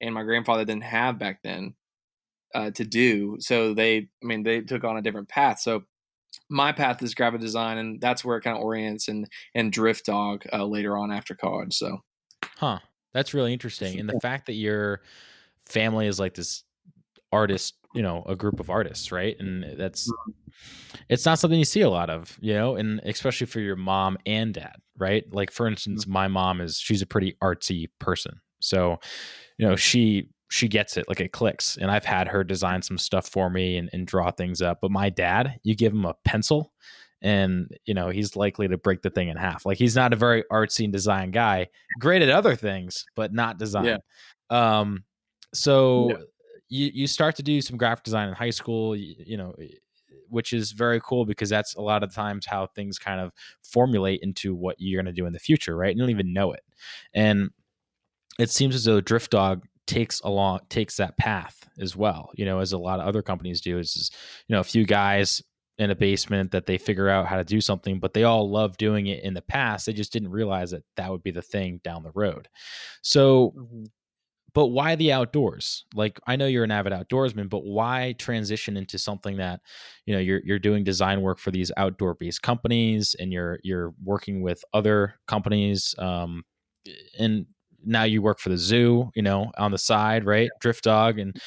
and 0.02 0.13
my 0.13 0.23
grandfather 0.23 0.65
didn't 0.65 0.84
have 0.84 1.19
back 1.19 1.39
then 1.43 1.76
uh, 2.56 2.71
to 2.71 2.84
do. 2.84 3.38
So 3.39 3.73
they, 3.73 4.10
I 4.23 4.26
mean, 4.26 4.43
they 4.43 4.62
took 4.62 4.84
on 4.84 4.97
a 4.97 5.02
different 5.02 5.30
path. 5.30 5.60
So 5.60 5.84
my 6.50 6.71
path 6.71 7.02
is 7.02 7.15
graphic 7.15 7.41
design, 7.41 7.78
and 7.78 8.00
that's 8.00 8.23
where 8.23 8.38
it 8.38 8.41
kind 8.41 8.56
of 8.56 8.63
orients 8.63 9.08
and 9.08 9.28
and 9.56 9.71
Drift 9.71 10.06
Dog 10.06 10.45
uh, 10.54 10.65
later 10.65 10.97
on 10.97 11.12
after 11.12 11.36
college. 11.36 11.73
So 11.73 12.02
Huh. 12.58 12.80
That's 13.13 13.34
really 13.34 13.54
interesting. 13.54 14.00
And 14.00 14.10
the 14.10 14.19
fact 14.19 14.45
that 14.47 14.54
your 14.54 15.02
family 15.65 16.08
is 16.08 16.19
like 16.19 16.34
this 16.34 16.63
artist, 17.31 17.75
you 17.93 18.01
know, 18.01 18.23
a 18.27 18.35
group 18.35 18.59
of 18.59 18.69
artists, 18.69 19.11
right? 19.11 19.35
And 19.39 19.77
that's 19.77 20.11
it's 21.09 21.25
not 21.25 21.39
something 21.39 21.59
you 21.59 21.65
see 21.65 21.81
a 21.81 21.89
lot 21.89 22.09
of, 22.09 22.37
you 22.41 22.53
know, 22.53 22.75
and 22.75 22.99
especially 23.03 23.47
for 23.47 23.59
your 23.59 23.75
mom 23.75 24.17
and 24.25 24.53
dad, 24.53 24.75
right? 24.97 25.23
Like 25.31 25.51
for 25.51 25.67
instance, 25.67 26.07
my 26.07 26.27
mom 26.27 26.61
is 26.61 26.77
she's 26.77 27.01
a 27.01 27.07
pretty 27.07 27.35
artsy 27.41 27.87
person. 27.99 28.39
So, 28.59 28.99
you 29.57 29.67
know, 29.67 29.75
she 29.75 30.29
she 30.49 30.67
gets 30.67 30.95
it, 30.95 31.07
like 31.09 31.19
it 31.19 31.33
clicks. 31.33 31.77
And 31.77 31.91
I've 31.91 32.05
had 32.05 32.27
her 32.27 32.43
design 32.43 32.81
some 32.81 32.97
stuff 32.97 33.27
for 33.27 33.49
me 33.49 33.77
and, 33.77 33.89
and 33.91 34.07
draw 34.07 34.31
things 34.31 34.61
up. 34.61 34.79
But 34.81 34.91
my 34.91 35.09
dad, 35.09 35.59
you 35.63 35.75
give 35.75 35.91
him 35.91 36.05
a 36.05 36.15
pencil 36.23 36.71
and 37.23 37.75
you 37.85 37.95
know 37.95 38.09
he's 38.09 38.35
likely 38.35 38.67
to 38.67 38.77
break 38.77 39.01
the 39.01 39.09
thing 39.09 39.29
in 39.29 39.35
half 39.35 39.65
like 39.65 39.79
he's 39.79 39.95
not 39.95 40.13
a 40.13 40.15
very 40.15 40.43
artsy 40.51 40.83
and 40.83 40.93
design 40.93 41.31
guy 41.31 41.67
great 41.99 42.21
at 42.21 42.29
other 42.29 42.55
things 42.55 43.07
but 43.15 43.33
not 43.33 43.57
design 43.57 43.85
yeah. 43.85 43.97
um 44.51 45.03
so. 45.53 46.17
You 46.69 46.89
you 46.93 47.08
start 47.08 47.36
to 47.36 47.43
do 47.43 47.62
some 47.62 47.77
graphic 47.77 48.03
design 48.03 48.27
in 48.27 48.34
high 48.34 48.49
school 48.49 48.95
you, 48.95 49.15
you 49.19 49.38
know 49.38 49.53
eh, 49.62 49.67
which 50.30 50.51
is 50.53 50.71
very 50.71 50.99
cool 51.01 51.25
because 51.25 51.49
that's 51.49 51.75
a 51.75 51.82
lot 51.82 52.03
of 52.03 52.13
times 52.13 52.45
how 52.45 52.67
things 52.67 52.99
kind 52.99 53.21
of 53.21 53.32
formulate 53.63 54.19
into 54.23 54.53
what 54.53 54.75
you're 54.77 55.01
going 55.01 55.13
to 55.13 55.19
do 55.19 55.25
in 55.25 55.34
the 55.34 55.39
future 55.39 55.75
right? 55.77 55.95
You 55.95 56.01
don't 56.01 56.10
even 56.10 56.34
know 56.34 56.51
it. 56.51 56.63
And 57.13 57.49
it 58.38 58.49
seems 58.49 58.75
as 58.75 58.84
though 58.84 59.01
drift 59.01 59.32
dog 59.32 59.65
takes 59.86 60.19
along 60.21 60.60
takes 60.69 60.97
that 60.97 61.17
path 61.17 61.69
as 61.80 61.95
well 61.95 62.30
you 62.36 62.43
know 62.43 62.60
as 62.60 62.73
a 62.73 62.77
lot 62.77 62.99
of 62.99 63.08
other 63.08 63.21
companies 63.21 63.62
do 63.62 63.80
is, 63.80 63.95
is 63.95 64.12
you 64.47 64.53
know 64.53 64.60
a 64.60 64.65
few 64.65 64.86
guys 64.86 65.41
in 65.77 65.91
a 65.91 65.95
basement 65.95 66.51
that 66.51 66.65
they 66.65 66.77
figure 66.77 67.08
out 67.08 67.27
how 67.27 67.38
to 67.38 67.43
do 67.43 67.62
something 67.62 67.99
but 67.99 68.13
they 68.13 68.23
all 68.23 68.49
love 68.49 68.75
doing 68.77 69.08
it 69.08 69.23
in 69.23 69.34
the 69.34 69.41
past. 69.41 69.86
They 69.86 69.93
just 69.93 70.12
didn't 70.12 70.32
realize 70.32 70.71
that 70.71 70.84
that 70.95 71.10
would 71.12 71.23
be 71.23 71.32
the 71.32 71.41
thing 71.41 71.80
down 71.84 72.03
the 72.03 72.12
road. 72.15 72.47
So 73.01 73.53
mm-hmm. 73.56 73.84
But 74.57 74.69
why 74.69 74.95
the 74.95 75.11
outdoors? 75.11 75.85
Like 75.93 76.19
i 76.25 76.35
know 76.35 76.47
you're 76.47 76.63
an 76.63 76.71
avid 76.71 76.91
outdoorsman 76.91 77.47
but 77.47 77.63
why 77.63 78.15
transition 78.17 78.75
into 78.75 78.97
something 78.97 79.37
that 79.37 79.61
you 80.07 80.15
know 80.15 80.19
you're 80.19 80.41
you're 80.43 80.57
doing 80.57 80.83
design 80.83 81.21
work 81.21 81.37
for 81.37 81.51
these 81.51 81.71
outdoor 81.77 82.15
based 82.15 82.41
companies 82.41 83.15
and 83.19 83.31
you're 83.31 83.59
you're 83.63 83.93
working 84.03 84.41
with 84.41 84.65
other 84.73 85.13
companies 85.27 85.93
um 85.99 86.43
and 87.19 87.45
now 87.85 88.01
you 88.01 88.19
work 88.23 88.39
for 88.39 88.49
the 88.49 88.57
zoo 88.57 89.11
you 89.13 89.21
know 89.21 89.51
on 89.59 89.69
the 89.69 89.77
side 89.77 90.25
right? 90.25 90.49
Drift 90.59 90.85
dog 90.85 91.19
and 91.19 91.39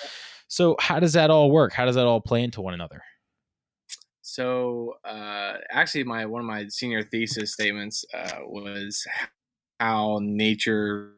so 0.46 0.76
how 0.78 1.00
does 1.00 1.14
that 1.14 1.30
all 1.30 1.50
work? 1.50 1.72
How 1.72 1.86
does 1.86 1.96
that 1.96 2.06
all 2.06 2.20
play 2.20 2.44
into 2.44 2.60
one 2.60 2.74
another? 2.74 3.02
So 4.22 4.94
uh, 5.04 5.54
actually, 5.70 6.04
my 6.04 6.26
one 6.26 6.40
of 6.40 6.46
my 6.46 6.68
senior 6.68 7.02
thesis 7.02 7.52
statements 7.52 8.04
uh, 8.14 8.40
was 8.46 9.04
how 9.80 10.20
nature 10.22 11.14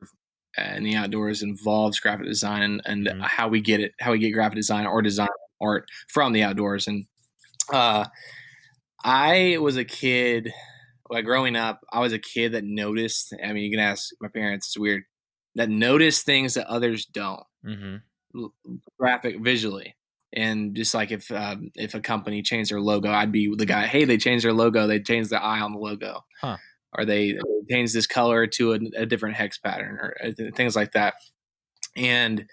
and 0.57 0.85
the 0.87 0.95
outdoors 0.95 1.43
involves 1.43 2.01
graphic 2.01 2.27
design 2.27 2.63
and, 2.63 2.83
and 2.85 3.07
Mhm. 3.07 3.23
how 3.23 3.49
we 3.49 3.61
get 3.61 3.81
it, 3.81 3.93
how 4.01 4.13
we 4.13 4.19
get 4.19 4.33
graphic 4.33 4.57
design 4.57 4.87
or 4.87 5.03
design 5.03 5.29
art 5.61 5.89
from 6.09 6.33
the 6.33 6.43
outdoors. 6.43 6.87
And 6.89 7.07
uh, 7.73 8.07
I 9.05 9.59
was 9.61 9.77
a 9.77 9.85
kid, 9.85 10.53
like 11.11 11.25
growing 11.25 11.57
up, 11.57 11.81
I 11.93 12.01
was 12.01 12.13
a 12.13 12.19
kid 12.19 12.53
that 12.53 12.65
noticed. 12.65 13.35
I 13.45 13.53
mean, 13.53 13.65
you 13.65 13.71
can 13.71 13.81
ask 13.81 14.11
my 14.21 14.29
parents; 14.29 14.69
it's 14.69 14.79
weird 14.79 15.05
that 15.55 15.69
notice 15.69 16.23
things 16.23 16.55
that 16.55 16.67
others 16.67 17.05
don't 17.07 17.43
mm-hmm. 17.65 18.47
graphic 18.99 19.41
visually. 19.41 19.95
and 20.35 20.75
just 20.75 20.95
like 20.95 21.11
if 21.13 21.31
um, 21.31 21.71
if 21.75 21.95
a 21.95 22.01
company 22.01 22.41
changed 22.43 22.71
their 22.71 22.81
logo, 22.81 23.11
I'd 23.11 23.33
be 23.33 23.55
the 23.55 23.67
guy. 23.67 23.87
Hey, 23.87 24.05
they 24.07 24.17
changed 24.17 24.45
their 24.45 24.53
logo. 24.55 24.87
They 24.87 24.99
changed 25.01 25.31
the 25.31 25.43
eye 25.43 25.61
on 25.61 25.73
the 25.73 25.79
logo, 25.79 26.25
Huh. 26.41 26.57
Or 26.97 27.05
they 27.05 27.39
changed 27.71 27.95
this 27.95 28.07
color 28.07 28.47
to 28.47 28.75
a, 28.75 28.79
a 28.97 29.07
different 29.07 29.37
hex 29.37 29.59
pattern, 29.59 29.97
or 29.97 30.17
uh, 30.25 30.33
things 30.55 30.77
like 30.77 30.93
that. 30.93 31.15
And 31.97 32.47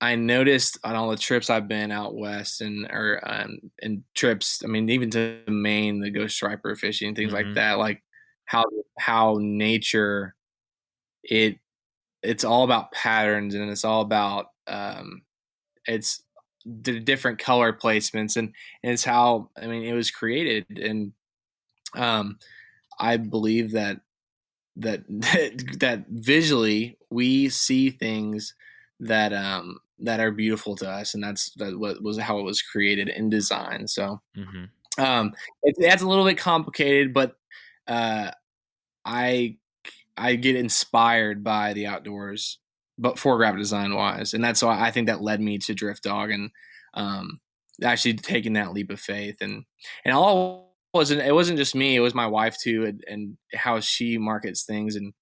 I 0.00 0.16
noticed 0.16 0.78
on 0.84 0.94
all 0.96 1.10
the 1.10 1.16
trips 1.16 1.50
I've 1.50 1.68
been 1.68 1.90
out 1.90 2.16
west 2.16 2.60
and 2.60 2.86
or 2.90 3.20
um, 3.24 3.58
and 3.82 4.04
trips. 4.14 4.62
I 4.64 4.68
mean, 4.68 4.90
even 4.90 5.10
to 5.12 5.40
Maine, 5.48 6.00
the 6.00 6.10
ghost 6.10 6.36
striper 6.36 6.76
fishing, 6.76 7.14
things 7.14 7.32
Mhm. 7.32 7.34
like 7.34 7.54
that. 7.54 7.74
Like 7.78 8.02
how 8.46 8.64
how 8.98 9.38
nature 9.40 10.34
it 11.24 11.58
it's 12.22 12.44
all 12.44 12.64
about 12.64 12.92
patterns 12.92 13.54
and 13.54 13.70
it's 13.70 13.84
all 13.84 14.02
about 14.02 14.48
um, 14.68 15.22
it's 15.86 16.22
the 16.66 17.00
different 17.00 17.38
color 17.38 17.72
placements 17.72 18.36
and, 18.36 18.54
and 18.82 18.92
it's 18.92 19.04
how 19.04 19.50
I 19.56 19.66
mean 19.68 19.84
it 19.84 19.94
was 19.94 20.10
created 20.10 20.66
and 20.78 21.12
um, 21.94 22.38
I 22.98 23.16
believe 23.16 23.72
that 23.72 24.00
that 24.76 25.04
that 25.80 26.04
visually 26.08 26.98
we 27.10 27.48
see 27.48 27.90
things 27.90 28.54
that 29.00 29.32
um 29.32 29.78
that 29.98 30.20
are 30.20 30.30
beautiful 30.30 30.76
to 30.76 30.88
us 30.88 31.14
and 31.14 31.24
that's 31.24 31.50
that 31.54 31.78
what 31.78 32.02
was 32.02 32.18
how 32.18 32.38
it 32.38 32.42
was 32.42 32.60
created 32.60 33.08
in 33.08 33.30
design 33.30 33.88
so 33.88 34.20
hmm 34.34 34.64
um 34.98 35.32
it, 35.62 35.74
that's 35.78 36.02
a 36.02 36.06
little 36.06 36.24
bit 36.24 36.38
complicated 36.38 37.14
but 37.14 37.36
uh 37.88 38.30
i 39.04 39.56
i 40.16 40.34
get 40.34 40.56
inspired 40.56 41.42
by 41.42 41.72
the 41.72 41.86
outdoors 41.86 42.58
but 42.98 43.18
for 43.18 43.36
graphic 43.38 43.58
design 43.58 43.94
wise 43.94 44.34
and 44.34 44.44
that's 44.44 44.62
why 44.62 44.78
i 44.78 44.90
think 44.90 45.06
that 45.06 45.22
led 45.22 45.40
me 45.40 45.58
to 45.58 45.74
drift 45.74 46.02
dog 46.02 46.30
and 46.30 46.50
um 46.94 47.40
actually 47.82 48.14
taking 48.14 48.54
that 48.54 48.72
leap 48.72 48.90
of 48.90 49.00
faith 49.00 49.36
and 49.40 49.64
and 50.04 50.14
all 50.14 50.65
wasn't 50.96 51.20
it 51.20 51.34
wasn't 51.34 51.58
just 51.58 51.74
me 51.74 51.96
it 51.96 52.00
was 52.00 52.14
my 52.14 52.26
wife 52.26 52.56
too 52.58 52.84
and, 52.84 53.04
and 53.06 53.36
how 53.54 53.80
she 53.80 54.18
markets 54.18 54.64
things 54.64 54.96
and 54.96 55.12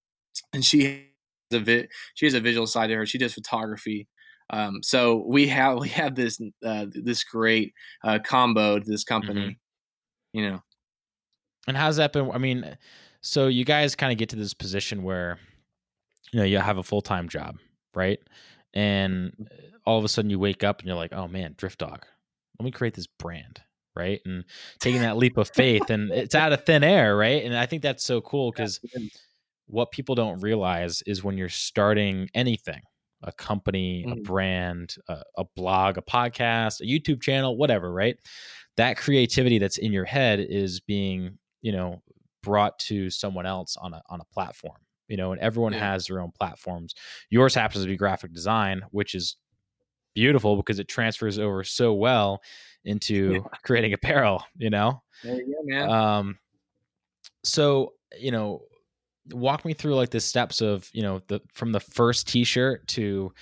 and 0.53 0.65
she 0.65 0.85
has 1.51 1.61
a 1.61 1.65
vi- 1.65 1.89
she 2.15 2.27
has 2.27 2.35
a 2.35 2.41
visual 2.41 2.67
side 2.67 2.89
to 2.89 2.95
her 2.97 3.07
she 3.07 3.19
does 3.19 3.35
photography 3.35 4.09
um, 4.51 4.83
so 4.83 5.25
we 5.27 5.49
have 5.49 5.79
we 5.79 5.89
have 5.91 6.15
this 6.15 6.41
uh, 6.65 6.87
this 6.91 7.25
great 7.25 7.73
uh, 8.03 8.19
combo 8.25 8.79
to 8.79 8.91
this 8.91 9.05
company 9.05 9.59
you 10.33 10.49
know 10.51 10.63
And 11.67 11.77
how's 11.77 11.97
that 11.97 12.13
been? 12.13 12.31
I 12.31 12.39
mean, 12.39 12.77
so 13.21 13.47
you 13.47 13.65
guys 13.65 13.97
kind 13.97 14.13
of 14.13 14.19
get 14.19 14.29
to 14.31 14.37
this 14.37 14.55
position 14.55 15.03
where 15.03 15.39
you 16.33 16.41
know 16.41 16.45
you 16.45 16.59
have 16.59 16.79
a 16.79 16.83
full 16.83 17.01
time 17.01 17.29
job, 17.29 17.57
right? 17.95 18.19
And 18.75 19.49
all 19.87 19.99
of 19.99 20.05
a 20.05 20.09
sudden 20.09 20.31
you 20.31 20.39
wake 20.39 20.65
up 20.65 20.81
and 20.81 20.89
you're 20.89 20.97
like, 20.97 21.13
oh 21.13 21.29
man, 21.29 21.55
Drift 21.57 21.79
Dog, 21.79 22.05
let 22.59 22.65
me 22.65 22.71
create 22.71 22.95
this 22.95 23.07
brand, 23.07 23.63
right? 23.97 24.21
And 24.25 24.45
taking 24.81 25.01
that 25.03 25.17
leap 25.17 25.37
of 25.37 25.49
faith, 25.51 25.91
and 25.91 26.11
it's 26.11 26.35
out 26.35 26.53
of 26.53 26.65
thin 26.65 26.83
air, 26.85 27.17
right? 27.17 27.45
And 27.45 27.57
I 27.57 27.67
think 27.67 27.83
that's 27.83 28.05
so 28.05 28.21
cool 28.21 28.51
because 28.51 28.81
what 29.67 29.91
people 29.93 30.15
don't 30.15 30.41
realize 30.41 31.03
is 31.07 31.25
when 31.25 31.39
you're 31.39 31.49
starting 31.49 32.29
anything 32.35 32.81
a 33.23 33.33
company 33.33 34.05
a 34.07 34.15
Mhm. 34.17 34.23
brand 34.25 34.97
a, 35.09 35.23
a 35.39 35.45
blog 35.57 35.97
a 35.97 36.03
podcast 36.03 36.83
a 36.83 36.85
youtube 36.85 37.23
channel 37.23 37.57
whatever 37.57 37.91
right 37.91 38.17
that 38.77 38.99
creativity 38.99 39.57
that's 39.57 39.79
in 39.79 39.91
your 39.93 40.05
head 40.05 40.41
is 40.41 40.81
being 40.81 41.39
you 41.63 41.73
know 41.73 42.03
brought 42.43 42.79
to 42.81 43.09
someone 43.09 43.47
else 43.47 43.79
on 43.79 43.95
a 43.95 44.03
on 44.11 44.21
a 44.21 44.25
platform 44.35 44.77
you 45.09 45.17
know 45.17 45.33
and 45.33 45.41
everyone 45.41 45.73
Yeah. 45.73 45.93
has 45.93 46.07
their 46.09 46.21
own 46.21 46.33
platforms 46.39 46.95
yours 47.31 47.55
happens 47.55 47.83
to 47.83 47.89
be 47.89 47.97
graphic 47.97 48.35
design 48.35 48.83
which 48.91 49.15
is 49.15 49.37
beautiful 50.15 50.57
because 50.57 50.79
it 50.79 50.89
transfers 50.89 51.39
over 51.39 51.65
so 51.65 51.93
well 51.93 52.43
into 52.85 53.45
creating 53.65 53.93
apparel 53.93 54.43
you 54.57 54.71
know 54.71 55.03
there 55.23 55.35
you 55.35 55.55
go 55.55 55.63
man 55.65 55.91
um, 55.91 56.39
so 57.43 57.95
you 58.19 58.31
know, 58.31 58.63
walk 59.31 59.65
me 59.65 59.73
through 59.73 59.95
like 59.95 60.11
the 60.11 60.21
steps 60.21 60.61
of 60.61 60.89
you 60.93 61.03
know 61.03 61.21
the 61.29 61.41
from 61.53 61.73
the 61.73 61.81
first 61.81 62.29
T-shirt 62.29 62.87
to 62.89 63.33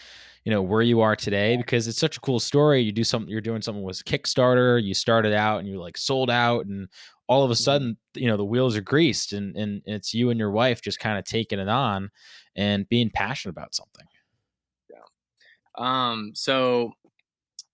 you 0.44 0.50
know 0.50 0.62
where 0.62 0.82
you 0.82 1.00
are 1.00 1.16
today 1.16 1.56
because 1.56 1.88
it's 1.88 1.98
such 1.98 2.16
a 2.16 2.20
cool 2.20 2.40
story. 2.40 2.80
You 2.80 2.92
do 2.92 3.04
something, 3.04 3.30
you're 3.30 3.40
doing 3.40 3.62
something 3.62 3.82
with 3.82 4.04
Kickstarter. 4.04 4.82
You 4.82 4.94
started 4.94 5.32
out 5.32 5.58
and 5.58 5.68
you 5.68 5.80
like 5.80 5.96
sold 5.98 6.30
out, 6.30 6.66
and 6.66 6.88
all 7.28 7.44
of 7.44 7.50
a 7.50 7.54
Mhm. 7.54 7.58
sudden, 7.58 7.96
you 8.14 8.26
know, 8.26 8.37
the 8.37 8.44
wheels 8.44 8.76
are 8.76 8.80
greased, 8.82 9.32
and 9.32 9.56
and 9.56 9.82
it's 9.87 10.14
you 10.14 10.30
and 10.30 10.38
your 10.38 10.50
wife 10.50 10.80
just 10.82 11.00
kind 11.00 11.18
of 11.18 11.24
taking 11.24 11.58
it 11.58 11.68
on 11.68 12.11
and 12.56 12.88
being 12.88 13.11
passionate 13.11 13.52
about 13.52 13.74
something. 13.74 14.06
Um, 15.76 16.32
so 16.35 16.92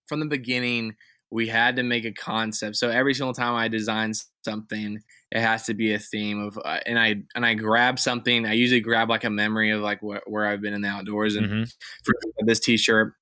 from 0.09 0.21
the 0.21 0.27
beginning, 0.27 0.97
we 1.31 1.49
had 1.49 1.77
to 1.77 1.83
make 1.83 2.05
a 2.05 2.13
concept. 2.13 2.77
So 2.77 2.89
every 2.89 3.15
single 3.15 3.35
time 3.35 3.55
I 3.55 3.69
design 3.69 4.13
something, 4.45 5.01
it 5.31 5.41
has 5.41 5.65
to 5.65 5.75
be 5.75 5.93
a 5.93 5.99
theme 5.99 6.41
of, 6.41 6.59
uh, 6.65 6.81
and 6.87 6.99
I 6.99 7.17
and 7.35 7.45
I 7.45 7.55
grab 7.55 7.99
something. 7.99 8.47
I 8.47 8.55
usually 8.55 8.81
grab 8.81 9.11
like 9.11 9.25
a 9.25 9.31
memory 9.31 9.71
of 9.71 9.83
like 9.83 10.01
wh- 10.01 10.27
where 10.27 10.47
I've 10.47 10.63
been 10.63 10.75
in 10.75 10.81
the 10.83 10.89
outdoors. 10.89 11.37
And 11.37 11.51
Mhm. 11.51 11.73
for 12.05 12.15
this 12.47 12.61
T-shirt, 12.61 13.15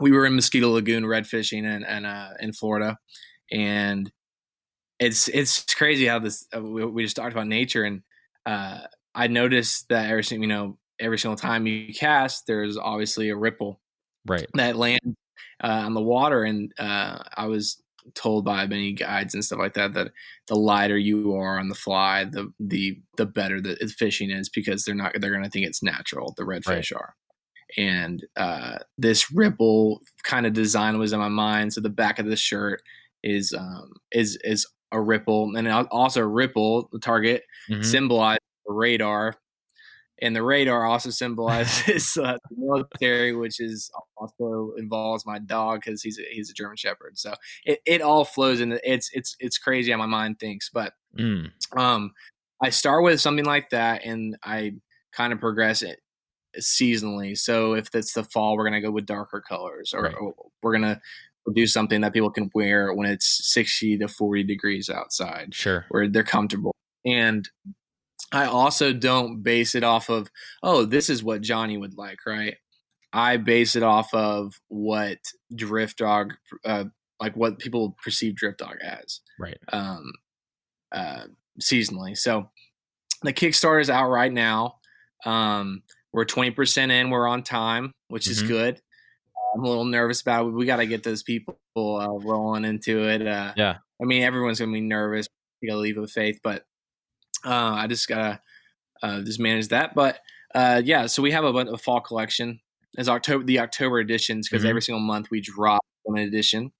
we 0.00 0.12
were 0.12 0.26
in 0.26 0.34
Mosquito 0.36 0.70
Lagoon 0.70 1.06
red 1.06 1.26
fishing 1.26 1.66
and 1.66 1.84
and 1.86 2.06
uh, 2.06 2.30
in 2.40 2.52
Florida, 2.52 2.98
and 3.52 4.10
it's 4.98 5.28
it's 5.28 5.64
crazy 5.74 6.06
how 6.06 6.18
this 6.18 6.46
uh, 6.56 6.62
we, 6.62 6.84
we 6.86 7.02
just 7.04 7.16
talked 7.16 7.32
about 7.32 7.46
nature 7.46 7.84
and 7.84 8.02
uh, 8.46 8.80
I 9.14 9.26
noticed 9.28 9.88
that 9.88 10.10
every 10.10 10.24
single 10.24 10.48
you 10.48 10.54
know 10.54 10.78
every 11.00 11.18
single 11.18 11.36
time 11.36 11.66
you 11.66 11.92
cast, 11.94 12.46
there's 12.46 12.76
obviously 12.76 13.30
a 13.30 13.36
ripple 13.36 13.80
Right. 14.26 14.46
that 14.54 14.76
land 14.76 15.16
uh, 15.62 15.82
on 15.84 15.94
the 15.94 16.02
water. 16.02 16.44
And 16.44 16.72
uh, 16.78 17.22
I 17.36 17.46
was 17.46 17.80
told 18.14 18.44
by 18.44 18.66
many 18.66 18.92
guides 18.92 19.34
and 19.34 19.44
stuff 19.44 19.58
like 19.58 19.74
that 19.74 19.94
that 19.94 20.12
the 20.48 20.56
lighter 20.56 20.98
you 20.98 21.34
are 21.34 21.58
on 21.58 21.68
the 21.68 21.74
fly, 21.74 22.24
the 22.24 22.52
the 22.60 23.00
the 23.16 23.26
better 23.26 23.60
the 23.60 23.76
fishing 23.98 24.30
is 24.30 24.48
because 24.50 24.84
they're 24.84 24.94
not 24.94 25.12
they're 25.20 25.30
going 25.32 25.44
to 25.44 25.50
think 25.50 25.66
it's 25.66 25.82
natural. 25.82 26.34
The 26.36 26.42
redfish 26.44 26.94
are. 26.94 27.14
And 27.78 28.24
uh, 28.36 28.78
this 28.98 29.32
ripple 29.32 30.00
kind 30.22 30.46
of 30.46 30.52
design 30.52 30.98
was 30.98 31.12
in 31.12 31.18
my 31.18 31.28
mind. 31.28 31.72
So 31.72 31.80
the 31.80 31.88
back 31.88 32.18
of 32.18 32.26
the 32.26 32.36
shirt 32.36 32.82
is 33.22 33.52
um, 33.56 33.92
is 34.12 34.38
is 34.44 34.66
a 34.92 35.00
ripple, 35.00 35.50
and 35.56 35.66
also 35.68 36.20
a 36.22 36.26
ripple. 36.26 36.88
The 36.92 36.98
target 37.00 37.42
Mhm. 37.70 37.84
symbolizes 37.84 38.38
radar, 38.66 39.34
and 40.22 40.34
the 40.34 40.42
radar 40.42 40.84
also 40.86 41.10
symbolizes 41.10 42.16
uh, 42.22 42.38
the 42.50 42.56
military, 42.56 43.34
which 43.34 43.60
is 43.60 43.90
also 44.16 44.72
involves 44.78 45.26
my 45.26 45.38
dog 45.38 45.80
because 45.84 46.02
he's 46.02 46.18
a, 46.18 46.22
he's 46.30 46.50
a 46.50 46.54
German 46.54 46.76
Shepherd. 46.76 47.18
So 47.18 47.34
it, 47.64 47.80
it 47.86 48.00
all 48.02 48.24
flows 48.24 48.60
in. 48.60 48.78
It's 48.84 49.10
it's 49.12 49.36
it's 49.40 49.58
crazy 49.58 49.90
how 49.92 49.98
my 49.98 50.06
mind 50.06 50.38
thinks, 50.38 50.70
but 50.72 50.92
Mm. 51.18 51.52
um, 51.76 52.12
I 52.62 52.70
start 52.70 53.04
with 53.04 53.20
something 53.20 53.44
like 53.44 53.70
that, 53.70 54.04
and 54.04 54.36
I 54.42 54.72
kind 55.12 55.32
of 55.32 55.38
progress 55.40 55.80
it 55.82 56.00
seasonally. 56.58 57.36
So 57.36 57.74
if 57.74 57.88
it's 57.94 58.12
the 58.14 58.24
fall, 58.24 58.56
we're 58.56 58.64
gonna 58.64 58.80
go 58.80 58.90
with 58.90 59.06
darker 59.06 59.40
colors, 59.46 59.92
or, 59.94 60.02
Right. 60.02 60.14
or 60.14 60.34
we're 60.62 60.72
gonna 60.72 61.00
do 61.54 61.66
something 61.66 62.00
that 62.00 62.12
people 62.12 62.30
can 62.30 62.50
wear 62.54 62.92
when 62.94 63.08
it's 63.08 63.26
sixty 63.52 63.98
to 63.98 64.08
forty 64.08 64.42
degrees 64.42 64.88
outside 64.88 65.54
Sure. 65.54 65.84
where 65.90 66.08
they're 66.08 66.22
comfortable. 66.24 66.74
And 67.04 67.48
I 68.32 68.46
also 68.46 68.92
don't 68.92 69.42
base 69.42 69.74
it 69.74 69.84
off 69.84 70.08
of, 70.08 70.28
oh, 70.62 70.84
this 70.84 71.08
is 71.08 71.22
what 71.22 71.40
Johnny 71.42 71.76
would 71.76 71.96
like, 71.96 72.18
right? 72.26 72.56
I 73.12 73.36
base 73.36 73.76
it 73.76 73.82
off 73.84 74.12
of 74.12 74.54
what 74.68 75.18
Drift 75.54 75.98
Dog, 75.98 76.34
uh, 76.64 76.84
like 77.20 77.36
what 77.36 77.58
people 77.60 77.96
perceive 78.02 78.34
Drift 78.34 78.58
Dog 78.58 78.76
as 78.82 79.20
Right. 79.38 79.58
um, 79.72 80.12
uh, 80.90 81.26
seasonally. 81.60 82.16
So 82.18 82.50
the 83.22 83.32
Kickstarter 83.32 83.80
is 83.80 83.90
out 83.90 84.08
right 84.10 84.32
now. 84.32 84.78
Um, 85.24 85.82
we're 86.12 86.24
20% 86.24 86.90
in. 86.90 87.10
We're 87.10 87.28
on 87.28 87.42
time, 87.44 87.92
which 88.08 88.28
is 88.28 88.42
Mhm. 88.42 88.48
good. 88.48 88.80
I'm 89.54 89.64
a 89.64 89.68
little 89.68 89.84
nervous 89.84 90.20
about 90.20 90.46
it. 90.48 90.50
We 90.50 90.66
got 90.66 90.76
to 90.76 90.86
get 90.86 91.04
those 91.04 91.22
people 91.22 91.56
uh, 91.76 92.08
rolling 92.26 92.64
into 92.64 93.08
it. 93.08 93.24
Uh, 93.26 93.52
Yeah. 93.56 93.78
I 94.02 94.04
mean, 94.04 94.22
everyone's 94.24 94.58
going 94.58 94.70
to 94.72 94.74
be 94.74 94.80
nervous. 94.80 95.28
You 95.60 95.68
got 95.70 95.74
to 95.76 95.80
leave 95.80 95.96
with 95.96 96.10
faith, 96.10 96.40
but 96.42 96.64
uh, 97.44 97.74
I 97.74 97.86
just 97.86 98.08
got 98.08 98.16
to 99.02 99.06
uh, 99.06 99.20
just 99.22 99.40
manage 99.40 99.68
that. 99.68 99.94
But 99.94 100.20
uh, 100.54 100.82
yeah, 100.84 101.06
so 101.06 101.22
we 101.22 101.30
have 101.32 101.44
a, 101.44 101.52
bunch 101.52 101.68
of 101.68 101.80
fall 101.80 102.00
collection. 102.00 102.60
As 102.96 103.08
October, 103.08 103.44
the 103.44 103.58
October 103.60 103.98
editions, 104.00 104.48
because 104.48 104.64
Mhm. 104.64 104.68
every 104.68 104.82
single 104.82 105.00
month 105.00 105.30
we 105.30 105.40
drop 105.40 105.84
an 106.06 106.18
edition 106.18 106.72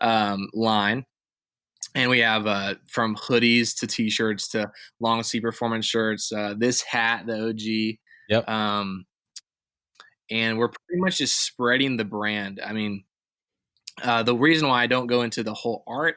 um, 0.00 0.48
line 0.52 1.06
and 1.94 2.10
we 2.10 2.18
have 2.20 2.46
uh, 2.46 2.74
from 2.88 3.16
hoodies 3.16 3.78
to 3.78 3.86
t-shirts 3.86 4.48
to 4.48 4.70
long 5.00 5.22
sleeve 5.22 5.42
performance 5.42 5.86
shirts 5.86 6.32
uh, 6.32 6.54
this 6.56 6.82
hat 6.82 7.26
the 7.26 7.48
og 7.48 7.60
Yep. 8.28 8.48
um, 8.48 9.04
and 10.30 10.58
we're 10.58 10.68
pretty 10.68 11.00
much 11.00 11.18
just 11.18 11.40
spreading 11.44 11.96
the 11.96 12.04
brand 12.04 12.60
i 12.64 12.72
mean 12.72 13.04
uh, 14.02 14.22
the 14.22 14.34
reason 14.34 14.68
why 14.68 14.82
i 14.82 14.86
don't 14.86 15.06
go 15.06 15.22
into 15.22 15.42
the 15.42 15.54
whole 15.54 15.84
art 15.86 16.16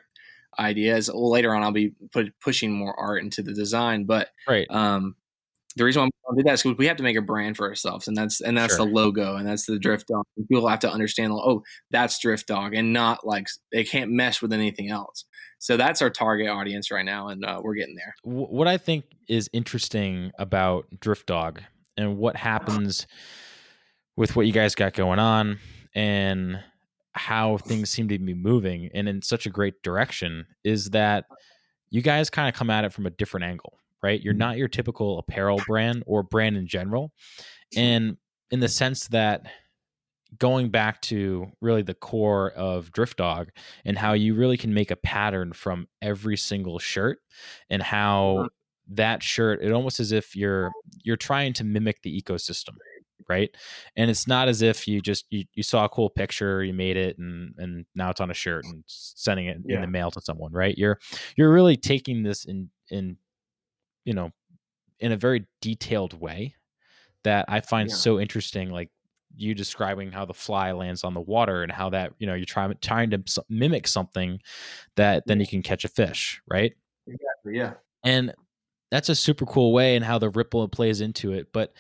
idea 0.60 0.96
is 0.96 1.10
well, 1.12 1.30
later 1.32 1.54
on 1.54 1.64
i'll 1.64 1.72
be 1.72 1.94
put, 2.12 2.28
pushing 2.40 2.72
more 2.72 2.98
art 3.00 3.22
into 3.24 3.42
the 3.42 3.54
design 3.54 4.06
but 4.06 4.30
Right. 4.48 4.68
um, 4.70 5.16
the 5.78 5.84
reason 5.84 6.04
why 6.04 6.10
we 6.32 6.42
do 6.42 6.48
that 6.48 6.54
is 6.54 6.64
because 6.64 6.78
we 6.78 6.88
have 6.88 6.98
to 6.98 7.04
make 7.04 7.18
a 7.18 7.22
brand 7.22 7.58
for 7.58 7.68
ourselves, 7.68 8.08
and 8.08 8.16
that's 8.16 8.40
and 8.40 8.58
that's 8.58 8.78
Sure. 8.78 8.86
the 8.86 8.92
logo, 8.94 9.36
and 9.36 9.46
that's 9.46 9.66
the 9.66 9.78
Drift 9.78 10.08
Dog. 10.08 10.24
And 10.38 10.48
People 10.48 10.70
have 10.70 10.80
to 10.80 10.90
understand, 10.90 11.34
like, 11.34 11.44
oh, 11.46 11.64
that's 11.92 12.18
Drift 12.18 12.48
Dog, 12.48 12.74
and 12.74 12.94
not 12.94 13.28
like 13.28 13.48
they 13.74 13.84
can't 13.84 14.10
mesh 14.10 14.42
with 14.42 14.54
anything 14.54 14.90
else. 14.90 15.26
So 15.60 15.76
that's 15.76 16.02
our 16.02 16.10
target 16.10 16.48
audience 16.48 16.92
right 16.92 17.04
now, 17.04 17.28
and 17.28 17.44
uh, 17.44 17.60
we're 17.62 17.76
getting 17.76 17.96
there. 17.96 18.16
What 18.24 18.70
I 18.70 18.78
think 18.78 19.04
is 19.28 19.50
interesting 19.52 20.32
about 20.40 20.86
Drift 21.02 21.28
Dog 21.28 21.62
and 21.98 22.18
what 22.18 22.38
happens 22.38 23.06
with 24.16 24.38
what 24.38 24.48
you 24.48 24.54
guys 24.54 24.76
got 24.76 24.94
going 24.94 25.20
on 25.20 25.60
and 25.94 26.64
how 27.16 27.58
things 27.58 27.90
seem 27.90 28.08
to 28.10 28.20
be 28.20 28.34
moving 28.34 28.90
and 28.94 29.08
in 29.08 29.22
such 29.22 29.46
a 29.46 29.50
great 29.50 29.82
direction 29.82 30.46
is 30.64 30.90
that 30.90 31.26
you 31.90 32.02
guys 32.02 32.30
kind 32.30 32.50
of 32.50 32.56
come 32.56 32.70
at 32.70 32.84
it 32.84 32.92
from 32.92 33.06
a 33.06 33.10
different 33.10 33.46
angle, 33.46 33.80
right? 34.04 34.22
You're 34.22 34.34
mm-hmm. 34.34 34.40
not 34.40 34.58
your 34.58 34.68
typical 34.68 35.18
apparel 35.20 35.62
brand 35.66 36.04
or 36.06 36.24
brand 36.24 36.58
in 36.58 36.68
general. 36.68 37.12
And 37.76 38.18
in 38.52 38.60
the 38.60 38.68
sense 38.68 39.08
that 39.08 39.46
going 40.38 40.70
back 40.70 41.02
to 41.04 41.48
really 41.62 41.82
the 41.82 41.94
core 41.94 42.52
of 42.52 42.92
Drift 42.92 43.18
Dog 43.18 43.50
and 43.86 43.98
how 43.98 44.14
you 44.14 44.36
really 44.36 44.58
can 44.58 44.74
make 44.74 44.92
a 44.92 44.98
pattern 44.98 45.54
from 45.54 45.88
every 46.02 46.36
single 46.36 46.80
shirt 46.80 47.20
and 47.70 47.82
how 47.82 48.38
uh-huh. 48.40 48.50
that 48.90 49.24
shirt 49.24 49.62
it 49.62 49.72
almost 49.72 50.02
as 50.02 50.12
if 50.12 50.36
you're 50.36 50.72
you're 51.04 51.16
trying 51.16 51.54
to 51.54 51.64
mimic 51.64 52.02
the 52.02 52.22
ecosystem 52.22 52.74
right? 53.30 53.50
And 53.96 54.10
it's 54.10 54.28
not 54.28 54.48
as 54.48 54.62
if 54.62 54.88
you 54.88 55.02
just 55.02 55.26
you, 55.30 55.46
you 55.54 55.64
saw 55.64 55.86
a 55.86 55.90
cool 55.90 56.10
picture 56.10 56.64
you 56.64 56.74
made 56.74 56.98
it 56.98 57.18
and 57.18 57.54
and 57.58 57.86
now 57.96 58.10
it's 58.10 58.22
on 58.22 58.32
a 58.32 58.34
shirt 58.34 58.66
and 58.66 58.84
sending 58.88 59.48
it 59.48 59.58
in 59.66 59.82
the 59.82 59.88
mail 59.88 60.12
to 60.12 60.22
someone 60.22 60.52
right? 60.52 60.78
You're 60.78 61.00
you're 61.36 61.52
really 61.52 61.78
taking 61.78 62.24
this 62.24 62.46
in 62.46 62.70
in 62.90 63.18
you 64.04 64.14
know 64.14 64.32
in 65.00 65.12
a 65.12 65.18
very 65.18 65.46
detailed 65.62 66.14
way 66.20 66.56
that 67.24 67.44
i 67.50 67.60
find 67.60 67.90
Yeah. 67.90 67.96
so 67.96 68.20
interesting 68.20 68.70
like 68.70 68.90
you 69.36 69.54
describing 69.56 70.12
how 70.12 70.24
the 70.26 70.34
fly 70.34 70.72
lands 70.72 71.04
on 71.04 71.14
the 71.14 71.20
water 71.20 71.64
and 71.64 71.72
how 71.72 71.90
that 71.90 72.14
you 72.20 72.28
know 72.28 72.36
you're 72.36 72.46
trying 72.46 72.74
trying 72.82 73.10
to 73.10 73.22
mimic 73.50 73.88
something 73.88 74.40
that 74.96 75.24
then 75.26 75.40
you 75.40 75.48
can 75.48 75.62
catch 75.62 75.84
a 75.84 75.88
fish 75.90 76.42
right? 76.48 76.72
Exactly 77.08 77.58
Yeah. 77.58 77.74
and 78.04 78.34
that's 78.92 79.10
a 79.10 79.16
super 79.16 79.46
cool 79.46 79.74
way 79.74 79.96
and 79.96 80.06
how 80.06 80.20
the 80.20 80.30
ripple 80.30 80.68
plays 80.70 81.02
into 81.02 81.34
it 81.34 81.48
but 81.52 81.74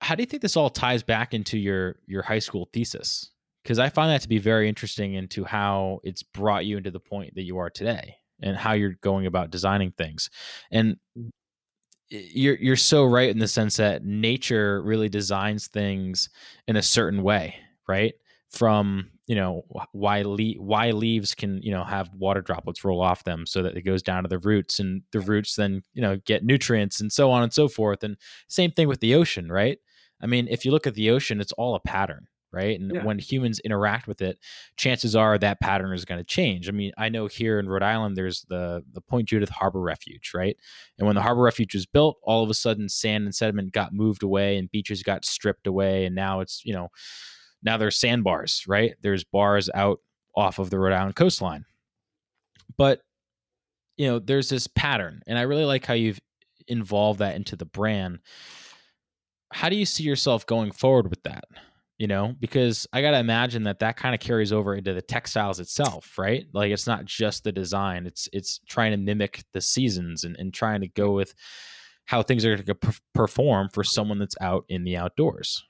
how 0.00 0.14
do 0.14 0.22
you 0.22 0.26
think 0.26 0.42
this 0.42 0.56
all 0.56 0.70
ties 0.70 1.02
back 1.02 1.34
into 1.34 1.58
your 1.58 1.96
your 2.06 2.22
high 2.22 2.38
school 2.38 2.68
thesis? 2.72 3.30
Because 3.62 3.78
i 3.78 3.88
find 3.88 4.10
that 4.10 4.22
to 4.22 4.28
be 4.28 4.38
very 4.38 4.68
interesting 4.68 5.14
into 5.14 5.44
how 5.44 6.00
it's 6.02 6.22
brought 6.22 6.64
you 6.64 6.76
into 6.78 6.90
the 6.90 7.00
point 7.00 7.34
that 7.34 7.42
you 7.42 7.58
are 7.58 7.70
today 7.70 8.16
and 8.42 8.56
how 8.56 8.72
you're 8.72 8.96
going 9.02 9.26
about 9.26 9.50
designing 9.50 9.92
things. 9.92 10.30
And 10.70 10.96
you're 12.08 12.56
you're 12.56 12.76
so 12.76 13.04
right 13.04 13.30
in 13.30 13.38
the 13.38 13.46
sense 13.46 13.76
that 13.76 14.04
nature 14.04 14.82
really 14.82 15.08
designs 15.08 15.68
things 15.68 16.28
in 16.66 16.76
a 16.76 16.82
certain 16.82 17.22
way 17.22 17.54
right? 17.90 18.14
From 18.50 19.10
you 19.26 19.36
know 19.36 19.62
why 19.92 20.22
le- 20.22 20.58
why 20.58 20.90
leaves 20.90 21.34
can 21.34 21.62
you 21.62 21.70
know 21.70 21.84
have 21.84 22.10
water 22.16 22.40
droplets 22.40 22.84
roll 22.84 23.00
off 23.00 23.22
them 23.24 23.46
so 23.46 23.62
that 23.62 23.76
it 23.76 23.82
goes 23.82 24.02
down 24.02 24.22
to 24.24 24.28
the 24.28 24.38
roots 24.38 24.80
and 24.80 25.02
the 25.12 25.20
roots 25.20 25.54
then 25.54 25.82
you 25.92 26.02
know 26.02 26.16
get 26.24 26.44
nutrients 26.44 27.00
and 27.00 27.12
so 27.12 27.30
on 27.30 27.42
and 27.42 27.52
so 27.52 27.68
forth. 27.68 28.02
And 28.02 28.16
same 28.48 28.70
thing 28.72 28.88
with 28.88 29.00
the 29.00 29.14
ocean 29.14 29.50
right 29.50 29.78
i 30.20 30.26
mean 30.26 30.46
if 30.48 30.64
you 30.64 30.70
look 30.70 30.86
at 30.86 30.94
the 30.94 31.10
ocean 31.10 31.40
it's 31.40 31.52
all 31.52 31.74
a 31.74 31.80
pattern 31.80 32.26
right? 32.52 32.80
And 32.80 32.90
Yeah. 32.92 33.04
when 33.04 33.20
humans 33.20 33.60
interact 33.60 34.08
with 34.08 34.20
it 34.20 34.36
chances 34.76 35.14
are 35.14 35.38
that 35.38 35.60
pattern 35.60 35.94
is 35.94 36.04
going 36.04 36.18
to 36.18 36.24
change. 36.24 36.68
I 36.68 36.72
mean 36.72 36.90
i 36.98 37.08
know 37.08 37.28
here 37.28 37.60
in 37.60 37.68
rhode 37.68 37.84
island 37.84 38.16
there's 38.16 38.42
the 38.48 38.82
the 38.92 39.00
point 39.00 39.28
judith 39.28 39.50
harbor 39.50 39.80
refuge 39.80 40.32
right? 40.34 40.56
And 40.98 41.06
when 41.06 41.14
the 41.14 41.22
harbor 41.22 41.42
refuge 41.42 41.74
was 41.74 41.86
built 41.86 42.18
all 42.24 42.42
of 42.42 42.50
a 42.50 42.54
sudden 42.54 42.88
sand 42.88 43.24
and 43.24 43.32
sediment 43.32 43.70
got 43.72 43.92
moved 43.94 44.24
away 44.24 44.56
and 44.56 44.68
beaches 44.68 45.04
got 45.04 45.24
stripped 45.24 45.68
away 45.68 46.06
and 46.06 46.14
now 46.16 46.40
it's 46.40 46.62
you 46.64 46.72
know 46.74 46.88
now 47.62 47.76
there's 47.76 47.96
sandbars 47.96 48.64
right? 48.66 48.94
There's 49.00 49.22
bars 49.22 49.70
out 49.72 50.00
off 50.34 50.58
of 50.58 50.70
the 50.70 50.78
rhode 50.80 50.92
island 50.92 51.14
coastline. 51.14 51.66
But 52.76 53.00
you 53.96 54.08
know 54.08 54.18
there's 54.18 54.48
this 54.48 54.66
pattern 54.66 55.20
and 55.26 55.38
i 55.38 55.42
really 55.42 55.64
like 55.66 55.84
how 55.86 55.94
you've 55.94 56.18
involved 56.66 57.20
that 57.20 57.36
into 57.36 57.54
the 57.54 57.64
brand 57.66 58.18
how 59.52 59.68
do 59.68 59.76
you 59.76 59.86
see 59.86 60.04
yourself 60.04 60.46
going 60.46 60.72
forward 60.72 61.10
with 61.10 61.22
that? 61.24 61.44
You 61.98 62.06
know 62.06 62.34
because 62.40 62.86
i 62.94 63.02
got 63.02 63.10
to 63.10 63.18
imagine 63.18 63.64
that 63.64 63.80
that 63.80 63.98
kind 63.98 64.14
of 64.14 64.22
carries 64.22 64.54
over 64.54 64.74
into 64.74 64.94
the 64.94 65.02
textiles 65.02 65.60
itself 65.60 66.16
right? 66.16 66.46
Like 66.54 66.72
it's 66.72 66.86
not 66.86 67.04
just 67.04 67.44
the 67.44 67.52
design 67.52 68.06
it's 68.06 68.26
it's 68.32 68.58
trying 68.66 68.92
to 68.92 68.96
mimic 68.96 69.44
the 69.52 69.60
seasons 69.60 70.24
and, 70.24 70.34
and 70.38 70.54
trying 70.54 70.80
to 70.80 70.88
go 70.88 71.12
with 71.12 71.34
how 72.06 72.22
things 72.22 72.44
are 72.44 72.56
going 72.56 72.78
to 72.80 73.00
perform 73.14 73.68
for 73.72 73.84
someone 73.84 74.18
that's 74.18 74.34
out 74.40 74.64
in 74.68 74.82
the 74.82 74.96
outdoors. 74.96 75.62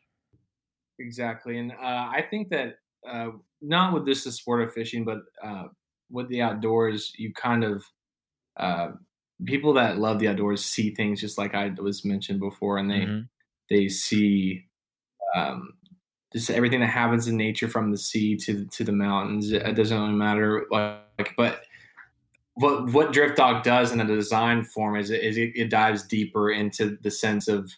Exactly, 0.98 1.58
and 1.58 1.72
uh, 1.72 1.74
I 2.14 2.24
think 2.30 2.48
that 2.48 2.76
uh, 3.06 3.30
not 3.60 3.92
with 3.92 4.06
this 4.06 4.24
the 4.24 4.32
sport 4.32 4.62
of 4.62 4.72
fishing, 4.72 5.04
but 5.04 5.18
uh, 5.42 5.64
with 6.10 6.28
the 6.28 6.40
outdoors, 6.40 7.12
you 7.18 7.32
kind 7.34 7.62
of 7.62 7.84
uh, 8.56 8.92
people 9.44 9.74
that 9.74 9.98
love 9.98 10.18
the 10.18 10.28
outdoors 10.28 10.64
see 10.64 10.94
things 10.94 11.20
just 11.20 11.38
like 11.38 11.54
I 11.54 11.74
was 11.78 12.04
mentioned 12.06 12.40
before, 12.40 12.78
and 12.78 12.90
they 12.90 13.00
Mhm. 13.06 13.28
They 13.70 13.88
see 13.88 14.66
um, 15.35 15.74
just 16.33 16.50
everything 16.50 16.80
that 16.80 16.88
happens 16.88 17.28
in 17.28 17.37
nature 17.37 17.68
from 17.68 17.90
the 17.90 17.98
sea 17.98 18.37
to 18.38 18.66
to 18.66 18.85
the 18.85 18.92
mountains. 18.92 19.52
It 19.52 19.74
doesn't 19.74 19.98
really 20.00 20.14
matter, 20.14 20.66
like, 20.70 21.35
but 21.37 21.62
what 22.54 22.90
what 22.92 23.12
Drift 23.12 23.37
Dog 23.37 23.62
does 23.62 23.92
in 23.92 24.00
a 24.00 24.04
design 24.06 24.64
form 24.64 24.96
is, 24.96 25.11
it, 25.11 25.22
is 25.22 25.37
it, 25.38 25.52
it 25.54 25.70
dives 25.70 26.06
deeper 26.06 26.50
into 26.50 26.98
the 27.02 27.11
sense 27.11 27.48
of 27.48 27.72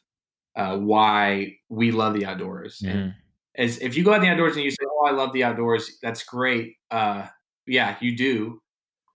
uh, 0.56 0.78
why 0.78 1.58
we 1.68 1.92
love 1.92 2.14
the 2.14 2.26
outdoors. 2.26 2.82
And 2.86 3.00
Mhm. 3.00 3.14
as 3.56 3.78
if 3.80 3.96
you 3.96 4.04
go 4.04 4.12
out 4.12 4.16
in 4.16 4.22
the 4.22 4.28
outdoors 4.30 4.56
and 4.56 4.64
you 4.64 4.70
say, 4.70 4.78
"Oh, 4.90 5.06
I 5.06 5.12
love 5.12 5.32
the 5.32 5.44
outdoors," 5.44 5.98
that's 6.02 6.24
great. 6.24 6.76
Uh, 6.90 7.28
yeah, 7.66 7.96
you 8.00 8.16
do. 8.16 8.62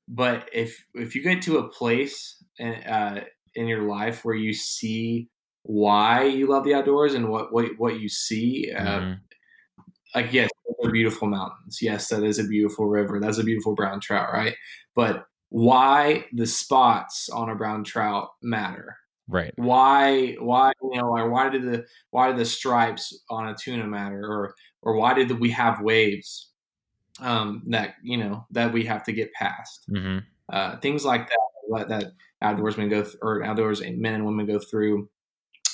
But 0.07 0.49
if 0.53 0.85
if 0.95 1.15
you 1.15 1.21
get 1.23 1.41
to 1.43 1.59
a 1.59 1.69
place 1.69 2.43
in, 2.59 2.73
uh, 2.85 3.25
in 3.55 3.67
your 3.67 3.83
life 3.83 4.25
where 4.25 4.35
you 4.35 4.53
see 4.53 5.29
why 5.67 6.23
you 6.23 6.47
love 6.47 6.63
the 6.63 6.73
outdoors 6.73 7.13
and 7.13 7.29
what 7.29 7.53
what, 7.53 7.71
what 7.77 7.99
you 7.99 8.09
see, 8.09 8.71
uh, 8.71 8.83
Mhm. 9.01 9.19
like 10.15 10.33
yes, 10.33 10.49
those 10.65 10.87
are 10.87 10.91
beautiful 10.91 11.27
mountains. 11.27 11.79
Yes, 11.81 12.07
that 12.09 12.23
is 12.23 12.39
a 12.39 12.43
beautiful 12.47 12.87
river. 12.87 13.19
That's 13.19 13.37
a 13.37 13.43
beautiful 13.43 13.75
brown 13.75 13.99
trout, 13.99 14.29
right? 14.33 14.55
But 14.95 15.25
why 15.49 16.25
the 16.33 16.45
spots 16.47 17.29
on 17.29 17.49
a 17.49 17.55
brown 17.55 17.83
trout 17.83 18.29
matter? 18.41 18.95
right 19.29 19.53
Why 19.57 20.33
why 20.39 20.71
you 20.81 21.01
know 21.01 21.09
or 21.17 21.29
why 21.29 21.49
did 21.49 21.63
the 21.63 21.85
why 22.11 22.27
did 22.27 22.37
the 22.37 22.45
stripes 22.45 23.17
on 23.29 23.49
a 23.49 23.55
tuna 23.55 23.85
matter 23.87 24.21
or 24.25 24.55
or 24.81 24.95
why 24.95 25.13
did 25.13 25.31
we 25.39 25.49
have 25.51 25.81
waves 25.81 26.51
um, 27.19 27.63
that 27.67 27.95
you 28.03 28.17
know 28.17 28.45
that 28.51 28.71
we 28.73 28.85
have 28.85 29.03
to 29.05 29.13
get 29.13 29.33
past? 29.33 29.85
hmm 29.89 30.19
Uh, 30.51 30.77
things 30.79 31.03
like 31.05 31.29
that 31.29 31.89
that 31.89 32.11
outdoorsmen 32.43 32.89
go 32.89 33.03
th- 33.03 33.17
or 33.21 33.43
outdoors 33.43 33.81
men 33.81 34.13
and 34.15 34.25
women 34.25 34.45
go 34.45 34.59
through 34.59 35.09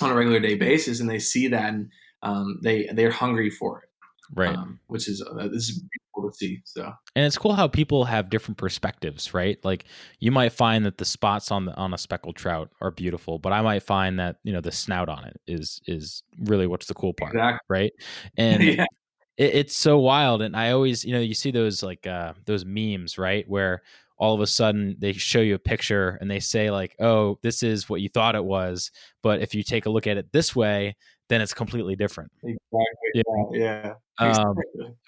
on 0.04 0.12
a 0.12 0.16
regular 0.16 0.39
day 0.39 0.56
basis, 0.56 1.00
and 1.00 1.10
they 1.10 1.20
see 1.20 1.48
that 1.48 1.74
and 1.74 1.89
um, 2.22 2.60
they 2.62 2.89
they're 2.94 3.12
hungry 3.12 3.50
for 3.50 3.84
it. 3.84 3.89
Right. 4.36 4.56
Um, 4.56 4.80
which 4.88 5.08
is 5.08 5.22
uh, 5.22 5.48
this 5.48 5.70
is 5.70 5.82
beautiful 5.82 6.32
to 6.32 6.36
see. 6.36 6.62
So. 6.66 6.92
And 7.16 7.26
it's 7.26 7.38
cool 7.38 7.54
how 7.54 7.68
people 7.68 8.06
have 8.06 8.30
different 8.30 8.58
perspectives 8.58 9.34
right? 9.34 9.58
Like 9.63 9.86
you 10.20 10.32
might 10.32 10.54
find 10.54 10.86
that 10.86 10.98
the 10.98 11.06
spots 11.06 11.52
on 11.52 11.66
the 11.66 11.76
on 11.76 11.94
a 11.94 11.98
speckled 11.98 12.36
trout 12.36 12.70
are 12.82 12.92
beautiful 12.92 13.38
but 13.38 13.52
i 13.52 13.62
might 13.62 13.84
find 13.84 14.20
that 14.20 14.38
you 14.44 14.54
know 14.54 14.62
the 14.62 14.72
snout 14.72 15.10
on 15.10 15.26
it 15.26 15.39
is 15.48 15.82
is 15.88 16.24
really 16.39 16.68
what's 16.68 16.88
the 16.88 16.94
cool 16.94 17.13
part 17.13 17.34
exactly, 17.34 17.60
right? 17.70 17.92
And 18.38 18.63
yeah, 18.63 18.86
it, 19.38 19.56
it's 19.56 19.76
so 19.76 20.00
wild 20.00 20.42
and 20.42 20.56
i 20.56 20.72
always 20.72 21.04
you 21.04 21.13
know 21.13 21.20
you 21.20 21.34
see 21.34 21.52
those 21.52 21.84
like 21.84 22.06
uh 22.08 22.34
those 22.46 22.66
memes 22.66 23.18
right 23.18 23.48
where 23.48 23.82
all 24.17 24.34
of 24.36 24.41
a 24.41 24.47
sudden 24.47 24.95
they 24.99 25.13
show 25.13 25.41
you 25.41 25.56
a 25.56 25.60
picture 25.60 26.17
and 26.21 26.30
they 26.30 26.39
say 26.39 26.69
like 26.71 26.95
oh 26.99 27.38
this 27.41 27.63
is 27.63 27.89
what 27.89 28.02
you 28.02 28.10
thought 28.10 28.36
it 28.36 28.45
was. 28.45 28.91
But 29.21 29.41
if 29.41 29.54
you 29.56 29.63
take 29.63 29.86
a 29.86 29.89
look 29.89 30.08
at 30.08 30.17
it 30.17 30.32
this 30.32 30.56
way 30.56 30.95
then 31.30 31.41
it's 31.41 31.54
completely 31.54 31.95
different. 31.95 32.32
Exactly, 32.43 33.23
Yeah. 33.54 33.93
yeah, 34.19 34.36
um, 34.36 34.56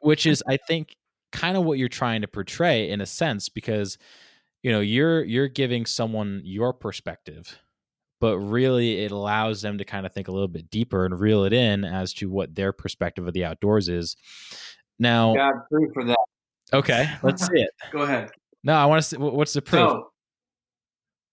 which 0.02 0.26
is 0.26 0.44
i 0.48 0.58
think 0.58 0.96
kind 1.32 1.58
of 1.58 1.64
what 1.66 1.78
you're 1.78 1.90
trying 1.90 2.22
to 2.22 2.28
portray 2.28 2.90
in 2.90 3.02
a 3.02 3.06
sense 3.06 3.50
because 3.50 3.98
you 4.64 4.72
know 4.72 4.80
you're 4.80 5.24
you're 5.24 5.50
giving 5.50 5.86
someone 5.86 6.42
your 6.46 6.74
perspective 6.74 7.60
but 8.22 8.40
really 8.40 9.04
it 9.04 9.12
allows 9.12 9.62
them 9.62 9.78
to 9.78 9.84
kind 9.86 10.06
of 10.06 10.14
think 10.14 10.28
a 10.30 10.32
little 10.32 10.48
bit 10.48 10.70
deeper 10.70 11.06
and 11.06 11.20
reel 11.20 11.44
it 11.44 11.52
in 11.54 11.84
as 11.84 12.14
to 12.14 12.30
what 12.30 12.56
their 12.56 12.72
perspective 12.72 13.28
of 13.28 13.34
the 13.34 13.44
outdoors 13.44 13.90
is. 13.90 14.16
Now 14.98 15.36
God, 15.36 15.54
for 15.94 16.06
that. 16.06 16.18
okay 16.74 17.10
let's 17.22 17.46
see 17.46 17.60
it. 17.62 17.70
Go 17.92 18.00
ahead. 18.04 18.32
No 18.66 18.74
i 18.74 18.86
want 18.86 19.02
to 19.02 19.08
see 19.08 19.18
what's 19.18 19.54
the 19.54 19.62
proof 19.62 19.90
So 19.90 20.12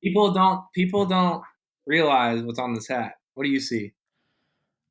people 0.02 0.30
don't 0.32 0.62
people 0.72 1.04
don't 1.06 1.42
realize 1.86 2.42
what's 2.42 2.58
on 2.60 2.74
this 2.74 2.86
hat. 2.86 3.14
What 3.34 3.44
do 3.44 3.50
you 3.50 3.60
see? 3.60 3.92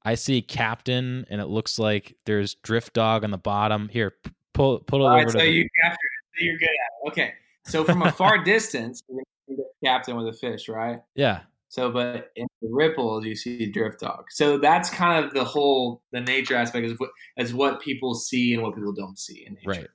i 0.04 0.16
see 0.16 0.42
captain 0.42 1.26
and 1.30 1.40
it 1.40 1.46
looks 1.46 1.78
like 1.78 2.18
there's 2.26 2.56
drift 2.56 2.94
dog 2.94 3.24
on 3.24 3.30
the 3.32 3.38
bottom 3.38 3.88
here 3.88 4.16
pull 4.54 4.80
pull 4.80 5.02
it 5.02 5.04
All 5.04 5.14
over 5.14 5.26
right, 5.26 5.32
so 5.32 5.38
the, 5.38 5.48
you 5.48 5.68
captured 5.82 5.96
it. 5.96 6.40
So 6.40 6.46
you're 6.46 6.58
good 6.58 6.66
at 6.66 6.70
it. 6.70 7.12
Okay. 7.12 7.34
So 7.66 7.84
from 7.84 8.02
a 8.02 8.12
far 8.12 8.44
distance, 8.44 9.04
you're 9.08 9.18
gonna 9.18 9.24
see 9.48 9.56
the 9.56 9.88
captain 9.88 10.16
with 10.18 10.28
a 10.28 10.34
fish, 10.34 10.68
right? 10.68 11.00
yeah 11.16 11.42
So, 11.70 11.92
but 11.92 12.32
in 12.36 12.48
the 12.62 12.70
ripples, 12.72 13.26
you 13.26 13.36
see 13.36 13.68
drift 13.72 14.00
dog. 14.00 14.26
So 14.30 14.58
that's 14.58 14.90
kind 14.90 15.24
of 15.24 15.34
the 15.34 15.44
whole 15.44 16.02
the 16.12 16.22
nature 16.22 16.56
aspect 16.56 16.86
is 16.86 17.00
what 17.00 17.12
as 17.38 17.54
what 17.54 17.80
people 17.82 18.16
see 18.16 18.54
and 18.54 18.64
what 18.64 18.76
people 18.76 18.94
don't 18.94 19.20
see 19.20 19.46
in 19.46 19.54
nature. 19.54 19.70
Right. 19.70 19.88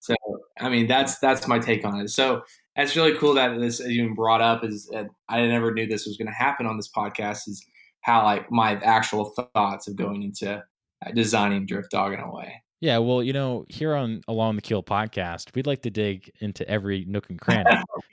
So, 0.00 0.14
I 0.60 0.68
mean, 0.68 0.86
that's 0.86 1.18
that's 1.18 1.46
my 1.46 1.58
take 1.58 1.84
on 1.84 2.00
it. 2.00 2.10
So, 2.10 2.42
that's 2.76 2.94
really 2.94 3.16
cool 3.16 3.34
that 3.34 3.58
this 3.58 3.80
is 3.80 3.88
even 3.88 4.14
brought 4.14 4.40
up. 4.40 4.64
Is 4.64 4.90
uh, 4.94 5.04
I 5.28 5.44
never 5.46 5.72
knew 5.72 5.86
this 5.86 6.06
was 6.06 6.16
going 6.16 6.28
to 6.28 6.34
happen 6.34 6.66
on 6.66 6.76
this 6.76 6.90
podcast. 6.90 7.48
Is 7.48 7.64
how 8.02 8.24
like 8.24 8.50
my 8.50 8.76
actual 8.76 9.34
thoughts 9.54 9.88
of 9.88 9.96
going 9.96 10.22
into 10.22 10.62
uh, 11.04 11.10
designing 11.12 11.66
drift 11.66 11.90
dog 11.90 12.12
in 12.12 12.20
a 12.20 12.34
way. 12.34 12.62
Yeah, 12.80 12.98
well, 12.98 13.24
you 13.24 13.32
know, 13.32 13.64
here 13.68 13.94
on 13.94 14.22
Along 14.28 14.54
the 14.54 14.62
Keel 14.62 14.84
podcast, 14.84 15.52
we'd 15.54 15.66
like 15.66 15.82
to 15.82 15.90
dig 15.90 16.30
into 16.40 16.68
every 16.68 17.04
nook 17.06 17.28
and 17.28 17.40
cranny. 17.40 17.82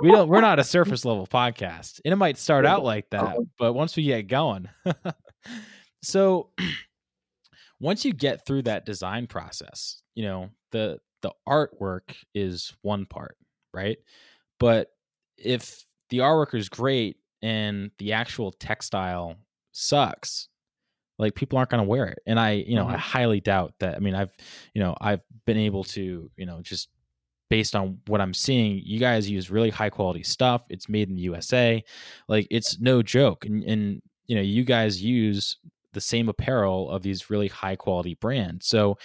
we 0.00 0.10
don't 0.10 0.28
we're 0.28 0.40
not 0.40 0.58
a 0.58 0.64
surface 0.64 1.04
level 1.04 1.26
podcast. 1.26 2.00
And 2.04 2.12
it 2.12 2.16
might 2.16 2.36
start 2.36 2.66
out 2.66 2.82
like 2.82 3.10
that, 3.10 3.36
but 3.58 3.74
once 3.74 3.96
we 3.96 4.02
get 4.02 4.26
going. 4.26 4.68
so 6.02 6.50
once 7.80 8.04
you 8.04 8.12
get 8.12 8.44
through 8.44 8.62
that 8.62 8.84
design 8.84 9.28
process, 9.28 10.02
you 10.16 10.24
know, 10.24 10.50
the 10.72 10.98
the 11.22 11.30
artwork 11.48 12.16
is 12.34 12.74
one 12.82 13.06
part, 13.06 13.36
right? 13.72 13.98
But 14.58 14.88
if 15.38 15.84
the 16.10 16.18
artwork 16.18 16.54
is 16.54 16.68
great 16.68 17.18
and 17.42 17.92
the 17.98 18.14
actual 18.14 18.50
textile 18.50 19.36
sucks, 19.70 20.48
like 21.18 21.34
people 21.34 21.58
aren't 21.58 21.70
going 21.70 21.82
to 21.82 21.88
wear 21.88 22.06
it 22.06 22.18
and 22.26 22.38
i 22.38 22.52
you 22.52 22.74
know 22.74 22.84
mm-hmm. 22.84 22.94
i 22.94 22.98
highly 22.98 23.40
doubt 23.40 23.74
that 23.80 23.94
i 23.94 23.98
mean 23.98 24.14
i've 24.14 24.34
you 24.74 24.82
know 24.82 24.94
i've 25.00 25.20
been 25.46 25.56
able 25.56 25.84
to 25.84 26.30
you 26.36 26.46
know 26.46 26.60
just 26.62 26.88
based 27.48 27.74
on 27.74 27.98
what 28.06 28.20
i'm 28.20 28.34
seeing 28.34 28.80
you 28.84 28.98
guys 28.98 29.28
use 29.28 29.50
really 29.50 29.70
high 29.70 29.90
quality 29.90 30.22
stuff 30.22 30.62
it's 30.68 30.88
made 30.88 31.08
in 31.08 31.14
the 31.14 31.22
usa 31.22 31.82
like 32.28 32.46
it's 32.50 32.80
no 32.80 33.02
joke 33.02 33.44
and, 33.44 33.64
and 33.64 34.02
you 34.26 34.34
know 34.36 34.42
you 34.42 34.64
guys 34.64 35.02
use 35.02 35.56
the 35.96 36.00
same 36.00 36.28
apparel 36.28 36.88
of 36.90 37.02
these 37.02 37.30
really 37.30 37.48
high 37.48 37.74
quality 37.74 38.14
brands 38.14 38.68
so 38.68 38.96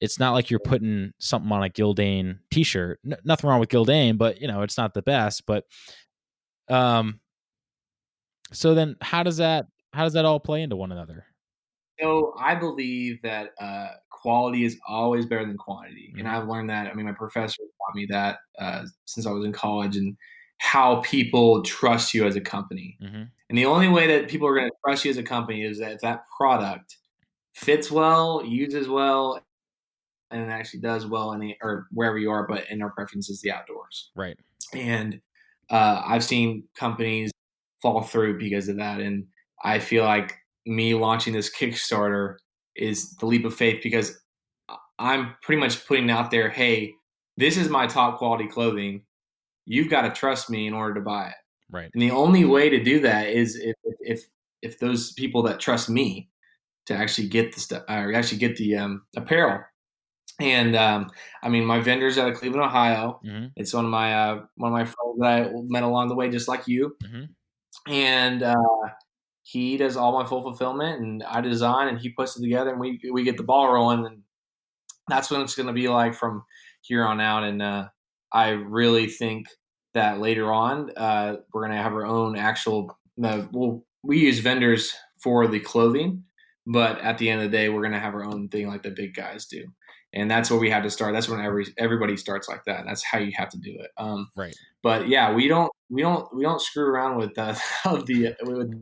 it's 0.00 0.18
not 0.18 0.32
like 0.32 0.50
you're 0.50 0.58
putting 0.58 1.12
something 1.18 1.52
on 1.52 1.62
a 1.62 1.68
Gildan 1.68 2.38
t-shirt 2.50 2.98
N- 3.04 3.16
nothing 3.24 3.48
wrong 3.48 3.60
with 3.60 3.68
Gildan 3.68 4.18
but 4.18 4.40
you 4.40 4.48
know 4.48 4.62
it's 4.62 4.76
not 4.76 4.94
the 4.94 5.02
best 5.02 5.44
but 5.46 5.64
um 6.68 7.20
so 8.52 8.74
then 8.74 8.96
how 9.00 9.22
does 9.22 9.36
that 9.36 9.66
how 9.92 10.04
does 10.04 10.14
that 10.14 10.24
all 10.24 10.40
play 10.40 10.62
into 10.62 10.76
one 10.76 10.90
another 10.90 11.24
so 12.00 12.34
I 12.38 12.54
believe 12.54 13.20
that 13.22 13.50
uh, 13.60 13.88
quality 14.10 14.64
is 14.64 14.78
always 14.86 15.26
better 15.26 15.44
than 15.44 15.56
quantity, 15.56 16.10
mm-hmm. 16.10 16.20
and 16.20 16.28
I've 16.28 16.46
learned 16.46 16.70
that. 16.70 16.86
I 16.86 16.94
mean, 16.94 17.06
my 17.06 17.12
professor 17.12 17.56
taught 17.56 17.94
me 17.94 18.06
that 18.10 18.38
uh, 18.58 18.84
since 19.06 19.26
I 19.26 19.30
was 19.30 19.44
in 19.44 19.52
college, 19.52 19.96
and 19.96 20.16
how 20.58 20.96
people 21.02 21.62
trust 21.62 22.12
you 22.14 22.26
as 22.26 22.36
a 22.36 22.40
company. 22.40 22.98
Mm-hmm. 23.02 23.22
And 23.48 23.58
the 23.58 23.66
only 23.66 23.88
way 23.88 24.06
that 24.06 24.28
people 24.28 24.46
are 24.46 24.54
going 24.54 24.68
to 24.68 24.76
trust 24.84 25.04
you 25.04 25.10
as 25.10 25.16
a 25.16 25.22
company 25.22 25.62
is 25.64 25.78
that 25.78 25.92
if 25.92 26.00
that 26.00 26.24
product 26.36 26.98
fits 27.54 27.90
well, 27.90 28.44
uses 28.44 28.88
well, 28.88 29.40
and 30.30 30.42
it 30.42 30.48
actually 30.48 30.80
does 30.80 31.06
well 31.06 31.32
in 31.32 31.40
the 31.40 31.56
or 31.62 31.86
wherever 31.90 32.18
you 32.18 32.30
are, 32.30 32.46
but 32.46 32.68
in 32.70 32.82
our 32.82 32.90
preference 32.90 33.30
is 33.30 33.40
the 33.40 33.50
outdoors. 33.50 34.10
Right. 34.14 34.38
And 34.74 35.20
uh, 35.70 36.02
I've 36.06 36.24
seen 36.24 36.64
companies 36.76 37.30
fall 37.80 38.02
through 38.02 38.38
because 38.38 38.68
of 38.68 38.76
that, 38.76 39.00
and 39.00 39.26
I 39.64 39.78
feel 39.78 40.04
like 40.04 40.36
me 40.66 40.94
launching 40.94 41.32
this 41.32 41.50
Kickstarter 41.54 42.36
is 42.76 43.14
the 43.16 43.26
leap 43.26 43.44
of 43.44 43.54
faith 43.54 43.80
because 43.82 44.20
I'm 44.98 45.34
pretty 45.42 45.60
much 45.60 45.86
putting 45.86 46.10
out 46.10 46.30
there, 46.30 46.50
hey, 46.50 46.92
this 47.36 47.56
is 47.56 47.68
my 47.68 47.86
top 47.86 48.18
quality 48.18 48.46
clothing. 48.46 49.02
You've 49.68 49.90
got 49.90 50.02
to 50.02 50.10
trust 50.10 50.50
me 50.50 50.66
in 50.66 50.74
order 50.74 50.94
to 50.94 51.00
buy 51.00 51.28
it. 51.28 51.34
Right. 51.70 51.90
And 51.92 52.02
the 52.02 52.10
only 52.10 52.44
way 52.44 52.70
to 52.70 52.82
do 52.82 53.00
that 53.00 53.28
is 53.28 53.56
if 53.56 53.76
if 54.00 54.24
if 54.62 54.78
those 54.78 55.12
people 55.12 55.42
that 55.42 55.60
trust 55.60 55.88
me 55.88 56.30
to 56.86 56.94
actually 56.94 57.28
get 57.28 57.54
the 57.54 57.60
stuff 57.60 57.82
or 57.88 58.14
actually 58.14 58.38
get 58.38 58.56
the 58.56 58.76
um, 58.76 59.02
apparel. 59.16 59.60
And 60.40 60.74
um, 60.74 61.10
I 61.42 61.48
mean, 61.48 61.64
my 61.64 61.80
vendors 61.80 62.16
out 62.16 62.30
of 62.30 62.38
Cleveland, 62.38 62.64
Ohio. 62.64 63.20
Mm-hmm. 63.24 63.46
It's 63.56 63.74
one 63.74 63.84
of 63.84 63.90
my 63.90 64.14
uh, 64.14 64.42
one 64.56 64.72
of 64.72 64.78
my 64.78 64.84
friends 64.84 65.18
that 65.18 65.26
I 65.26 65.50
met 65.68 65.82
along 65.82 66.08
the 66.08 66.14
way, 66.14 66.30
just 66.30 66.48
like 66.48 66.66
you. 66.66 66.96
Mm-hmm. 67.04 67.92
And 67.92 68.42
uh, 68.42 68.54
he 69.42 69.76
does 69.76 69.96
all 69.96 70.12
my 70.12 70.26
full 70.26 70.42
fulfillment 70.42 71.00
and 71.00 71.22
I 71.22 71.40
design 71.40 71.88
and 71.88 71.98
he 71.98 72.10
puts 72.10 72.36
it 72.36 72.42
together 72.42 72.70
and 72.70 72.80
we 72.80 73.00
we 73.10 73.24
get 73.24 73.38
the 73.38 73.42
ball 73.42 73.72
rolling 73.72 74.04
and 74.04 74.22
that's 75.08 75.30
what 75.30 75.40
it's 75.40 75.54
going 75.54 75.68
to 75.68 75.72
be 75.72 75.88
like 75.88 76.14
from 76.14 76.44
here 76.82 77.02
on 77.02 77.18
out 77.18 77.44
and 77.44 77.62
uh, 77.62 77.88
I 78.32 78.50
really 78.50 79.06
think 79.06 79.46
that 79.94 80.20
later 80.20 80.52
on 80.52 80.90
uh, 80.96 81.36
we're 81.52 81.66
going 81.66 81.76
to 81.76 81.82
have 81.82 81.94
our 81.94 82.06
own 82.06 82.36
actual 82.36 82.96
uh, 83.22 83.42
we'll, 83.52 83.84
we 84.02 84.18
use 84.18 84.38
vendors 84.38 84.94
for 85.22 85.46
the 85.46 85.60
clothing 85.60 86.24
but 86.66 87.00
at 87.00 87.18
the 87.18 87.30
end 87.30 87.42
of 87.42 87.50
the 87.50 87.56
day 87.56 87.68
we're 87.68 87.82
going 87.82 87.92
to 87.92 87.98
have 87.98 88.14
our 88.14 88.24
own 88.24 88.48
thing 88.48 88.68
like 88.68 88.82
the 88.82 88.90
big 88.90 89.14
guys 89.14 89.46
do 89.46 89.64
and 90.12 90.30
that's 90.30 90.50
where 90.50 90.60
we 90.60 90.70
have 90.70 90.82
to 90.82 90.90
start 90.90 91.12
that's 91.14 91.28
when 91.28 91.40
every 91.40 91.66
everybody 91.78 92.16
starts 92.16 92.48
like 92.48 92.62
that 92.64 92.84
that's 92.86 93.02
how 93.02 93.18
you 93.18 93.32
have 93.34 93.48
to 93.48 93.58
do 93.58 93.74
it 93.80 93.90
um, 93.96 94.28
right 94.36 94.54
but 94.82 95.08
yeah 95.08 95.32
we 95.32 95.48
don't 95.48 95.72
we 95.90 96.02
don't 96.02 96.32
we 96.34 96.42
don't 96.42 96.60
screw 96.60 96.84
around 96.84 97.16
with 97.16 97.36
uh, 97.38 97.54
the 98.06 98.36
with 98.42 98.72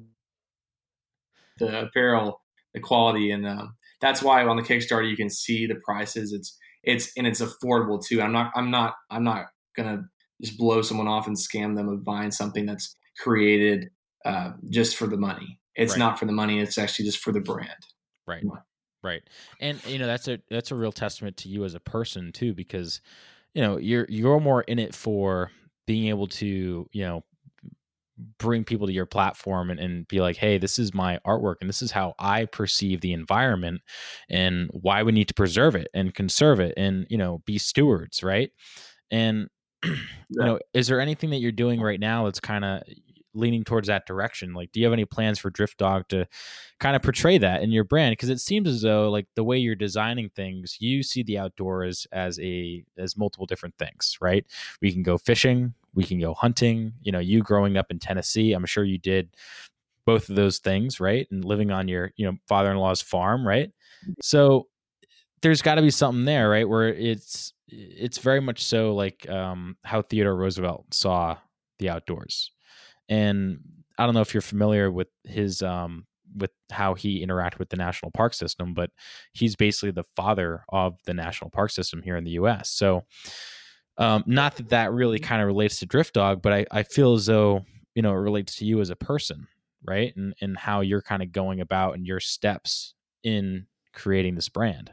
the 1.58 1.86
apparel, 1.86 2.42
the 2.74 2.80
quality, 2.80 3.30
and 3.30 3.46
um, 3.46 3.74
that's 4.00 4.22
why 4.22 4.44
on 4.44 4.56
the 4.56 4.62
Kickstarter 4.62 5.08
you 5.08 5.16
can 5.16 5.30
see 5.30 5.66
the 5.66 5.76
prices. 5.84 6.32
It's 6.32 6.56
it's 6.86 7.12
and 7.16 7.26
it's 7.26 7.42
affordable 7.42 8.02
too. 8.02 8.22
I'm 8.22 8.32
not 8.32 8.52
I'm 8.54 8.70
not 8.70 8.94
I'm 9.10 9.24
not 9.24 9.46
gonna 9.76 10.04
just 10.40 10.56
blow 10.56 10.82
someone 10.82 11.08
off 11.08 11.26
and 11.26 11.36
scam 11.36 11.76
them 11.76 11.88
of 11.88 12.04
buying 12.04 12.30
something 12.30 12.64
that's 12.64 12.96
created 13.18 13.90
uh, 14.24 14.52
just 14.70 14.96
for 14.96 15.06
the 15.06 15.16
money. 15.16 15.58
It's 15.74 15.92
right. 15.92 15.98
not 15.98 16.18
for 16.18 16.24
the 16.24 16.32
money. 16.32 16.60
It's 16.60 16.78
actually 16.78 17.04
just 17.04 17.18
for 17.18 17.32
the 17.32 17.40
brand. 17.40 17.70
Right. 18.26 18.44
Right. 19.02 19.22
And 19.60 19.84
you 19.86 19.98
know 19.98 20.06
that's 20.06 20.28
a 20.28 20.40
that's 20.50 20.70
a 20.70 20.74
real 20.74 20.92
testament 20.92 21.36
to 21.38 21.48
you 21.48 21.64
as 21.64 21.74
a 21.74 21.80
person 21.80 22.32
too, 22.32 22.54
because 22.54 23.00
you 23.54 23.62
know 23.62 23.76
you're 23.76 24.06
you're 24.08 24.40
more 24.40 24.62
in 24.62 24.78
it 24.78 24.94
for 24.94 25.50
being 25.86 26.08
able 26.08 26.26
to 26.26 26.88
you 26.92 27.04
know 27.04 27.22
bring 28.38 28.64
people 28.64 28.86
to 28.86 28.92
your 28.92 29.06
platform 29.06 29.70
and, 29.70 29.80
and 29.80 30.08
be 30.08 30.20
like 30.20 30.36
hey 30.36 30.58
this 30.58 30.78
is 30.78 30.94
my 30.94 31.18
artwork 31.26 31.56
and 31.60 31.68
this 31.68 31.82
is 31.82 31.90
how 31.90 32.14
i 32.18 32.44
perceive 32.46 33.00
the 33.00 33.12
environment 33.12 33.80
and 34.30 34.70
why 34.72 35.02
we 35.02 35.12
need 35.12 35.28
to 35.28 35.34
preserve 35.34 35.74
it 35.74 35.88
and 35.94 36.14
conserve 36.14 36.60
it 36.60 36.74
and 36.76 37.06
you 37.08 37.18
know 37.18 37.42
be 37.44 37.58
stewards 37.58 38.22
right? 38.22 38.50
And 39.10 39.48
you 39.84 39.96
know 40.30 40.58
is 40.74 40.88
there 40.88 41.00
anything 41.00 41.30
that 41.30 41.38
you're 41.38 41.52
doing 41.52 41.80
right 41.80 42.00
now 42.00 42.24
that's 42.24 42.40
kind 42.40 42.64
of 42.64 42.82
leaning 43.34 43.64
towards 43.64 43.88
that 43.88 44.06
direction? 44.06 44.54
Like 44.54 44.72
do 44.72 44.80
you 44.80 44.86
have 44.86 44.94
any 44.94 45.04
plans 45.04 45.38
for 45.38 45.50
drift 45.50 45.78
dog 45.78 46.08
to 46.08 46.26
kind 46.80 46.96
of 46.96 47.02
portray 47.02 47.38
that 47.38 47.62
in 47.62 47.70
your 47.70 47.84
brand? 47.84 48.12
Because 48.12 48.30
it 48.30 48.40
seems 48.40 48.68
as 48.68 48.82
though 48.82 49.10
like 49.10 49.26
the 49.34 49.44
way 49.44 49.58
you're 49.58 49.74
designing 49.74 50.30
things 50.30 50.78
you 50.80 51.02
see 51.02 51.22
the 51.22 51.38
outdoors 51.38 52.06
as 52.12 52.40
a 52.40 52.84
as 52.98 53.16
multiple 53.16 53.46
different 53.46 53.76
things 53.78 54.16
right? 54.20 54.44
We 54.80 54.92
can 54.92 55.02
go 55.02 55.18
fishing 55.18 55.74
we 55.96 56.04
can 56.04 56.20
go 56.20 56.34
hunting. 56.34 56.92
You 57.02 57.10
know, 57.10 57.18
you 57.18 57.42
growing 57.42 57.76
up 57.76 57.90
in 57.90 57.98
Tennessee, 57.98 58.52
I'm 58.52 58.66
sure 58.66 58.84
you 58.84 58.98
did 58.98 59.34
both 60.04 60.28
of 60.28 60.36
those 60.36 60.58
things, 60.58 61.00
right? 61.00 61.26
And 61.32 61.44
living 61.44 61.72
on 61.72 61.88
your, 61.88 62.12
you 62.16 62.26
know, 62.26 62.36
father-in-law's 62.46 63.02
farm, 63.02 63.44
right? 63.46 63.72
So 64.20 64.68
there's 65.42 65.62
got 65.62 65.74
to 65.76 65.82
be 65.82 65.90
something 65.90 66.24
there, 66.24 66.48
right? 66.48 66.68
Where 66.68 66.88
it's 66.88 67.52
it's 67.68 68.18
very 68.18 68.40
much 68.40 68.64
so 68.64 68.94
like 68.94 69.28
um, 69.28 69.76
how 69.84 70.02
Theodore 70.02 70.36
Roosevelt 70.36 70.94
saw 70.94 71.36
the 71.78 71.88
outdoors, 71.90 72.52
and 73.08 73.58
I 73.98 74.04
don't 74.06 74.14
know 74.14 74.20
if 74.20 74.32
you're 74.34 74.40
familiar 74.40 74.90
with 74.90 75.08
his 75.24 75.62
um, 75.62 76.06
with 76.36 76.52
how 76.70 76.94
he 76.94 77.24
interacted 77.24 77.58
with 77.58 77.70
the 77.70 77.76
national 77.76 78.10
park 78.12 78.34
system, 78.34 78.74
but 78.74 78.90
he's 79.32 79.56
basically 79.56 79.90
the 79.90 80.04
father 80.14 80.64
of 80.68 80.98
the 81.06 81.14
national 81.14 81.50
park 81.50 81.70
system 81.70 82.02
here 82.02 82.16
in 82.16 82.24
the 82.24 82.32
U.S. 82.32 82.70
So 82.70 83.04
um, 83.98 84.24
not 84.26 84.56
that 84.56 84.68
that 84.70 84.92
really 84.92 85.18
kind 85.18 85.40
of 85.40 85.46
relates 85.46 85.78
to 85.80 85.86
Drift 85.86 86.14
Dog, 86.14 86.42
but 86.42 86.52
I, 86.52 86.66
I 86.70 86.82
feel 86.82 87.14
as 87.14 87.26
though 87.26 87.64
you 87.94 88.02
know 88.02 88.12
it 88.12 88.16
relates 88.16 88.56
to 88.56 88.64
you 88.64 88.80
as 88.80 88.90
a 88.90 88.96
person, 88.96 89.46
right? 89.84 90.14
And 90.16 90.34
and 90.40 90.56
how 90.56 90.80
you're 90.80 91.02
kind 91.02 91.22
of 91.22 91.32
going 91.32 91.60
about 91.60 91.94
and 91.94 92.06
your 92.06 92.20
steps 92.20 92.94
in 93.22 93.66
creating 93.92 94.34
this 94.34 94.48
brand. 94.48 94.92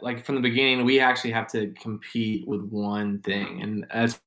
Like 0.00 0.24
from 0.24 0.36
the 0.36 0.40
beginning, 0.40 0.84
we 0.84 1.00
actually 1.00 1.32
have 1.32 1.48
to 1.52 1.72
compete 1.72 2.46
with 2.46 2.62
one 2.68 3.20
thing, 3.20 3.62
and 3.62 3.86
as 3.90 4.20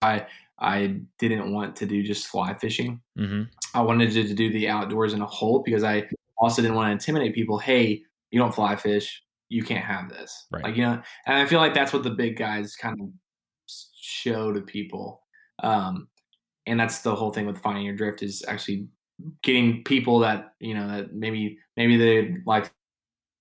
I 0.00 0.26
I 0.58 1.00
didn't 1.18 1.52
want 1.52 1.76
to 1.76 1.86
do 1.86 2.02
just 2.02 2.28
fly 2.28 2.54
fishing. 2.54 3.00
Mm-hmm. 3.18 3.42
I 3.74 3.80
wanted 3.80 4.12
to 4.12 4.34
do 4.34 4.52
the 4.52 4.68
outdoors 4.68 5.12
in 5.12 5.20
a 5.20 5.26
whole 5.26 5.60
because 5.60 5.82
I 5.82 6.08
also 6.38 6.62
didn't 6.62 6.76
want 6.76 6.88
to 6.88 6.92
intimidate 6.92 7.34
people. 7.34 7.58
Hey, 7.58 8.02
you 8.30 8.38
don't 8.38 8.54
fly 8.54 8.76
fish, 8.76 9.22
you 9.48 9.62
can't 9.62 9.84
have 9.84 10.08
this. 10.08 10.46
Right. 10.50 10.64
Like 10.64 10.76
you 10.76 10.82
know, 10.82 11.02
and 11.26 11.36
I 11.36 11.46
feel 11.46 11.60
like 11.60 11.74
that's 11.74 11.92
what 11.92 12.02
the 12.02 12.10
big 12.10 12.36
guys 12.36 12.76
kind 12.76 13.00
of 13.00 13.08
show 14.02 14.52
to 14.52 14.60
people. 14.60 15.22
Um, 15.62 16.08
and 16.66 16.78
that's 16.78 17.00
the 17.00 17.14
whole 17.14 17.30
thing 17.30 17.46
with 17.46 17.58
finding 17.58 17.84
your 17.84 17.96
drift 17.96 18.22
is 18.22 18.44
actually 18.46 18.88
getting 19.42 19.84
people 19.84 20.18
that 20.20 20.54
you 20.58 20.74
know 20.74 20.88
that 20.88 21.14
maybe 21.14 21.58
maybe 21.76 21.96
they 21.96 22.36
like 22.46 22.70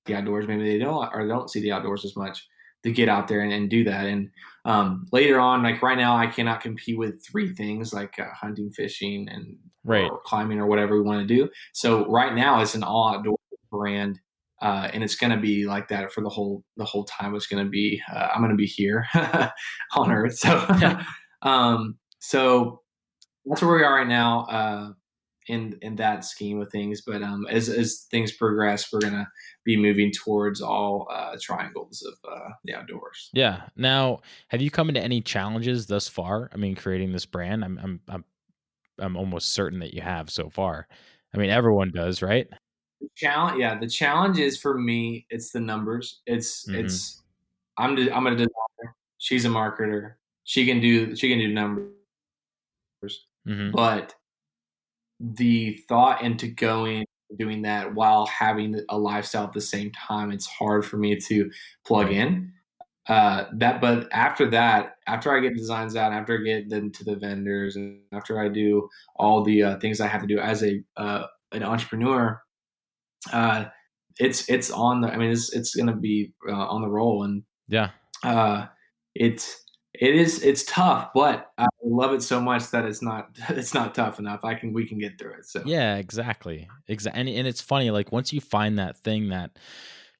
the 0.05 0.15
outdoors, 0.15 0.47
maybe 0.47 0.63
they 0.63 0.79
don't 0.79 1.09
or 1.13 1.27
don't 1.27 1.49
see 1.49 1.61
the 1.61 1.71
outdoors 1.71 2.05
as 2.05 2.15
much, 2.15 2.47
to 2.83 2.91
get 2.91 3.09
out 3.09 3.27
there 3.27 3.41
and, 3.41 3.53
and 3.53 3.69
do 3.69 3.83
that. 3.83 4.05
And 4.05 4.29
um, 4.65 5.07
later 5.11 5.39
on, 5.39 5.63
like 5.63 5.81
right 5.81 5.97
now, 5.97 6.15
I 6.15 6.27
cannot 6.27 6.61
compete 6.61 6.97
with 6.97 7.23
three 7.23 7.53
things 7.53 7.93
like 7.93 8.19
uh, 8.19 8.33
hunting, 8.33 8.71
fishing, 8.71 9.27
and 9.29 9.57
right. 9.83 10.09
or 10.09 10.19
climbing 10.25 10.59
or 10.59 10.65
whatever 10.67 10.95
we 10.95 11.01
want 11.01 11.27
to 11.27 11.35
do. 11.35 11.49
So 11.73 12.05
right 12.07 12.33
now, 12.33 12.61
it's 12.61 12.75
an 12.75 12.83
all 12.83 13.13
outdoor 13.13 13.37
brand. 13.71 14.19
Uh, 14.61 14.89
and 14.93 15.03
it's 15.03 15.15
going 15.15 15.31
to 15.31 15.39
be 15.39 15.65
like 15.65 15.87
that 15.87 16.11
for 16.11 16.21
the 16.21 16.29
whole 16.29 16.63
the 16.77 16.85
whole 16.85 17.05
time. 17.05 17.33
It's 17.35 17.47
going 17.47 17.63
to 17.63 17.69
be 17.69 18.01
uh, 18.13 18.29
I'm 18.33 18.41
going 18.41 18.51
to 18.51 18.55
be 18.55 18.67
here 18.67 19.05
on 19.95 20.11
Earth. 20.11 20.37
So, 20.37 20.67
um, 21.41 21.97
so 22.19 22.81
that's 23.45 23.61
where 23.61 23.75
we 23.75 23.83
are 23.83 23.95
right 23.95 24.07
now. 24.07 24.45
Uh, 24.45 24.91
in 25.47 25.77
in 25.81 25.95
that 25.97 26.23
scheme 26.23 26.61
of 26.61 26.71
things. 26.71 27.01
But 27.01 27.21
um, 27.21 27.45
as 27.49 27.69
as 27.69 28.07
things 28.11 28.31
progress, 28.31 28.91
we're 28.91 29.01
gonna 29.01 29.27
be 29.65 29.77
moving 29.77 30.11
towards 30.11 30.61
all 30.61 31.07
uh, 31.11 31.35
triangles 31.41 32.03
of 32.03 32.31
uh, 32.31 32.49
the 32.63 32.75
outdoors. 32.75 33.29
Yeah. 33.33 33.63
Now, 33.75 34.21
have 34.47 34.61
you 34.61 34.71
come 34.71 34.89
into 34.89 35.01
any 35.01 35.21
challenges 35.21 35.87
thus 35.87 36.07
far? 36.07 36.49
I 36.53 36.57
mean, 36.57 36.75
creating 36.75 37.11
this 37.11 37.25
brand, 37.25 37.63
I'm 37.63 37.79
I'm 37.83 37.99
I'm 38.07 38.25
I'm 38.99 39.17
almost 39.17 39.53
certain 39.53 39.79
that 39.79 39.93
you 39.93 40.01
have 40.01 40.29
so 40.29 40.49
far. 40.49 40.87
I 41.33 41.37
mean, 41.37 41.49
everyone 41.49 41.91
does, 41.91 42.21
right? 42.21 42.47
The 43.01 43.09
challenge, 43.15 43.59
yeah. 43.59 43.77
The 43.79 43.89
challenge 43.89 44.39
is 44.39 44.59
for 44.59 44.77
me. 44.77 45.25
It's 45.29 45.51
the 45.51 45.59
numbers. 45.59 46.21
It's 46.25 46.67
mm-hmm. 46.67 46.85
it's. 46.85 47.21
I'm 47.77 47.97
I'm 48.13 48.27
a 48.27 48.31
designer. 48.31 48.95
She's 49.17 49.45
a 49.45 49.49
marketer. 49.49 50.13
She 50.43 50.65
can 50.65 50.79
do 50.79 51.15
she 51.15 51.29
can 51.29 51.39
do 51.39 51.53
numbers. 51.53 51.91
Mm-hmm. 53.47 53.71
But 53.71 54.13
the 55.19 55.73
thought 55.87 56.21
into 56.21 56.47
going 56.47 57.05
doing 57.37 57.61
that 57.61 57.93
while 57.93 58.25
having 58.27 58.81
a 58.89 58.97
lifestyle 58.97 59.45
at 59.45 59.53
the 59.53 59.61
same 59.61 59.91
time 59.91 60.31
it's 60.31 60.47
hard 60.47 60.85
for 60.85 60.97
me 60.97 61.15
to 61.15 61.49
plug 61.85 62.11
in 62.11 62.51
uh, 63.07 63.45
that 63.53 63.79
but 63.81 64.07
after 64.11 64.49
that 64.49 64.95
after 65.07 65.35
i 65.35 65.39
get 65.39 65.55
designs 65.55 65.95
out 65.95 66.11
after 66.11 66.39
i 66.39 66.43
get 66.43 66.69
them 66.69 66.91
to 66.91 67.03
the 67.03 67.15
vendors 67.15 67.75
and 67.75 67.99
after 68.11 68.39
i 68.39 68.47
do 68.47 68.87
all 69.15 69.43
the 69.43 69.63
uh, 69.63 69.79
things 69.79 70.01
i 70.01 70.07
have 70.07 70.21
to 70.21 70.27
do 70.27 70.39
as 70.39 70.63
a 70.63 70.81
uh, 70.97 71.23
an 71.51 71.63
entrepreneur 71.63 72.41
uh, 73.31 73.65
it's 74.19 74.49
it's 74.49 74.71
on 74.71 75.01
the 75.01 75.11
i 75.11 75.17
mean 75.17 75.31
it's 75.31 75.53
it's 75.53 75.75
gonna 75.75 75.95
be 75.95 76.31
uh, 76.47 76.53
on 76.53 76.81
the 76.81 76.89
roll 76.89 77.23
and 77.23 77.43
yeah. 77.67 77.89
uh, 78.23 78.65
it's 79.15 79.63
it 79.93 80.15
is 80.15 80.41
it's 80.43 80.63
tough 80.63 81.09
but 81.13 81.51
i 81.57 81.67
love 81.83 82.13
it 82.13 82.21
so 82.21 82.39
much 82.39 82.69
that 82.71 82.85
it's 82.85 83.01
not 83.01 83.29
it's 83.49 83.73
not 83.73 83.93
tough 83.93 84.19
enough. 84.19 84.43
I 84.43 84.55
can 84.55 84.73
we 84.73 84.87
can 84.87 84.97
get 84.97 85.17
through 85.17 85.33
it 85.33 85.45
so. 85.45 85.61
Yeah 85.65 85.97
exactly. 85.97 86.67
Exactly 86.87 87.19
and, 87.19 87.29
and 87.29 87.47
it's 87.47 87.61
funny 87.61 87.91
like 87.91 88.11
once 88.11 88.31
you 88.31 88.41
find 88.41 88.79
that 88.79 88.97
thing 88.97 89.29
that 89.29 89.57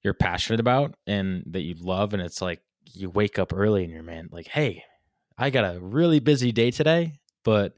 you're 0.04 0.14
passionate 0.14 0.60
about 0.60 0.96
and 1.08 1.44
that 1.48 1.62
you 1.62 1.76
love 1.80 2.14
and 2.14 2.22
it's 2.22 2.42
like 2.42 2.62
you 2.94 3.10
wake 3.10 3.40
up 3.40 3.54
early 3.54 3.84
and 3.84 3.94
you're 3.94 4.04
man 4.04 4.28
like 4.32 4.48
hey 4.48 4.84
i 5.38 5.50
got 5.50 5.76
a 5.76 5.80
really 5.80 6.20
busy 6.20 6.52
day 6.52 6.72
today 6.72 7.14
but 7.44 7.76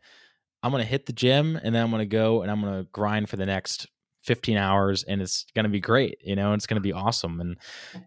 i'm 0.64 0.72
gonna 0.72 0.84
hit 0.84 1.06
the 1.06 1.14
gym 1.14 1.60
and 1.62 1.76
then 1.76 1.84
i'm 1.84 1.92
gonna 1.92 2.06
go 2.06 2.42
and 2.42 2.50
i'm 2.50 2.62
gonna 2.62 2.88
grind 2.92 3.30
for 3.30 3.36
the 3.36 3.46
next 3.46 3.88
15 4.24 4.58
hours 4.58 5.04
and 5.04 5.22
it's 5.22 5.46
going 5.54 5.64
to 5.64 5.70
be 5.70 5.80
great 5.80 6.18
you 6.24 6.36
know 6.36 6.54
it's 6.54 6.66
going 6.66 6.76
to 6.76 6.82
be 6.82 6.94
awesome 6.94 7.40
and 7.42 7.58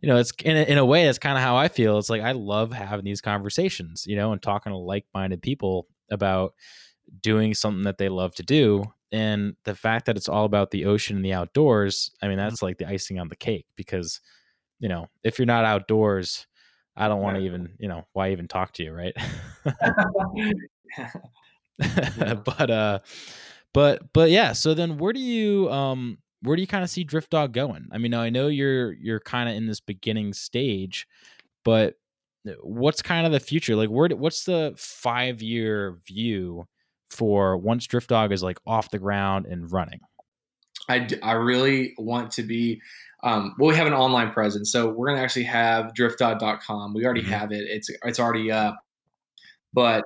you 0.01 0.09
know 0.09 0.17
it's 0.17 0.33
in 0.45 0.57
a, 0.57 0.63
in 0.63 0.79
a 0.79 0.85
way 0.85 1.05
that's 1.05 1.19
kind 1.19 1.37
of 1.37 1.43
how 1.43 1.57
i 1.57 1.69
feel 1.69 1.99
it's 1.99 2.11
like 2.11 2.23
i 2.23 2.33
love 2.33 2.73
having 2.73 3.05
these 3.05 3.21
conversations 3.21 4.05
you 4.07 4.17
know 4.17 4.33
and 4.33 4.43
talking 4.43 4.73
to 4.73 4.79
like-minded 4.79 5.43
people 5.43 5.87
about 6.11 6.55
doing 7.23 7.55
something 7.55 7.85
that 7.85 7.99
they 7.99 8.09
love 8.09 8.35
to 8.35 8.43
do 8.43 8.85
and 9.13 9.55
the 9.65 9.75
fact 9.75 10.07
that 10.07 10.17
it's 10.17 10.29
all 10.29 10.45
about 10.45 10.71
the 10.71 10.87
ocean 10.87 11.17
and 11.17 11.25
the 11.25 11.33
outdoors 11.35 12.11
i 12.23 12.29
mean 12.29 12.39
that's 12.39 12.63
like 12.63 12.79
the 12.79 12.89
icing 12.89 13.19
on 13.21 13.29
the 13.29 13.37
cake 13.37 13.67
because 13.77 14.21
you 14.81 14.89
know 14.89 15.07
if 15.23 15.39
you're 15.39 15.47
not 15.47 15.65
outdoors 15.65 16.47
i 16.97 17.09
don't 17.09 17.21
want 17.21 17.37
to 17.37 17.43
even 17.43 17.75
you 17.79 17.89
know 17.89 18.05
why 18.13 18.33
even 18.33 18.49
talk 18.49 18.73
to 18.73 18.83
you 18.83 18.93
right? 18.93 19.15
But 22.45 22.71
uh 22.71 22.99
but 23.77 24.11
but 24.15 24.31
yeah, 24.31 24.55
so 24.55 24.73
then 24.73 24.97
where 24.97 25.13
do 25.13 25.21
you 25.21 25.71
um 25.71 26.17
where 26.41 26.57
do 26.57 26.63
you 26.63 26.67
kind 26.67 26.83
of 26.83 26.89
see 26.89 27.05
Drift 27.05 27.29
Dog 27.29 27.53
going? 27.53 27.89
I 27.93 27.99
mean, 27.99 28.15
I 28.15 28.31
know 28.31 28.49
you're 28.49 28.95
you're 28.95 29.21
kind 29.21 29.51
of 29.51 29.55
in 29.55 29.67
this 29.67 29.81
beginning 29.81 30.33
stage, 30.33 31.07
but 31.63 31.93
uh, 32.49 32.53
what's 32.63 33.03
kind 33.03 33.27
of 33.27 33.33
the 33.33 33.39
future? 33.39 33.77
Like 33.77 33.91
where 33.91 34.09
what's 34.09 34.45
the 34.45 34.73
5-year 34.77 35.99
view 36.07 36.67
for 37.11 37.59
once 37.59 37.87
Drift 37.87 38.09
Dog 38.09 38.33
is 38.33 38.43
like 38.43 38.57
off 38.67 38.91
the 38.91 38.99
ground 38.99 39.45
and 39.45 39.71
running? 39.71 40.01
I, 40.89 41.07
I 41.23 41.33
really 41.33 41.93
want 41.99 42.31
to 42.33 42.45
be 42.45 42.81
um, 43.25 43.57
well 43.59 43.69
we 43.69 43.77
have 43.77 43.87
an 43.87 43.93
online 43.93 44.31
presence 44.31 44.73
so 44.73 44.89
we're 44.89 45.09
going 45.09 45.19
to 45.19 45.23
actually 45.23 45.45
have 45.45 45.93
driftdog.com 45.93 46.95
we 46.95 47.05
already 47.05 47.21
mm-hmm. 47.21 47.31
have 47.31 47.53
it 47.53 47.65
it's 47.69 47.91
it's 48.05 48.21
already 48.21 48.51
up 48.51 48.79
but 49.75 50.03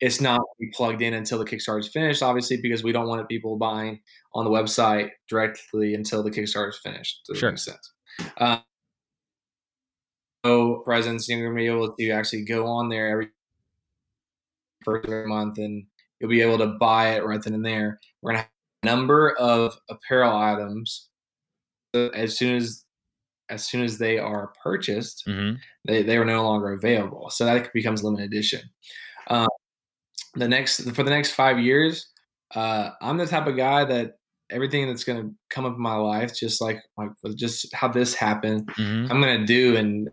it's 0.00 0.20
not 0.20 0.40
plugged 0.74 1.02
in 1.02 1.14
until 1.14 1.38
the 1.38 1.44
Kickstarter 1.44 1.80
is 1.80 1.88
finished, 1.88 2.22
obviously, 2.22 2.58
because 2.62 2.84
we 2.84 2.92
don't 2.92 3.08
want 3.08 3.26
people 3.28 3.56
buying 3.56 4.00
on 4.34 4.44
the 4.44 4.50
website 4.50 5.10
directly 5.28 5.94
until 5.94 6.22
the 6.22 6.30
Kickstarter 6.30 6.70
is 6.70 6.78
finished. 6.78 7.20
Does 7.26 7.38
sure. 7.38 7.50
Make 7.50 7.58
sense. 7.58 7.92
Um, 8.38 8.62
so 10.44 10.82
presence, 10.84 11.28
you're 11.28 11.40
going 11.40 11.56
to 11.56 11.60
be 11.60 11.66
able 11.66 11.94
to 11.94 12.10
actually 12.10 12.44
go 12.44 12.66
on 12.66 12.88
there 12.88 13.08
every 13.08 13.28
first 14.84 15.06
of 15.06 15.12
every 15.12 15.28
month, 15.28 15.58
and 15.58 15.84
you'll 16.20 16.30
be 16.30 16.42
able 16.42 16.58
to 16.58 16.66
buy 16.66 17.14
it 17.14 17.24
right 17.24 17.42
then 17.42 17.54
and 17.54 17.64
there. 17.64 17.98
We're 18.22 18.32
going 18.32 18.42
to 18.42 18.42
have 18.42 18.50
a 18.84 18.96
number 18.96 19.36
of 19.36 19.76
apparel 19.90 20.36
items 20.36 21.08
as 21.94 22.36
soon 22.36 22.56
as 22.56 22.84
as 23.50 23.66
soon 23.66 23.82
as 23.82 23.96
they 23.96 24.18
are 24.18 24.52
purchased, 24.62 25.24
mm-hmm. 25.26 25.56
they, 25.86 26.02
they 26.02 26.18
are 26.18 26.24
no 26.24 26.44
longer 26.44 26.72
available. 26.72 27.30
So 27.30 27.46
that 27.46 27.72
becomes 27.72 28.04
limited 28.04 28.26
edition. 28.26 28.60
Um, 29.28 29.48
the 30.34 30.48
next 30.48 30.90
for 30.92 31.02
the 31.02 31.10
next 31.10 31.32
five 31.32 31.58
years, 31.58 32.06
uh, 32.54 32.90
I'm 33.00 33.16
the 33.16 33.26
type 33.26 33.46
of 33.46 33.56
guy 33.56 33.84
that 33.84 34.14
everything 34.50 34.86
that's 34.86 35.04
going 35.04 35.22
to 35.22 35.34
come 35.50 35.64
up 35.64 35.74
in 35.74 35.82
my 35.82 35.96
life, 35.96 36.34
just 36.34 36.60
like 36.60 36.80
like 36.96 37.10
just 37.36 37.72
how 37.74 37.88
this 37.88 38.14
happened, 38.14 38.66
mm-hmm. 38.78 39.10
I'm 39.10 39.20
going 39.20 39.40
to 39.40 39.46
do. 39.46 39.76
And 39.76 40.10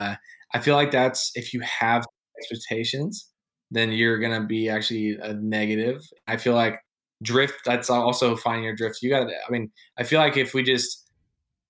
uh, 0.00 0.16
I 0.54 0.60
feel 0.60 0.76
like 0.76 0.90
that's 0.90 1.32
if 1.34 1.52
you 1.52 1.60
have 1.60 2.04
expectations, 2.38 3.28
then 3.70 3.92
you're 3.92 4.18
going 4.18 4.40
to 4.40 4.46
be 4.46 4.68
actually 4.68 5.16
a 5.22 5.34
negative. 5.34 6.02
I 6.26 6.36
feel 6.36 6.54
like 6.54 6.78
drift. 7.22 7.60
That's 7.64 7.90
also 7.90 8.36
finding 8.36 8.64
your 8.64 8.76
drift. 8.76 9.02
You 9.02 9.10
got 9.10 9.24
to. 9.24 9.34
I 9.34 9.50
mean, 9.50 9.70
I 9.98 10.04
feel 10.04 10.20
like 10.20 10.36
if 10.36 10.54
we 10.54 10.62
just 10.62 11.10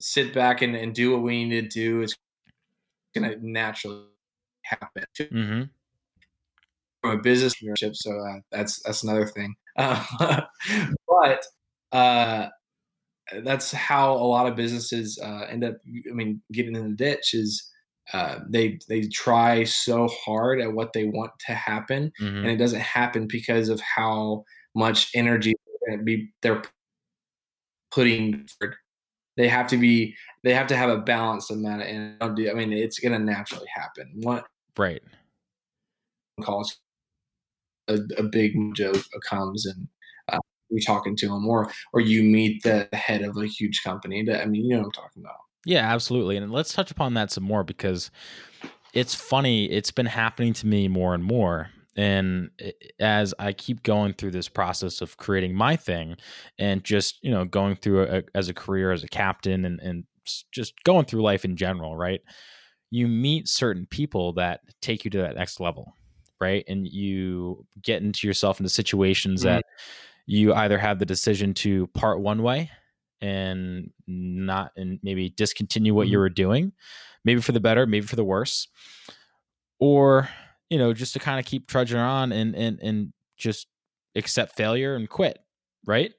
sit 0.00 0.34
back 0.34 0.62
and, 0.62 0.74
and 0.74 0.94
do 0.94 1.12
what 1.12 1.22
we 1.22 1.44
need 1.44 1.70
to 1.70 1.80
do, 1.80 2.02
it's 2.02 2.16
going 3.14 3.30
to 3.30 3.38
naturally 3.40 4.06
happen. 4.64 5.04
Mm-hmm 5.18 5.62
from 7.02 7.18
a 7.18 7.22
business 7.22 7.54
entrepreneurship, 7.54 7.96
so 7.96 8.12
uh, 8.12 8.38
that's 8.50 8.82
that's 8.82 9.02
another 9.02 9.26
thing. 9.26 9.54
Uh, 9.76 10.04
but 11.08 11.44
uh, 11.90 12.48
that's 13.44 13.72
how 13.72 14.12
a 14.12 14.24
lot 14.24 14.46
of 14.46 14.56
businesses 14.56 15.18
uh, 15.22 15.46
end 15.50 15.64
up. 15.64 15.76
I 16.08 16.14
mean, 16.14 16.40
getting 16.52 16.76
in 16.76 16.90
the 16.90 16.96
ditch 16.96 17.34
is 17.34 17.68
uh, 18.12 18.38
they 18.48 18.78
they 18.88 19.02
try 19.02 19.64
so 19.64 20.08
hard 20.08 20.60
at 20.60 20.72
what 20.72 20.92
they 20.92 21.04
want 21.04 21.32
to 21.46 21.54
happen, 21.54 22.12
mm-hmm. 22.20 22.36
and 22.38 22.46
it 22.46 22.56
doesn't 22.56 22.80
happen 22.80 23.26
because 23.26 23.68
of 23.68 23.80
how 23.80 24.44
much 24.74 25.10
energy 25.14 25.54
they're 26.42 26.62
putting. 27.90 28.46
Forward. 28.58 28.76
They 29.36 29.48
have 29.48 29.66
to 29.68 29.76
be. 29.76 30.14
They 30.44 30.54
have 30.54 30.66
to 30.68 30.76
have 30.76 30.90
a 30.90 30.98
balanced 30.98 31.50
amount 31.50 31.82
of. 31.82 31.88
And 31.88 32.16
I 32.22 32.52
mean, 32.52 32.72
it's 32.72 32.98
going 32.98 33.12
to 33.12 33.18
naturally 33.18 33.68
happen. 33.74 34.12
What 34.22 34.46
right 34.76 35.02
calls 36.42 36.78
a, 37.92 38.20
a 38.20 38.22
big 38.24 38.54
mojo 38.56 39.02
comes 39.28 39.66
and 39.66 39.88
uh, 40.32 40.38
you're 40.70 40.80
talking 40.80 41.16
to 41.16 41.28
them, 41.28 41.46
or 41.46 41.70
or 41.92 42.00
you 42.00 42.22
meet 42.22 42.62
the 42.62 42.88
head 42.92 43.22
of 43.22 43.36
a 43.36 43.46
huge 43.46 43.82
company. 43.82 44.24
That 44.24 44.42
I 44.42 44.46
mean, 44.46 44.64
you 44.64 44.70
know 44.70 44.78
what 44.78 44.86
I'm 44.86 44.92
talking 44.92 45.22
about. 45.22 45.36
Yeah, 45.64 45.92
absolutely. 45.92 46.36
And 46.36 46.50
let's 46.50 46.72
touch 46.72 46.90
upon 46.90 47.14
that 47.14 47.30
some 47.30 47.44
more 47.44 47.62
because 47.64 48.10
it's 48.94 49.14
funny. 49.14 49.66
It's 49.66 49.90
been 49.90 50.06
happening 50.06 50.52
to 50.54 50.66
me 50.66 50.88
more 50.88 51.14
and 51.14 51.22
more. 51.22 51.70
And 51.96 52.50
as 52.98 53.34
I 53.38 53.52
keep 53.52 53.82
going 53.82 54.14
through 54.14 54.30
this 54.30 54.48
process 54.48 55.00
of 55.02 55.18
creating 55.18 55.54
my 55.54 55.76
thing 55.76 56.16
and 56.58 56.82
just, 56.82 57.22
you 57.22 57.30
know, 57.30 57.44
going 57.44 57.76
through 57.76 58.04
a, 58.04 58.22
as 58.34 58.48
a 58.48 58.54
career 58.54 58.92
as 58.92 59.04
a 59.04 59.08
captain 59.08 59.64
and, 59.64 59.78
and 59.80 60.04
just 60.52 60.72
going 60.84 61.04
through 61.04 61.22
life 61.22 61.44
in 61.44 61.56
general, 61.56 61.96
right? 61.96 62.20
You 62.90 63.08
meet 63.08 63.46
certain 63.46 63.86
people 63.86 64.32
that 64.34 64.60
take 64.80 65.04
you 65.04 65.10
to 65.12 65.18
that 65.18 65.36
next 65.36 65.60
level 65.60 65.94
right? 66.42 66.64
And 66.66 66.86
you 66.86 67.64
get 67.80 68.02
into 68.02 68.26
yourself 68.26 68.58
into 68.58 68.68
situations 68.68 69.40
mm-hmm. 69.40 69.54
that 69.54 69.64
you 70.26 70.52
either 70.52 70.76
have 70.76 70.98
the 70.98 71.06
decision 71.06 71.54
to 71.54 71.86
part 71.88 72.20
one 72.20 72.42
way 72.42 72.70
and 73.20 73.90
not 74.08 74.72
and 74.76 74.98
maybe 75.04 75.30
discontinue 75.30 75.94
what 75.94 76.06
mm-hmm. 76.06 76.12
you 76.12 76.18
were 76.18 76.28
doing, 76.28 76.72
maybe 77.24 77.40
for 77.40 77.52
the 77.52 77.60
better, 77.60 77.86
maybe 77.86 78.06
for 78.06 78.16
the 78.16 78.24
worse, 78.24 78.66
or 79.78 80.28
you 80.68 80.78
know 80.78 80.92
just 80.92 81.12
to 81.12 81.20
kind 81.20 81.38
of 81.38 81.46
keep 81.46 81.68
trudging 81.68 81.98
on 81.98 82.32
and 82.32 82.56
and 82.56 82.80
and 82.82 83.12
just 83.36 83.68
accept 84.16 84.56
failure 84.56 84.96
and 84.96 85.08
quit, 85.08 85.38
right? 85.86 86.12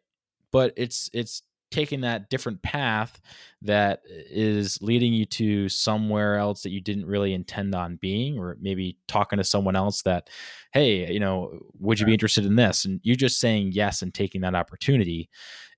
But 0.52 0.74
it's 0.78 1.10
it's 1.12 1.42
taking 1.74 2.02
that 2.02 2.30
different 2.30 2.62
path 2.62 3.20
that 3.64 4.02
is 4.06 4.78
leading 4.80 5.12
you 5.12 5.26
to 5.26 5.68
somewhere 5.68 6.36
else 6.36 6.62
that 6.62 6.70
you 6.70 6.80
didn't 6.80 7.08
really 7.08 7.34
intend 7.34 7.74
on 7.74 7.96
being 7.96 8.38
or 8.38 8.56
maybe 8.62 8.96
talking 9.08 9.38
to 9.38 9.44
someone 9.44 9.76
else 9.76 10.04
that 10.04 10.30
hey 10.72 11.12
you 11.12 11.20
know 11.20 11.58
would 11.80 12.00
you 12.00 12.06
be 12.06 12.14
interested 12.14 12.46
in 12.46 12.56
this? 12.56 12.86
And 12.86 13.00
you're 13.02 13.16
just 13.16 13.40
saying 13.40 13.72
yes 13.74 14.04
and 14.04 14.14
taking 14.14 14.42
that 14.42 14.54
opportunity. 14.54 15.30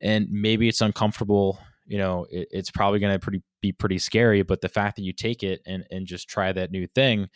And 0.01 0.27
maybe 0.29 0.67
it's 0.67 0.81
uncomfortable 0.81 1.59
you 1.87 1.97
know 1.97 2.25
it, 2.29 2.49
it's 2.51 2.71
probably 2.71 2.99
going 2.99 3.13
to 3.13 3.19
pretty 3.19 3.41
be 3.61 3.71
pretty 3.71 3.99
scary 3.99 4.41
but 4.41 4.59
the 4.59 4.67
fact 4.67 4.97
that 4.97 5.03
you 5.03 5.13
take 5.13 5.43
it 5.43 5.61
and 5.65 5.85
and 5.91 6.07
just 6.07 6.27
try 6.27 6.51
that 6.51 6.71
new 6.71 6.87
thing 6.87 7.29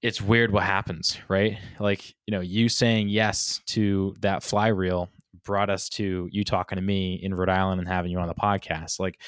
it's 0.00 0.20
weird 0.20 0.52
what 0.52 0.62
happens 0.62 1.18
right? 1.28 1.58
Like 1.80 2.14
you 2.26 2.32
know 2.32 2.40
you 2.40 2.68
saying 2.68 3.08
yes 3.08 3.60
to 3.68 4.14
that 4.20 4.44
fly 4.44 4.68
reel 4.68 5.08
brought 5.44 5.70
us 5.70 5.88
to 5.90 6.28
you 6.30 6.44
talking 6.44 6.76
to 6.76 6.82
me 6.82 7.14
in 7.14 7.34
Rhode 7.34 7.48
Island 7.48 7.80
and 7.80 7.88
having 7.88 8.10
you 8.10 8.18
on 8.18 8.28
the 8.28 8.34
podcast. 8.34 8.98
Like 8.98 9.20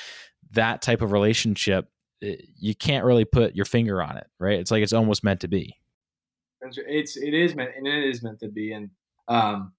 that 0.52 0.82
type 0.82 1.02
of 1.02 1.12
relationship, 1.12 1.88
eh, 2.22 2.36
you 2.56 2.74
can't 2.74 3.04
really 3.04 3.24
put 3.24 3.54
your 3.54 3.64
finger 3.64 4.02
on 4.02 4.16
it, 4.16 4.26
right? 4.38 4.58
It's 4.58 4.70
like 4.70 4.82
it's 4.82 4.92
almost 4.92 5.24
meant 5.24 5.40
to 5.40 5.48
be. 5.48 5.76
It's 6.62 7.16
it 7.16 7.34
is 7.34 7.54
meant 7.54 7.70
and 7.76 7.86
it 7.86 8.04
is 8.04 8.22
meant 8.22 8.40
to 8.40 8.48
be. 8.48 8.72
And 8.72 8.90
um, 9.28 9.72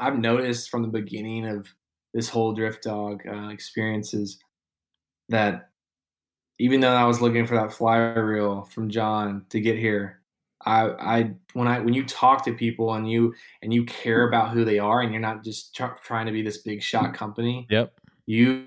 I've 0.00 0.18
noticed 0.18 0.70
from 0.70 0.82
the 0.82 0.88
beginning 0.88 1.46
of 1.46 1.68
this 2.14 2.28
whole 2.28 2.52
drift 2.52 2.84
dog 2.84 3.22
uh, 3.26 3.48
experiences 3.48 4.38
that 5.28 5.70
even 6.58 6.80
though 6.80 6.94
I 6.94 7.04
was 7.04 7.20
looking 7.20 7.46
for 7.46 7.54
that 7.56 7.72
fly 7.72 7.96
reel 7.96 8.64
from 8.64 8.88
John 8.88 9.44
to 9.50 9.60
get 9.60 9.76
here, 9.76 10.15
I, 10.66 10.88
I 10.98 11.30
when 11.52 11.68
I 11.68 11.78
when 11.78 11.94
you 11.94 12.04
talk 12.04 12.44
to 12.44 12.52
people 12.52 12.92
and 12.94 13.08
you 13.08 13.34
and 13.62 13.72
you 13.72 13.84
care 13.84 14.28
about 14.28 14.50
who 14.50 14.64
they 14.64 14.78
are 14.78 15.00
and 15.00 15.12
you're 15.12 15.20
not 15.20 15.44
just 15.44 15.74
trying 16.02 16.26
to 16.26 16.32
be 16.32 16.42
this 16.42 16.58
big 16.58 16.82
shot 16.82 17.14
company. 17.14 17.66
Yep. 17.70 17.92
You 18.26 18.66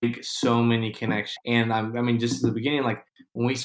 make 0.00 0.22
so 0.22 0.62
many 0.62 0.92
connections, 0.92 1.36
and 1.44 1.72
I'm, 1.72 1.96
I 1.96 2.02
mean, 2.02 2.20
just 2.20 2.36
at 2.36 2.42
the 2.42 2.52
beginning, 2.52 2.84
like 2.84 3.04
when 3.32 3.46
we 3.46 3.58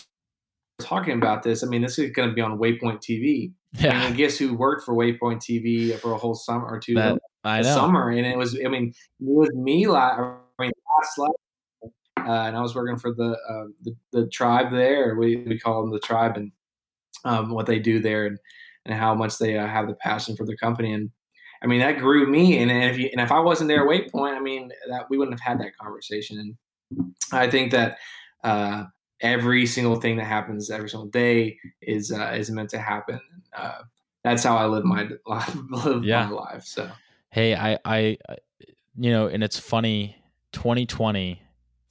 talking 0.80 1.14
about 1.14 1.44
this, 1.44 1.64
I 1.64 1.68
mean, 1.68 1.84
this 1.84 2.00
is 2.00 2.10
going 2.10 2.30
to 2.30 2.36
be 2.36 2.42
on 2.42 2.58
Waypoint 2.58 3.02
TV. 3.02 3.54
Yeah. 3.74 4.02
And 4.02 4.18
guess 4.18 4.38
who 4.38 4.56
worked 4.56 4.84
for 4.84 4.96
Waypoint 4.96 5.38
TV 5.38 5.98
for 6.00 6.14
a 6.14 6.18
whole 6.18 6.36
summer 6.36 6.66
or 6.66 6.80
two? 6.80 6.96
That, 6.96 7.20
I 7.44 7.62
know. 7.62 7.74
Summer, 7.74 8.10
and 8.10 8.26
it 8.26 8.38
was. 8.38 8.60
I 8.66 8.68
mean, 8.68 8.90
it 8.90 8.96
was 9.20 9.50
me. 9.54 9.88
Last, 9.88 10.20
I 10.20 10.38
mean, 10.60 10.72
last, 11.00 11.18
last 11.18 11.34
uh, 12.28 12.44
and 12.48 12.56
I 12.58 12.62
was 12.62 12.76
working 12.76 12.98
for 12.98 13.14
the, 13.14 13.38
uh, 13.50 13.68
the 13.84 13.96
the 14.12 14.28
tribe 14.28 14.72
there. 14.72 15.16
We 15.16 15.38
we 15.38 15.60
call 15.60 15.82
them 15.82 15.92
the 15.92 16.00
tribe, 16.00 16.38
and 16.38 16.52
um, 17.24 17.52
what 17.52 17.66
they 17.66 17.80
do 17.80 18.00
there 18.00 18.26
and, 18.26 18.40
and 18.86 18.96
how 18.96 19.14
much 19.14 19.38
they 19.38 19.58
uh, 19.58 19.68
have 19.68 19.88
the 19.88 19.94
passion 19.94 20.36
for 20.36 20.46
their 20.46 20.56
company. 20.56 20.94
And 20.94 21.12
I 21.62 21.68
mean, 21.68 21.80
that 21.80 22.00
grew 22.00 22.28
me. 22.28 22.58
And 22.58 22.72
if 22.72 22.98
you, 22.98 23.10
and 23.12 23.22
if 23.22 23.32
I 23.32 23.40
wasn't 23.40 23.68
there 23.68 23.82
at 23.82 23.88
Waypoint, 23.88 24.36
I 24.36 24.40
mean, 24.40 24.72
that 24.90 25.10
we 25.10 25.18
wouldn't 25.18 25.40
have 25.40 25.48
had 25.48 25.60
that 25.60 25.78
conversation. 25.78 26.56
And 26.92 27.14
I 27.32 27.50
think 27.50 27.72
that 27.72 27.98
uh, 28.44 28.86
every 29.22 29.66
single 29.66 29.98
thing 29.98 30.18
that 30.18 30.26
happens 30.26 30.72
every 30.72 30.90
single 30.90 31.10
day 31.10 31.60
is 31.82 32.12
uh, 32.12 32.34
is 32.36 32.50
meant 32.50 32.72
to 32.72 32.80
happen. 32.80 33.20
Uh, 33.56 33.84
that's 34.24 34.44
how 34.44 34.58
I 34.58 34.66
live 34.66 34.86
my 34.86 35.10
life. 35.26 35.56
live 35.70 36.04
yeah. 36.04 36.26
my 36.26 36.32
life. 36.32 36.64
So, 36.64 36.90
hey, 37.30 37.56
I, 37.56 37.78
I, 37.86 38.18
you 38.98 39.12
know, 39.12 39.28
and 39.28 39.44
it's 39.44 39.60
funny. 39.60 40.18
2020 40.54 41.42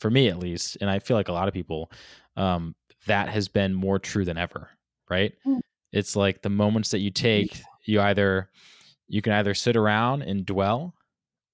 for 0.01 0.11
me 0.11 0.29
at 0.29 0.39
least, 0.39 0.77
and 0.81 0.91
I 0.91 0.99
feel 0.99 1.17
like 1.17 1.29
a 1.29 1.33
lot 1.33 1.49
of 1.49 1.55
people, 1.55 1.91
um, 2.37 2.75
that 3.07 3.29
has 3.31 3.49
been 3.49 3.73
more 3.73 3.99
true 3.99 4.25
than 4.25 4.37
ever 4.37 4.69
right? 5.11 5.35
Mm. 5.47 5.61
It's 5.93 6.17
like 6.17 6.43
the 6.43 6.49
moments 6.49 6.91
that 6.91 7.01
you 7.01 7.11
take, 7.11 7.61
you 7.85 8.01
either 8.01 8.49
you 9.09 9.21
can 9.21 9.33
either 9.33 9.55
sit 9.55 9.77
around 9.77 10.23
and 10.23 10.47
dwell 10.47 10.95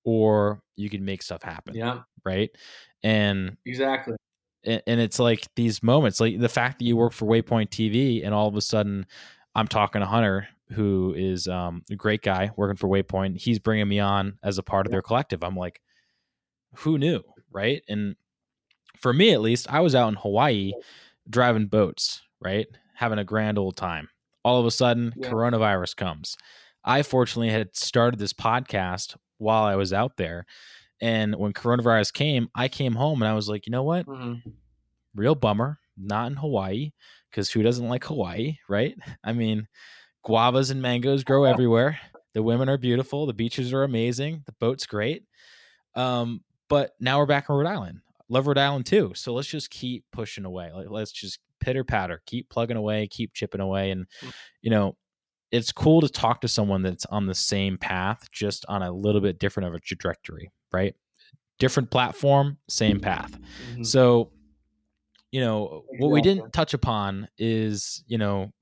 or 0.05 0.61
you 0.77 0.91
can 0.91 1.05
make 1.05 1.23
stuff 1.23 1.43
happen. 1.43 1.75
Yeah. 1.75 2.01
Right. 2.25 2.51
And 3.03 3.57
exactly. 3.65 4.17
And, 4.63 4.83
and 4.87 5.01
it's 5.01 5.19
like 5.19 5.47
these 5.57 5.83
moments, 5.83 6.21
like 6.21 6.39
the 6.39 6.49
fact 6.49 6.79
that 6.79 6.85
you 6.85 6.97
work 6.97 7.13
for 7.13 7.25
Waypoint 7.25 7.71
TV 7.71 8.25
and 8.25 8.35
all 8.35 8.47
of 8.47 8.57
a 8.57 8.61
sudden 8.61 9.07
I'm 9.55 9.67
talking 9.67 10.01
to 10.01 10.07
Hunter, 10.07 10.49
who 10.73 11.15
is 11.17 11.49
um, 11.49 11.83
a 11.91 11.97
great 11.97 12.23
guy 12.23 12.51
working 12.57 12.77
for 12.77 12.89
Waypoint. 12.89 13.39
He's 13.39 13.59
bringing 13.59 13.89
me 13.89 14.01
on 14.01 14.39
as 14.43 14.59
a 14.59 14.63
part 14.63 14.87
of 14.87 14.93
their 14.93 15.03
collective. 15.03 15.43
I'm 15.43 15.57
like, 15.57 15.81
who 16.75 16.99
knew? 16.99 17.23
Right. 17.51 17.83
And 17.89 18.17
for 19.01 19.15
me, 19.15 19.33
at 19.33 19.41
least, 19.41 19.67
I 19.71 19.81
was 19.81 19.95
out 19.95 20.09
in 20.09 20.15
Hawaii 20.15 20.73
driving 21.29 21.67
boats, 21.67 22.23
right? 22.41 22.67
Having 22.97 23.19
a 23.19 23.25
grand 23.25 23.59
old 23.59 23.77
time. 23.77 24.09
All 24.45 24.61
of 24.61 24.67
a 24.67 24.71
sudden, 24.71 25.13
yeah. 25.17 25.29
coronavirus 25.29 25.97
comes. 25.97 26.37
I 26.85 27.03
fortunately 27.03 27.51
had 27.51 27.77
started 27.77 28.19
this 28.19 28.33
podcast 28.33 29.17
while 29.39 29.65
I 29.65 29.77
was 29.77 29.93
out 29.93 30.17
there. 30.17 30.47
And 31.01 31.35
when 31.37 31.53
coronavirus 31.53 32.13
came, 32.13 32.49
I 32.55 32.69
came 32.69 32.95
home 32.95 33.23
and 33.23 33.29
I 33.29 33.35
was 33.35 33.49
like, 33.49 33.67
you 33.67 33.71
know 33.71 33.83
what? 33.83 34.07
Mm-hmm. 34.07 34.51
Real 35.15 35.35
bummer. 35.35 35.79
Not 35.99 36.31
in 36.31 36.37
Hawaii, 36.37 36.93
because 37.31 37.51
who 37.51 37.63
doesn't 37.63 37.89
like 37.89 38.05
Hawaii, 38.05 38.59
right? 38.69 38.95
I 39.25 39.33
mean, 39.33 39.67
guavas 40.27 40.71
and 40.71 40.83
mangoes 40.83 41.25
grow 41.25 41.45
everywhere. 41.45 41.99
The 42.35 42.43
women 42.43 42.69
are 42.69 42.77
beautiful. 42.77 43.25
The 43.25 43.33
beaches 43.33 43.73
are 43.73 43.83
amazing. 43.83 44.43
The 44.45 44.53
boat's 44.61 44.87
great. 44.87 45.25
Um, 45.95 46.43
but 46.69 46.93
now 47.01 47.19
we're 47.19 47.27
back 47.27 47.49
in 47.49 47.55
Rhode 47.55 47.67
Island. 47.67 48.01
Love 48.29 48.47
Rhode 48.47 48.59
Island 48.59 48.87
too. 48.87 49.13
So 49.15 49.33
let's 49.33 49.49
just 49.49 49.71
keep 49.71 50.05
pushing 50.13 50.45
away. 50.45 50.71
Like, 50.73 50.87
let's 50.91 51.13
just 51.13 51.39
pitter 51.61 51.85
patter, 51.85 52.23
keep 52.27 52.49
plugging 52.51 52.77
away, 52.77 53.07
keep 53.09 53.33
chipping 53.35 53.61
away. 53.61 53.91
And, 53.91 54.07
mm. 54.23 54.33
you 54.63 54.71
know, 54.71 54.97
it's 55.53 55.73
cool 55.73 56.01
to 56.01 56.09
talk 56.09 56.41
to 56.41 56.49
someone 56.49 56.83
that's 56.83 57.07
on 57.07 57.27
the 57.27 57.35
same 57.35 57.79
path, 57.79 58.29
just 58.33 58.67
on 58.69 58.83
a 58.83 58.91
little 58.91 59.21
bit 59.21 59.39
different 59.39 59.69
of 59.69 59.75
a 59.75 59.81
trajectory, 59.81 60.51
right? 60.73 60.95
Different 61.59 61.91
platform, 61.91 62.59
same 62.69 63.01
path. 63.01 63.39
Mm-hmm. 63.73 63.85
So, 63.85 64.33
you 65.31 65.41
know, 65.41 65.85
what 65.99 66.11
we 66.11 66.21
didn't 66.21 66.53
touch 66.53 66.75
upon 66.75 67.29
is, 67.39 68.03
you 68.07 68.19
know, 68.19 68.53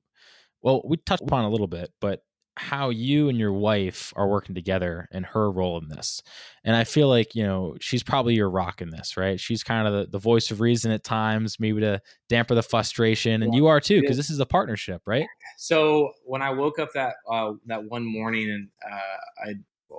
well, 0.62 0.83
we 0.85 0.97
touched 0.99 1.23
upon 1.23 1.45
a 1.45 1.51
little 1.51 1.67
bit, 1.67 1.93
but 2.01 2.23
how 2.57 2.91
you 2.91 3.29
and 3.29 3.39
your 3.39 3.53
wife 3.53 4.13
are 4.17 4.29
working 4.29 4.55
together 4.55 5.09
and 5.11 5.27
her 5.27 5.51
role 5.51 5.79
in 5.79 5.89
this. 5.89 6.23
And 6.63 6.77
I 6.77 6.85
feel 6.85 7.09
like, 7.09 7.35
you 7.35 7.43
know, 7.43 7.77
she's 7.81 8.03
probably 8.03 8.35
your 8.35 8.49
rock 8.49 8.81
in 8.81 8.91
this, 8.91 9.17
right? 9.17 9.41
She's 9.41 9.65
kind 9.65 9.89
of 9.89 9.93
the, 9.93 10.11
the 10.11 10.19
voice 10.19 10.51
of 10.51 10.61
reason 10.61 10.93
at 10.93 11.03
times, 11.03 11.59
maybe 11.59 11.81
to 11.81 12.01
damper 12.29 12.55
the 12.55 12.63
frustration. 12.63 13.43
And 13.43 13.53
yeah, 13.53 13.59
you 13.59 13.67
are 13.67 13.81
too, 13.81 14.01
because 14.01 14.17
this 14.17 14.31
is 14.31 14.39
a 14.39 14.47
partnership, 14.47 15.03
right? 15.07 15.27
So 15.59 16.13
when 16.25 16.43
I 16.43 16.51
woke 16.51 16.79
up 16.79 16.93
that 16.95 17.15
uh, 17.31 17.53
that 17.67 17.85
one 17.85 18.05
morning 18.05 18.51
and 18.51 18.69
uh, 18.89 19.51
I 19.51 19.55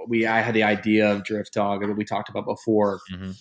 we 0.08 0.26
I 0.26 0.41
had 0.41 0.53
the 0.53 0.64
idea 0.64 1.12
of 1.12 1.24
Drift 1.24 1.53
Dog 1.53 1.82
that 1.82 1.93
we 1.93 2.06
talked 2.06 2.30
about 2.30 2.45
before. 2.45 2.99
Mm-hmm 3.14 3.32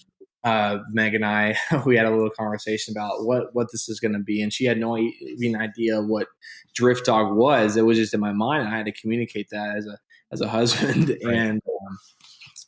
uh, 0.44 0.78
Meg 0.90 1.14
and 1.14 1.24
I, 1.24 1.56
we 1.86 1.96
had 1.96 2.06
a 2.06 2.10
little 2.10 2.30
conversation 2.30 2.92
about 2.92 3.24
what 3.24 3.54
what 3.54 3.68
this 3.72 3.88
is 3.88 3.98
going 3.98 4.12
to 4.12 4.20
be, 4.20 4.42
and 4.42 4.52
she 4.52 4.66
had 4.66 4.78
no 4.78 4.96
even 4.96 5.60
idea 5.60 6.00
what 6.00 6.28
Drift 6.74 7.06
Dog 7.06 7.34
was. 7.34 7.76
It 7.76 7.86
was 7.86 7.98
just 7.98 8.14
in 8.14 8.20
my 8.20 8.32
mind. 8.32 8.68
I 8.68 8.76
had 8.76 8.86
to 8.86 8.92
communicate 8.92 9.48
that 9.50 9.76
as 9.76 9.86
a 9.86 9.98
as 10.32 10.40
a 10.40 10.48
husband 10.48 11.08
right. 11.24 11.34
and 11.34 11.62
um, 11.66 11.98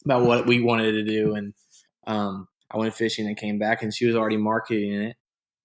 about 0.04 0.22
what 0.22 0.46
we 0.46 0.62
wanted 0.62 0.92
to 0.92 1.04
do. 1.04 1.34
And 1.34 1.52
um, 2.06 2.48
I 2.70 2.78
went 2.78 2.94
fishing 2.94 3.26
and 3.26 3.36
came 3.36 3.58
back, 3.58 3.82
and 3.82 3.92
she 3.94 4.06
was 4.06 4.16
already 4.16 4.38
marketing 4.38 5.02
it. 5.02 5.16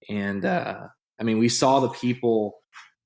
And 0.09 0.43
uh, 0.43 0.87
I 1.19 1.23
mean, 1.23 1.37
we 1.37 1.49
saw 1.49 1.79
the 1.79 1.89
people 1.89 2.57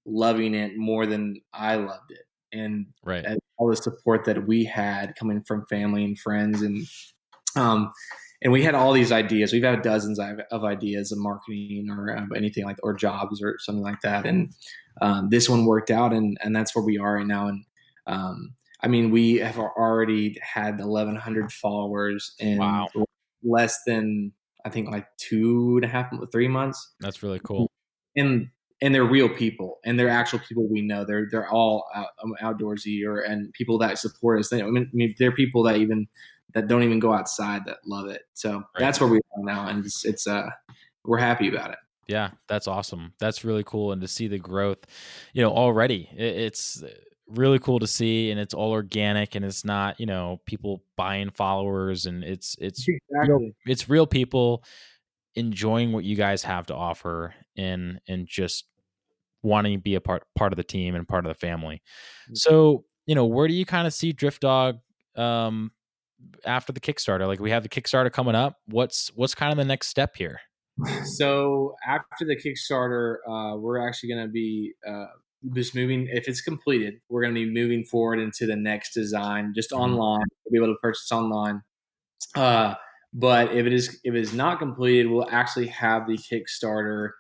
loving 0.06 0.56
it 0.56 0.78
more 0.78 1.06
than 1.06 1.42
I 1.54 1.76
loved 1.76 2.10
it, 2.10 2.26
and 2.58 2.88
right. 3.04 3.26
all 3.58 3.70
the 3.70 3.76
support 3.76 4.26
that 4.26 4.48
we 4.48 4.64
had 4.64 5.14
coming 5.16 5.44
from 5.44 5.68
family 5.68 6.04
and 6.04 6.18
friends, 6.18 6.64
and 6.64 6.88
um, 7.56 7.92
and 8.46 8.54
we 8.54 8.62
had 8.62 8.76
all 8.76 8.94
these 8.94 9.12
ideas. 9.12 9.52
We've 9.52 9.64
had 9.64 9.82
dozens 9.82 10.20
of 10.20 10.64
ideas 10.64 11.12
of 11.12 11.18
marketing 11.18 11.88
or 11.90 12.16
um, 12.16 12.30
anything 12.36 12.64
like 12.64 12.78
or 12.84 12.94
jobs 12.94 13.42
or 13.42 13.58
something 13.58 13.84
like 13.84 14.02
that. 14.02 14.28
And 14.28 14.54
um, 15.02 15.30
this 15.32 15.50
one 15.50 15.66
worked 15.66 15.90
out, 15.90 16.14
and 16.14 16.38
and 16.42 16.56
that's 16.56 16.76
where 16.76 16.86
we 16.86 17.00
are 17.00 17.16
right 17.16 17.26
now. 17.26 17.48
And 17.48 17.66
um, 18.06 18.54
I 18.84 18.88
mean, 18.88 19.10
we 19.10 19.38
have 19.38 19.58
already 19.58 20.38
had 20.44 20.78
1,100 20.78 21.52
followers 21.54 22.36
in 22.38 22.60
wow. 22.60 22.88
less 23.44 23.80
than 23.88 24.32
I 24.64 24.70
think 24.70 24.92
like 24.92 25.08
two 25.18 25.78
and 25.78 25.86
a 25.86 25.88
half, 25.88 26.14
three 26.32 26.48
months. 26.48 26.94
That's 27.00 27.24
really 27.24 27.42
cool. 27.44 27.72
And 28.16 28.50
and 28.80 28.94
they're 28.94 29.06
real 29.06 29.30
people, 29.30 29.80
and 29.84 30.00
they're 30.00 30.08
actual 30.08 30.38
people 30.48 30.70
we 30.70 30.84
know. 30.84 31.04
They're 31.04 31.28
they're 31.32 31.50
all 31.50 31.86
out, 31.96 32.10
um, 32.24 32.36
outdoorsy 32.44 33.08
or 33.08 33.22
and 33.22 33.52
people 33.54 33.80
that 33.80 33.98
support 33.98 34.40
us. 34.40 34.50
They, 34.50 34.62
I 34.62 34.68
mean, 34.68 35.16
they're 35.18 35.32
people 35.32 35.64
that 35.64 35.78
even 35.78 36.08
that 36.54 36.68
don't 36.68 36.84
even 36.84 37.00
go 37.00 37.14
outside 37.14 37.66
that 37.66 37.78
love 37.86 38.08
it. 38.08 38.24
So 38.34 38.54
right. 38.54 38.66
that's 38.80 39.00
where 39.00 39.10
we 39.10 39.18
are 39.18 39.44
now, 39.44 39.68
and 39.68 39.86
it's, 39.86 40.06
it's 40.06 40.28
uh 40.28 40.50
we're 41.04 41.18
happy 41.18 41.50
about 41.50 41.72
it. 41.72 41.78
Yeah, 42.08 42.32
that's 42.48 42.68
awesome. 42.68 43.14
That's 43.20 43.44
really 43.44 43.64
cool, 43.66 43.92
and 43.92 44.02
to 44.02 44.08
see 44.08 44.28
the 44.28 44.38
growth, 44.38 44.80
you 45.34 45.42
know, 45.42 45.52
already 45.52 46.10
it's 46.16 46.84
really 47.28 47.60
cool 47.60 47.80
to 47.80 47.88
see, 47.88 48.32
and 48.32 48.40
it's 48.40 48.54
all 48.54 48.72
organic, 48.72 49.36
and 49.36 49.44
it's 49.44 49.66
not 49.66 50.00
you 50.00 50.06
know 50.06 50.40
people 50.46 50.84
buying 50.96 51.30
followers, 51.32 52.06
and 52.06 52.24
it's 52.24 52.56
it's 52.60 52.88
exactly. 52.88 53.34
real, 53.34 53.52
it's 53.66 53.90
real 53.90 54.08
people 54.08 54.64
enjoying 55.36 55.92
what 55.92 56.06
you 56.06 56.16
guys 56.16 56.44
have 56.44 56.68
to 56.68 56.76
offer, 56.76 57.34
and 57.58 58.00
and 58.08 58.28
just 58.28 58.66
wanting 59.42 59.78
to 59.78 59.82
be 59.82 59.96
a 59.96 60.02
part 60.02 60.24
part 60.36 60.54
of 60.54 60.58
the 60.58 60.64
team 60.64 60.96
and 60.96 61.08
part 61.08 61.26
of 61.26 61.30
the 61.30 61.40
family. 61.40 61.76
Mm-hmm. 62.26 62.36
So 62.36 62.86
you 63.06 63.16
know, 63.16 63.26
where 63.26 63.48
do 63.48 63.54
you 63.54 63.66
kind 63.66 63.88
of 63.88 63.94
see 63.94 64.12
Drift 64.12 64.42
Dog 64.42 64.80
um, 65.16 65.72
after 66.46 66.72
the 66.74 66.80
Kickstarter? 66.80 67.28
Like 67.28 67.40
we 67.40 67.52
have 67.52 67.64
the 67.64 67.70
Kickstarter 67.70 68.12
coming 68.12 68.36
up. 68.36 68.58
What's 68.68 69.12
what's 69.16 69.36
kind 69.36 69.52
of 69.52 69.58
the 69.58 69.66
next 69.66 69.88
step 69.88 70.16
here? 70.16 70.40
So 71.06 71.76
after 71.88 72.26
the 72.26 72.36
Kickstarter, 72.36 73.18
uh, 73.28 73.56
we're 73.58 73.78
actually 73.88 74.10
going 74.10 74.26
to 74.26 74.32
be 74.32 74.74
uh, 74.88 75.06
just 75.54 75.74
moving. 75.76 76.08
If 76.12 76.28
it's 76.28 76.42
completed, 76.42 76.96
we're 77.10 77.22
going 77.22 77.34
to 77.34 77.46
be 77.46 77.50
moving 77.50 77.86
forward 77.86 78.20
into 78.20 78.46
the 78.46 78.56
next 78.58 78.94
design, 78.94 79.54
just 79.56 79.72
Mhm. 79.72 79.80
online. 79.80 80.26
We'll 80.46 80.52
be 80.52 80.58
able 80.66 80.74
to 80.76 80.80
purchase 80.82 81.10
online. 81.12 81.62
Uh, 82.36 82.76
but 83.14 83.54
if 83.54 83.66
it 83.66 83.72
is 83.74 84.00
if 84.04 84.14
it 84.14 84.20
is 84.20 84.34
not 84.34 84.60
completed, 84.60 85.08
we'll 85.10 85.30
actually 85.30 85.68
have 85.68 86.08
the 86.08 86.18
Kickstarter 86.18 87.12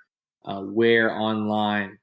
uh, 0.45 0.61
wear 0.63 1.11
online. 1.15 1.97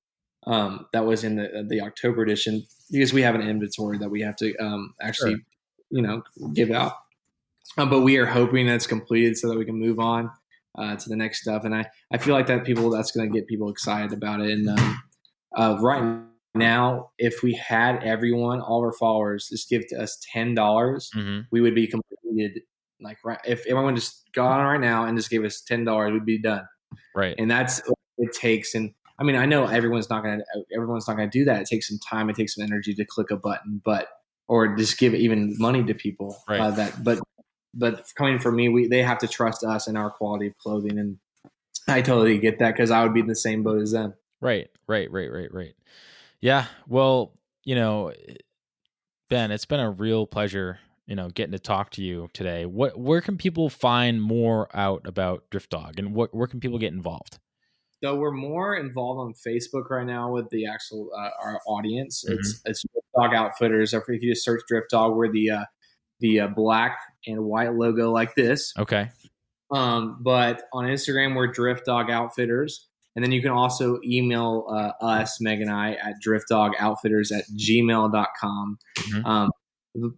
Um, 0.46 0.86
that 0.92 1.04
was 1.04 1.22
in 1.22 1.36
the 1.36 1.66
the 1.68 1.80
October 1.82 2.22
edition 2.22 2.64
because 2.90 3.12
we 3.12 3.22
have 3.22 3.34
an 3.34 3.42
inventory 3.42 3.98
that 3.98 4.08
we 4.10 4.22
have 4.22 4.36
to 4.36 4.56
um, 4.56 4.94
actually, 5.00 5.32
Sure. 5.32 5.40
You 5.92 6.02
know, 6.02 6.22
give 6.54 6.70
out. 6.70 6.94
Um, 7.78 7.88
but 7.88 8.00
we 8.00 8.16
are 8.16 8.26
hoping 8.26 8.66
that's 8.66 8.86
completed 8.86 9.36
so 9.36 9.48
that 9.48 9.58
we 9.58 9.64
can 9.64 9.78
move 9.78 10.00
on 10.00 10.30
uh, 10.76 10.96
to 10.96 11.08
the 11.08 11.16
next 11.16 11.42
stuff. 11.42 11.64
And 11.64 11.74
I, 11.74 11.86
I 12.12 12.18
feel 12.18 12.34
like 12.34 12.46
that 12.48 12.64
people 12.64 12.90
that's 12.90 13.12
going 13.12 13.30
to 13.30 13.38
get 13.38 13.46
people 13.46 13.68
excited 13.68 14.12
about 14.12 14.40
it. 14.40 14.50
And 14.50 14.68
um, 14.68 15.02
uh, 15.56 15.76
right 15.80 16.20
now, 16.54 17.10
if 17.18 17.42
we 17.42 17.54
had 17.54 18.02
everyone, 18.02 18.60
all 18.60 18.78
of 18.80 18.84
our 18.84 18.92
followers, 18.92 19.48
just 19.48 19.68
give 19.68 19.86
to 19.88 20.02
us 20.02 20.18
ten 20.32 20.54
dollars, 20.54 21.10
hmm 21.14 21.40
we 21.50 21.60
would 21.60 21.74
be 21.74 21.86
completed. 21.86 22.62
Like 23.00 23.18
right, 23.24 23.38
if 23.44 23.66
everyone 23.66 23.96
just 23.96 24.32
got 24.32 24.60
on 24.60 24.66
right 24.66 24.80
now 24.80 25.04
and 25.04 25.16
just 25.16 25.30
gave 25.30 25.44
us 25.44 25.60
ten 25.60 25.84
dollars, 25.84 26.12
we'd 26.12 26.24
be 26.24 26.38
done. 26.38 26.66
Right. 27.14 27.34
And 27.38 27.50
that's 27.50 27.80
what 27.86 27.98
it 28.18 28.32
takes. 28.32 28.74
And 28.74 28.92
I 29.18 29.24
mean, 29.24 29.36
I 29.36 29.46
know 29.46 29.66
everyone's 29.66 30.10
not 30.10 30.22
going 30.22 30.38
to 30.38 30.44
everyone's 30.74 31.06
not 31.08 31.16
going 31.16 31.30
to 31.30 31.38
do 31.38 31.44
that. 31.44 31.62
It 31.62 31.68
takes 31.68 31.88
some 31.88 31.98
time. 31.98 32.30
It 32.30 32.36
takes 32.36 32.54
some 32.54 32.64
energy 32.64 32.94
to 32.94 33.04
click 33.04 33.30
a 33.30 33.36
button, 33.36 33.80
but 33.84 34.08
or 34.52 34.76
just 34.76 34.98
give 34.98 35.14
even 35.14 35.56
money 35.58 35.82
to 35.82 35.94
people. 35.94 36.36
Right. 36.46 36.60
Uh, 36.60 36.70
that, 36.72 37.02
but 37.02 37.18
but 37.72 38.04
coming 38.16 38.38
from 38.38 38.56
me, 38.56 38.68
we 38.68 38.86
they 38.86 39.02
have 39.02 39.16
to 39.20 39.26
trust 39.26 39.64
us 39.64 39.86
and 39.86 39.96
our 39.96 40.10
quality 40.10 40.48
of 40.48 40.58
clothing, 40.58 40.98
and 40.98 41.16
I 41.88 42.02
totally 42.02 42.36
get 42.36 42.58
that 42.58 42.72
because 42.72 42.90
I 42.90 43.02
would 43.02 43.14
be 43.14 43.20
in 43.20 43.28
the 43.28 43.34
same 43.34 43.62
boat 43.62 43.80
as 43.80 43.92
them. 43.92 44.12
Right, 44.42 44.68
right, 44.86 45.10
right, 45.10 45.32
right, 45.32 45.54
right. 45.54 45.74
Yeah. 46.42 46.66
Well, 46.86 47.32
you 47.64 47.74
know, 47.74 48.12
Ben, 49.30 49.52
it's 49.52 49.64
been 49.64 49.80
a 49.80 49.90
real 49.90 50.26
pleasure, 50.26 50.80
you 51.06 51.16
know, 51.16 51.30
getting 51.30 51.52
to 51.52 51.58
talk 51.58 51.88
to 51.92 52.02
you 52.02 52.28
today. 52.34 52.66
What 52.66 52.98
where 52.98 53.22
can 53.22 53.38
people 53.38 53.70
find 53.70 54.20
more 54.20 54.68
out 54.76 55.06
about 55.06 55.48
Drift 55.48 55.70
Dog 55.70 55.98
and 55.98 56.14
what 56.14 56.34
where 56.34 56.46
can 56.46 56.60
people 56.60 56.78
get 56.78 56.92
involved? 56.92 57.38
So 58.02 58.16
we're 58.16 58.32
more 58.32 58.76
involved 58.76 59.20
on 59.20 59.34
Facebook 59.34 59.88
right 59.90 60.06
now 60.06 60.32
with 60.32 60.48
the 60.50 60.66
actual 60.66 61.10
uh, 61.16 61.30
our 61.40 61.60
audience. 61.66 62.24
Mhm. 62.28 62.34
It's 62.34 62.60
it's 62.64 62.82
Drift 62.92 63.06
Dog 63.16 63.34
Outfitters. 63.34 63.94
If 63.94 64.02
you 64.08 64.32
just 64.32 64.44
search 64.44 64.62
Drift 64.68 64.90
Dog, 64.90 65.14
we're 65.14 65.30
the 65.30 65.50
uh, 65.50 65.64
the 66.20 66.40
uh, 66.40 66.48
black 66.48 66.98
and 67.26 67.44
white 67.44 67.74
logo 67.74 68.10
like 68.10 68.34
this. 68.34 68.72
Okay. 68.78 69.08
Um, 69.70 70.18
but 70.20 70.62
on 70.72 70.84
Instagram, 70.84 71.36
we're 71.36 71.46
Drift 71.46 71.86
Dog 71.86 72.10
Outfitters. 72.10 72.88
And 73.14 73.22
then 73.24 73.30
you 73.30 73.42
can 73.42 73.50
also 73.50 73.98
email 74.04 74.66
uh, 74.70 74.92
us, 75.04 75.38
Meg 75.40 75.60
and 75.60 75.70
I, 75.70 75.92
at 75.92 76.14
driftdogoutfitters 76.26 77.30
at 77.30 77.44
gmail.com. 77.56 78.78
Mhm. 78.96 79.24
Um, 79.26 79.50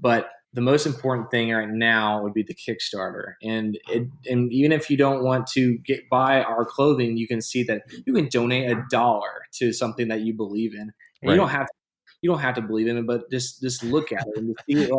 but 0.00 0.30
the 0.54 0.60
most 0.60 0.86
important 0.86 1.30
thing 1.30 1.50
right 1.50 1.68
now 1.68 2.22
would 2.22 2.32
be 2.32 2.44
the 2.44 2.54
Kickstarter. 2.54 3.34
And 3.42 3.76
it, 3.88 4.08
and 4.30 4.52
even 4.52 4.72
if 4.72 4.88
you 4.88 4.96
don't 4.96 5.22
want 5.24 5.46
to 5.48 5.76
get 5.78 6.08
buy 6.08 6.42
our 6.42 6.64
clothing, 6.64 7.16
you 7.16 7.26
can 7.26 7.42
see 7.42 7.64
that 7.64 7.82
you 8.06 8.14
can 8.14 8.28
donate 8.28 8.70
a 8.70 8.82
dollar 8.88 9.46
to 9.58 9.72
something 9.72 10.08
that 10.08 10.20
you 10.20 10.32
believe 10.32 10.72
in. 10.74 10.80
And 10.80 10.92
Right. 11.22 11.32
you 11.32 11.36
don't 11.36 11.48
have 11.48 11.66
to, 11.66 11.72
you 12.22 12.30
don't 12.30 12.40
have 12.40 12.54
to 12.54 12.62
believe 12.62 12.86
in 12.86 12.96
it, 12.96 13.06
but 13.06 13.30
just 13.30 13.60
just 13.60 13.82
look 13.82 14.12
at 14.12 14.24
it 14.26 14.38
and 14.38 14.54
just, 14.54 14.66
see, 14.66 14.90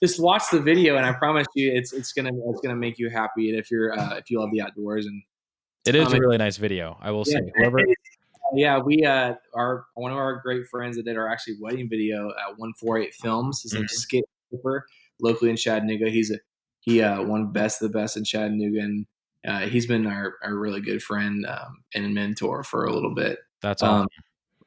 just 0.00 0.20
watch 0.20 0.42
the 0.52 0.60
video, 0.60 0.96
and 0.96 1.06
I 1.06 1.12
promise 1.12 1.46
you, 1.54 1.72
it's 1.72 1.92
it's 1.92 2.12
gonna 2.12 2.30
it's 2.50 2.60
gonna 2.60 2.76
make 2.76 2.98
you 2.98 3.08
happy. 3.08 3.48
And 3.50 3.58
if 3.58 3.70
you're 3.70 3.98
uh, 3.98 4.16
if 4.16 4.30
you 4.30 4.40
love 4.40 4.50
the 4.52 4.60
outdoors 4.60 5.06
and 5.06 5.22
It 5.86 5.94
is 5.94 6.08
Um, 6.08 6.14
a 6.14 6.20
really 6.20 6.38
nice 6.38 6.58
video, 6.58 6.98
I 7.00 7.10
will 7.10 7.24
yeah, 7.26 7.38
say. 7.38 7.52
Whoever 7.56 7.78
yeah, 8.54 8.78
we 8.78 9.04
uh 9.04 9.34
our 9.54 9.86
one 9.94 10.12
of 10.12 10.18
our 10.18 10.40
great 10.42 10.66
friends 10.66 10.96
that 10.96 11.04
did 11.04 11.16
our 11.16 11.28
actually 11.28 11.56
wedding 11.60 11.88
video 11.88 12.28
at 12.30 12.58
one 12.58 12.72
four 12.78 12.98
eight 12.98 13.14
films. 13.14 13.62
His 13.62 13.72
name's 13.72 13.92
Mhm. 13.92 13.96
Skip 13.96 14.24
Cooper, 14.52 14.86
locally 15.20 15.50
in 15.50 15.56
Chattanooga. 15.56 16.10
He's 16.10 16.30
a 16.30 16.38
he 16.80 17.02
uh 17.02 17.22
won 17.22 17.52
best 17.52 17.82
of 17.82 17.90
the 17.90 17.98
best 17.98 18.16
in 18.16 18.24
Chattanooga, 18.24 18.80
and 18.80 19.06
uh, 19.46 19.60
he's 19.60 19.86
been 19.86 20.06
our, 20.06 20.34
our 20.42 20.54
really 20.54 20.80
good 20.80 21.02
friend 21.02 21.44
um, 21.46 21.82
and 21.94 22.14
mentor 22.14 22.62
for 22.62 22.84
a 22.84 22.92
little 22.92 23.14
bit. 23.14 23.38
that's 23.60 23.82
awesome. 23.82 24.02
Um, 24.02 24.08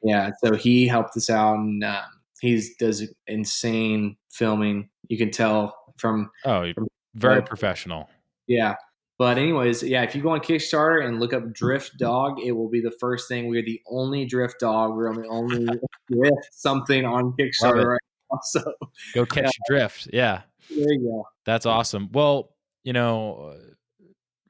yeah, 0.02 0.30
so 0.44 0.54
he 0.54 0.86
helped 0.86 1.16
us 1.16 1.30
out, 1.30 1.56
and 1.56 1.82
um, 1.82 2.04
he's 2.40 2.76
does 2.76 3.08
insane 3.26 4.16
filming. 4.30 4.90
You 5.08 5.16
can 5.16 5.30
tell 5.30 5.74
from 5.96 6.30
oh, 6.44 6.72
very 7.14 7.38
uh, 7.38 7.42
professional. 7.42 8.08
yeah. 8.46 8.74
But 9.18 9.38
anyways, 9.38 9.82
yeah, 9.82 10.02
if 10.02 10.14
you 10.14 10.20
go 10.20 10.28
on 10.28 10.40
Kickstarter 10.40 11.06
and 11.06 11.18
look 11.18 11.32
up 11.32 11.50
Drift 11.50 11.92
Dog, 11.98 12.38
it 12.38 12.52
will 12.52 12.68
be 12.68 12.82
the 12.82 12.92
first 13.00 13.28
thing. 13.28 13.48
We're 13.48 13.64
the 13.64 13.80
only 13.88 14.26
Drift 14.26 14.60
Dog. 14.60 14.94
We're 14.94 15.14
the 15.14 15.26
only 15.26 15.66
Drift 16.12 16.48
something 16.52 17.06
on 17.06 17.32
Kickstarter 17.32 17.84
right 17.86 18.00
now. 18.32 18.38
So 18.44 18.74
Go 19.14 19.26
catch 19.26 19.44
the 19.46 19.64
drift. 19.68 20.08
Yeah. 20.12 20.42
there 20.70 20.92
you 20.92 21.00
go. 21.00 21.28
That's 21.44 21.66
awesome. 21.66 22.08
Well, 22.12 22.50
you 22.84 22.92
know, 22.92 23.56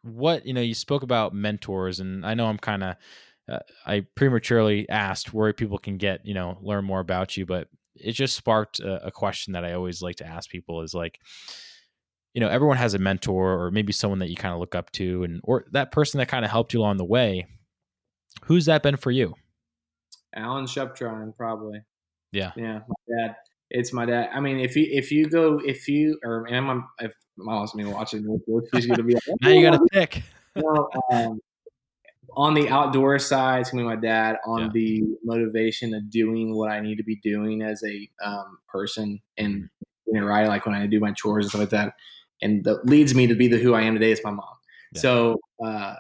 what 0.03 0.47
you 0.47 0.55
know, 0.55 0.61
you 0.61 0.75
spoke 0.75 1.03
about 1.03 1.35
mentors, 1.35 2.01
and 2.01 2.25
I 2.25 2.35
know 2.35 2.47
I'm 2.47 2.59
kind 2.59 2.85
of, 2.85 2.97
uh, 3.51 3.59
I 3.87 4.07
prematurely 4.15 4.89
asked 4.89 5.35
where 5.35 5.53
people 5.53 5.79
can 5.79 5.97
get, 5.97 6.25
you 6.25 6.35
know, 6.35 6.59
learn 6.63 6.85
more 6.85 7.01
about 7.01 7.37
you, 7.37 7.47
but 7.47 7.69
it 7.95 8.13
just 8.13 8.37
sparked 8.37 8.81
a, 8.81 9.07
a 9.07 9.11
question 9.11 9.55
that 9.55 9.65
I 9.65 9.73
always 9.73 10.03
like 10.03 10.17
to 10.17 10.27
ask 10.27 10.51
people: 10.51 10.83
is 10.83 10.95
like, 10.95 11.19
you 12.35 12.41
know, 12.41 12.49
everyone 12.49 12.77
has 12.77 12.95
a 12.95 12.99
mentor, 12.99 13.61
or 13.61 13.71
maybe 13.71 13.93
someone 13.93 14.21
that 14.21 14.31
you 14.31 14.37
kind 14.37 14.55
of 14.55 14.61
look 14.61 14.75
up 14.75 14.91
to, 14.93 15.25
and 15.25 15.41
or 15.43 15.65
that 15.73 15.93
person 15.93 16.19
that 16.19 16.29
kind 16.29 16.45
of 16.45 16.51
helped 16.51 16.73
you 16.73 16.81
along 16.81 16.99
the 16.99 17.05
way. 17.05 17.47
Who's 18.45 18.67
that 18.67 18.83
been 18.83 18.97
for 18.97 19.11
you? 19.11 19.35
Alan 20.35 20.67
Shuptron, 20.67 21.35
probably. 21.37 21.81
Yeah. 22.33 22.53
Yeah, 22.57 22.81
my 22.87 23.17
dad. 23.17 23.37
It's 23.71 23.93
my 23.93 24.07
dad. 24.07 24.31
I 24.33 24.41
mean, 24.41 24.61
if 24.61 24.77
you 24.77 24.87
if 24.91 25.11
you 25.11 25.29
go 25.29 25.59
if 25.65 25.89
you 25.89 26.19
or 26.25 26.47
and 26.47 26.67
my 26.67 26.81
if 27.01 27.13
my 27.37 27.55
mom's 27.55 27.75
me 27.75 27.85
watching, 27.85 28.25
she's 28.73 28.87
gonna 28.87 29.03
be 29.03 29.15
like, 29.15 29.23
Now 29.41 29.51
you 29.51 29.63
got 29.63 29.77
to 29.79 29.87
pick. 29.91 30.23
well, 30.55 30.89
um, 31.13 31.41
on 32.37 32.55
the 32.55 32.69
outdoor 32.69 33.19
side, 33.19 33.61
it's 33.61 33.71
gonna 33.71 33.83
be 33.83 33.89
my 33.89 33.97
dad. 33.97 34.37
On 34.47 34.61
Yeah. 34.61 34.69
the 34.73 35.03
motivation 35.25 35.95
of 35.95 36.11
doing 36.11 36.55
what 36.55 36.71
I 36.71 36.81
need 36.81 36.97
to 36.97 37.05
be 37.05 37.17
doing 37.17 37.63
as 37.63 37.83
a 37.85 38.09
um, 38.25 38.59
person 38.69 39.21
and 39.37 39.69
you 40.07 40.21
know, 40.21 40.27
right, 40.27 40.47
like 40.47 40.67
when 40.67 40.75
I 40.75 40.87
do 40.87 41.01
my 41.01 41.13
chores 41.13 41.47
and 41.47 41.51
stuff 41.51 41.61
like 41.61 41.71
that, 41.71 41.95
and 42.43 42.65
that 42.65 42.87
leads 42.87 43.15
me 43.15 43.27
to 43.27 43.35
be 43.35 43.49
the 43.49 43.59
who 43.59 43.75
I 43.75 43.83
am 43.83 43.95
today 43.95 44.13
is 44.13 44.21
my 44.23 44.31
mom. 44.31 44.47
Yeah. 44.93 45.01
So 45.01 45.41
uh, 45.65 45.97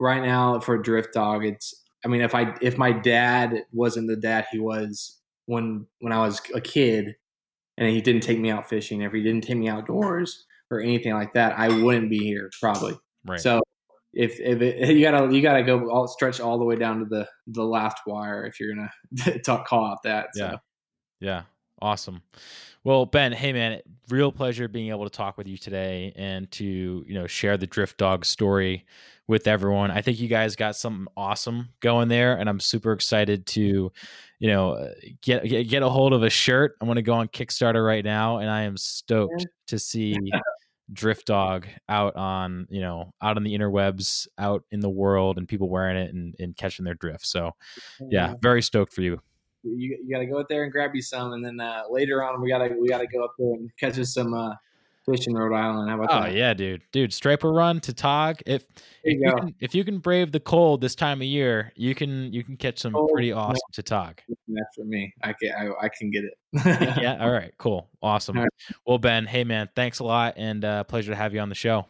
right 0.00 0.22
now 0.22 0.58
for 0.60 0.78
Drift 0.78 1.14
Dog, 1.14 1.44
it's 1.44 1.84
I 2.04 2.08
mean, 2.08 2.20
if 2.22 2.34
I 2.34 2.56
if 2.60 2.76
my 2.78 2.92
dad 2.92 3.64
wasn't 3.72 4.08
the 4.08 4.16
dad 4.16 4.46
he 4.50 4.58
was 4.58 5.17
when 5.48 5.86
when 6.00 6.12
I 6.12 6.18
was 6.18 6.40
a 6.54 6.60
kid, 6.60 7.16
and 7.78 7.88
he 7.88 8.02
didn't 8.02 8.22
take 8.22 8.38
me 8.38 8.50
out 8.50 8.68
fishing, 8.68 9.00
if 9.00 9.12
he 9.12 9.22
didn't 9.22 9.44
take 9.44 9.56
me 9.56 9.68
outdoors 9.68 10.44
or 10.70 10.80
anything 10.80 11.14
like 11.14 11.32
that, 11.32 11.58
I 11.58 11.68
wouldn't 11.68 12.10
be 12.10 12.18
here 12.18 12.50
probably. 12.60 12.98
Right. 13.24 13.40
So 13.40 13.62
if 14.12 14.38
if 14.40 14.60
it, 14.60 14.88
you 14.94 15.00
gotta 15.00 15.34
you 15.34 15.40
gotta 15.40 15.62
go 15.62 15.90
all 15.90 16.06
stretch 16.06 16.38
all 16.38 16.58
the 16.58 16.64
way 16.64 16.76
down 16.76 17.00
to 17.00 17.06
the 17.06 17.26
the 17.46 17.64
last 17.64 17.96
wire 18.06 18.44
if 18.44 18.60
you're 18.60 18.74
gonna 18.74 19.40
talk 19.44 19.66
call 19.66 19.86
out 19.86 20.02
that. 20.04 20.28
So. 20.34 20.58
Yeah. 21.20 21.42
Awesome. 21.80 22.22
Well, 22.84 23.06
Ben, 23.06 23.32
hey 23.32 23.52
man, 23.52 23.80
real 24.08 24.32
pleasure 24.32 24.68
being 24.68 24.90
able 24.90 25.04
to 25.04 25.10
talk 25.10 25.36
with 25.36 25.46
you 25.46 25.58
today 25.58 26.12
and 26.16 26.50
to, 26.52 26.64
you 27.06 27.14
know, 27.14 27.26
share 27.26 27.56
the 27.56 27.66
Drift 27.66 27.98
Dog 27.98 28.24
story 28.24 28.86
with 29.26 29.46
everyone. 29.46 29.90
I 29.90 30.00
think 30.00 30.18
you 30.18 30.28
guys 30.28 30.56
got 30.56 30.74
something 30.74 31.06
awesome 31.16 31.68
going 31.80 32.08
there 32.08 32.38
and 32.38 32.48
I'm 32.48 32.60
super 32.60 32.92
excited 32.92 33.46
to, 33.48 33.92
you 34.38 34.48
know, 34.48 34.90
get 35.20 35.44
get, 35.44 35.68
get 35.68 35.82
a 35.82 35.88
hold 35.88 36.12
of 36.14 36.22
a 36.22 36.30
shirt. 36.30 36.76
I'm 36.80 36.86
going 36.86 36.96
to 36.96 37.02
go 37.02 37.14
on 37.14 37.28
Kickstarter 37.28 37.84
right 37.84 38.04
now 38.04 38.38
and 38.38 38.48
I 38.48 38.62
am 38.62 38.76
stoked 38.76 39.46
to 39.66 39.78
see 39.78 40.16
Drift 40.90 41.26
Dog 41.26 41.66
out 41.90 42.16
on, 42.16 42.66
you 42.70 42.80
know, 42.80 43.12
out 43.20 43.36
on 43.36 43.42
the 43.42 43.54
interwebs, 43.54 44.26
out 44.38 44.64
in 44.70 44.80
the 44.80 44.88
world 44.88 45.36
and 45.36 45.46
people 45.46 45.68
wearing 45.68 45.98
it 45.98 46.14
and, 46.14 46.34
and 46.38 46.56
catching 46.56 46.86
their 46.86 46.94
drift. 46.94 47.26
So, 47.26 47.52
yeah, 48.00 48.34
very 48.40 48.62
stoked 48.62 48.94
for 48.94 49.02
you. 49.02 49.20
You, 49.62 49.98
you 50.04 50.10
got 50.10 50.20
to 50.20 50.26
go 50.26 50.38
out 50.38 50.48
there 50.48 50.62
and 50.62 50.72
grab 50.72 50.94
you 50.94 51.02
some, 51.02 51.32
and 51.32 51.44
then 51.44 51.60
uh, 51.60 51.82
later 51.90 52.22
on 52.22 52.40
we 52.40 52.48
gotta 52.48 52.74
we 52.80 52.88
gotta 52.88 53.06
go 53.06 53.24
up 53.24 53.34
there 53.38 53.54
and 53.54 53.70
catch 53.78 53.98
us 53.98 54.14
some 54.14 54.32
uh, 54.32 54.54
fish 55.04 55.26
in 55.26 55.34
Rhode 55.34 55.54
Island. 55.54 55.88
How 55.88 55.96
about 55.96 56.10
Oh 56.10 56.22
that? 56.22 56.30
Oh 56.30 56.34
yeah, 56.34 56.54
dude, 56.54 56.82
dude, 56.92 57.12
striper 57.12 57.52
run 57.52 57.80
tautog. 57.80 58.38
If 58.46 58.66
There 58.68 59.12
if 59.12 59.20
you 59.20 59.26
you, 59.26 59.34
can, 59.34 59.54
if 59.60 59.74
you 59.74 59.84
can 59.84 59.98
brave 59.98 60.32
the 60.32 60.40
cold 60.40 60.80
this 60.80 60.94
time 60.94 61.20
of 61.20 61.26
year, 61.26 61.72
you 61.74 61.94
can 61.94 62.32
you 62.32 62.44
can 62.44 62.56
catch 62.56 62.78
some 62.78 62.92
Cold, 62.92 63.10
pretty 63.12 63.32
awesome 63.32 63.58
tautog. 63.72 64.20
That's 64.28 64.76
for 64.76 64.84
me. 64.84 65.12
I 65.22 65.32
can 65.32 65.52
I, 65.58 65.86
I 65.86 65.88
can 65.88 66.10
get 66.10 66.24
it. 66.24 66.34
yeah. 67.00 67.18
All 67.20 67.30
right. 67.30 67.52
Cool. 67.58 67.88
Awesome. 68.02 68.38
Right. 68.38 68.48
Well, 68.86 68.98
Ben, 68.98 69.26
hey 69.26 69.42
man, 69.42 69.68
thanks 69.74 69.98
a 69.98 70.04
lot, 70.04 70.34
and 70.36 70.64
uh, 70.64 70.84
pleasure 70.84 71.10
to 71.10 71.16
have 71.16 71.34
you 71.34 71.40
on 71.40 71.48
the 71.48 71.54
show. 71.54 71.86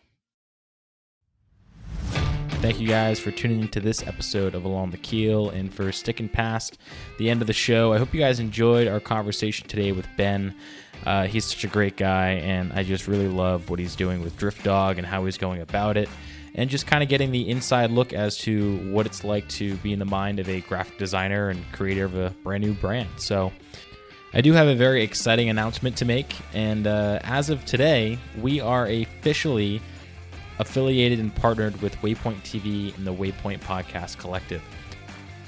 Thank 2.61 2.81
you 2.81 2.89
guys 2.89 3.21
for 3.21 3.31
tuning 3.31 3.61
into 3.61 3.79
this 3.79 4.05
episode 4.05 4.57
of 4.57 4.65
Along 4.65 4.91
the 4.91 4.97
Keel 4.97 5.51
and 5.51 5.73
for 5.73 5.93
sticking 5.93 6.29
past 6.29 6.77
the 7.17 7.31
end 7.31 7.41
of 7.41 7.47
the 7.47 7.53
show. 7.53 7.93
I 7.93 7.99
hope 7.99 8.13
you 8.13 8.19
guys 8.19 8.41
enjoyed 8.41 8.89
our 8.89 8.99
conversation 8.99 9.69
today 9.69 9.93
with 9.93 10.09
Ben. 10.17 10.57
Uh, 11.07 11.29
he's 11.29 11.45
such 11.45 11.63
a 11.63 11.69
great 11.69 11.97
guy, 11.97 12.31
and 12.31 12.73
I 12.73 12.83
just 12.83 13.07
really 13.07 13.29
love 13.29 13.71
what 13.71 13.79
he's 13.79 13.95
doing 13.95 14.23
with 14.23 14.37
Drift 14.37 14.65
Dog 14.65 14.99
and 14.99 15.07
how 15.07 15.25
he's 15.25 15.39
going 15.39 15.61
about 15.61 15.97
it, 15.97 16.09
and 16.57 16.69
just 16.69 16.85
kind 16.89 17.01
of 17.01 17.09
getting 17.09 17.31
the 17.31 17.49
inside 17.49 17.93
look 17.93 18.13
as 18.13 18.37
to 18.39 18.79
what 18.91 19.07
it's 19.07 19.23
like 19.23 19.49
to 19.51 19.77
be 19.77 19.93
in 19.93 20.01
the 20.01 20.05
mind 20.05 20.41
of 20.41 20.49
a 20.49 20.61
graphic 20.63 20.99
designer 20.99 21.51
and 21.51 21.65
creator 21.71 22.07
of 22.07 22.17
a 22.17 22.31
brand 22.43 22.65
new 22.65 22.75
brand. 22.75 23.09
So, 23.19 23.53
I 24.35 24.41
do 24.41 24.53
have 24.53 24.67
a 24.67 24.75
very 24.75 25.05
exciting 25.05 25.49
announcement 25.49 25.97
to 25.99 26.05
make, 26.05 26.35
and 26.53 26.89
uh, 26.89 27.21
as 27.23 27.51
of 27.51 27.65
today, 27.65 28.19
we 28.37 28.61
are 28.61 28.89
officially 28.89 29.81
affiliated 30.59 31.21
and 31.21 31.35
partnered 31.35 31.81
with 31.81 31.97
Waypoint 31.97 32.43
TV 32.43 32.97
and 32.97 33.07
the 33.07 33.15
Waypoint 33.15 33.61
Podcast 33.61 34.19
Collective. 34.19 34.63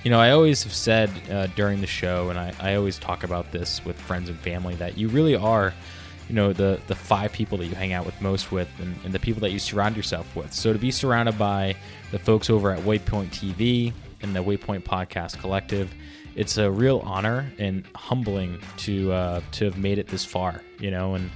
You 0.04 0.11
know, 0.11 0.18
I 0.18 0.30
always 0.30 0.62
have 0.62 0.72
said 0.72 1.11
uh, 1.30 1.46
during 1.48 1.80
the 1.80 1.86
show, 1.86 2.30
and 2.30 2.38
I, 2.38 2.52
I 2.58 2.74
always 2.76 2.98
talk 2.98 3.22
about 3.22 3.52
this 3.52 3.84
with 3.84 4.00
friends 4.00 4.28
and 4.30 4.38
family, 4.38 4.74
that 4.76 4.96
you 4.96 5.08
really 5.08 5.36
are, 5.36 5.74
you 6.28 6.34
know, 6.34 6.52
the, 6.54 6.80
the 6.86 6.94
five 6.94 7.32
people 7.32 7.58
that 7.58 7.66
you 7.66 7.74
hang 7.74 7.92
out 7.92 8.06
with 8.06 8.18
most 8.22 8.50
with 8.50 8.68
and, 8.78 8.96
and 9.04 9.12
the 9.12 9.18
people 9.18 9.40
that 9.40 9.50
you 9.50 9.58
surround 9.58 9.96
yourself 9.96 10.34
with. 10.34 10.54
So 10.54 10.72
to 10.72 10.78
be 10.78 10.90
surrounded 10.90 11.36
by 11.38 11.76
the 12.12 12.18
folks 12.18 12.48
over 12.48 12.70
at 12.70 12.80
Waypoint 12.80 13.28
TV 13.28 13.92
and 14.22 14.34
the 14.34 14.42
Waypoint 14.42 14.84
Podcast 14.84 15.38
Collective, 15.38 15.92
it's 16.34 16.56
a 16.56 16.70
real 16.70 17.00
honor 17.00 17.52
and 17.58 17.84
humbling 17.94 18.58
to 18.78 19.12
uh, 19.12 19.40
to 19.52 19.64
have 19.66 19.76
made 19.76 19.98
it 19.98 20.06
this 20.06 20.24
far, 20.24 20.62
you 20.78 20.90
know, 20.90 21.14
and 21.14 21.30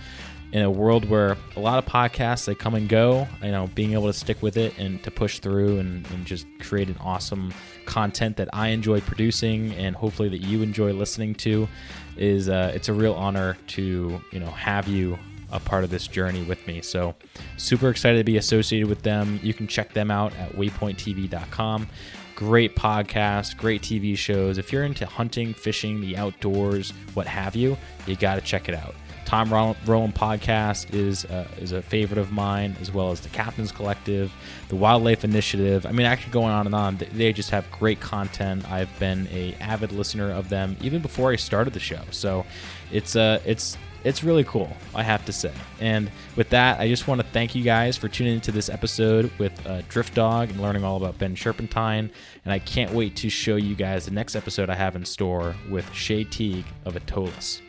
in 0.55 0.63
a 0.63 0.71
world 0.71 1.11
where 1.11 1.37
a 1.57 1.61
lot 1.61 1.79
of 1.79 1.85
podcasts 1.85 2.47
they 2.47 2.55
come 2.55 2.75
and 2.75 2.89
go 2.89 3.27
you 3.43 3.51
know 3.51 3.67
being 3.75 3.93
able 3.93 4.07
to 4.07 4.13
stick 4.13 4.41
with 4.41 4.57
it 4.57 4.79
and 4.79 5.03
to 5.03 5.11
push 5.11 5.41
through 5.41 5.81
and, 5.81 6.07
and 6.13 6.25
just 6.25 6.47
create 6.61 6.89
an 6.89 6.97
awesome 7.01 7.53
content 7.85 8.37
that 8.37 8.49
i 8.55 8.69
enjoy 8.69 9.01
producing 9.01 9.73
and 9.75 9.97
hopefully 9.97 10.29
that 10.29 10.39
you 10.39 10.63
enjoy 10.63 10.93
listening 10.93 11.35
to 11.35 11.69
is 12.17 12.49
uh, 12.49 12.71
it's 12.73 12.89
a 12.89 12.93
real 12.93 13.15
honor 13.15 13.57
to 13.67 14.21
you 14.31 14.39
know 14.39 14.51
have 14.51 14.89
you 14.89 15.19
a 15.51 15.61
part 15.61 15.85
of 15.85 15.91
this 15.91 16.09
journey 16.09 16.43
with 16.43 16.67
me. 16.67 16.83
So 16.83 17.15
super 17.59 17.89
excited 17.89 18.19
to 18.19 18.25
be 18.25 18.39
associated 18.39 18.89
with 18.89 19.03
them. 19.03 19.39
You 19.41 19.55
can 19.55 19.69
check 19.69 19.93
them 19.93 20.11
out 20.11 20.35
at 20.37 20.53
waypointtv.com 20.53 21.89
great 22.37 22.75
podcast 22.75 23.57
great 23.57 23.81
tv 23.81 24.19
shows. 24.19 24.59
If 24.59 24.73
you're 24.73 24.83
into 24.83 25.07
hunting 25.07 25.55
fishing 25.55 26.01
the 26.01 26.17
outdoors 26.17 26.93
what 27.15 27.29
have 27.29 27.55
you 27.55 27.77
you 28.07 28.17
got 28.17 28.35
to 28.35 28.41
check 28.41 28.69
it 28.69 28.75
out 28.75 28.97
Tom 29.35 29.53
Rowland 29.53 30.15
podcast 30.15 30.95
is 30.95 31.25
uh, 31.25 31.49
is 31.59 31.73
a 31.73 31.83
favorite 31.83 32.19
of 32.19 32.31
mine, 32.31 32.77
as 32.81 32.93
well 32.93 33.11
as 33.11 33.19
the 33.19 33.29
Captains 33.31 33.73
Collective, 33.73 34.33
the 34.69 34.77
Wildlife 34.77 35.25
Initiative. 35.25 35.85
I 35.87 35.91
mean, 35.91 36.07
actually 36.07 36.31
going 36.31 36.53
on 36.53 36.67
and 36.67 36.75
on. 36.75 37.01
They 37.13 37.33
just 37.33 37.51
have 37.51 37.69
great 37.73 37.99
content. 37.99 38.71
I've 38.71 38.97
been 39.01 39.27
a 39.33 39.55
avid 39.55 39.91
listener 39.91 40.31
of 40.31 40.51
them 40.51 40.77
even 40.81 41.03
before 41.03 41.33
I 41.33 41.37
started 41.37 41.75
the 41.75 41.81
show, 41.81 42.03
so 42.13 42.47
it's 42.93 43.17
uh 43.17 43.41
it's 43.45 43.77
it's 44.05 44.23
really 44.23 44.45
cool, 44.45 44.71
I 44.95 45.03
have 45.03 45.25
to 45.25 45.33
say. 45.33 45.53
And 45.81 46.13
with 46.37 46.51
that, 46.51 46.79
I 46.79 46.87
just 46.87 47.09
want 47.09 47.21
to 47.21 47.27
thank 47.27 47.57
you 47.57 47.65
guys 47.65 47.97
for 47.97 48.07
tuning 48.07 48.35
into 48.35 48.53
this 48.53 48.69
episode 48.69 49.33
with 49.39 49.67
uh, 49.67 49.83
Drift 49.89 50.15
Dog 50.15 50.51
and 50.51 50.61
learning 50.61 50.85
all 50.85 50.97
about 50.97 51.19
Ben 51.19 51.35
Sherpentine. 51.35 52.09
And 52.45 52.53
I 52.53 52.61
can't 52.61 52.93
wait 52.93 53.17
to 53.17 53.29
show 53.29 53.57
you 53.57 53.75
guys 53.75 54.05
the 54.05 54.13
next 54.13 54.37
episode 54.37 54.71
I 54.71 54.77
have 54.77 54.95
in 54.95 55.05
store 55.05 55.57
with 55.71 55.93
Shay 55.93 56.23
Teague 56.23 56.67
of 56.85 56.95
Atolus. 56.95 57.64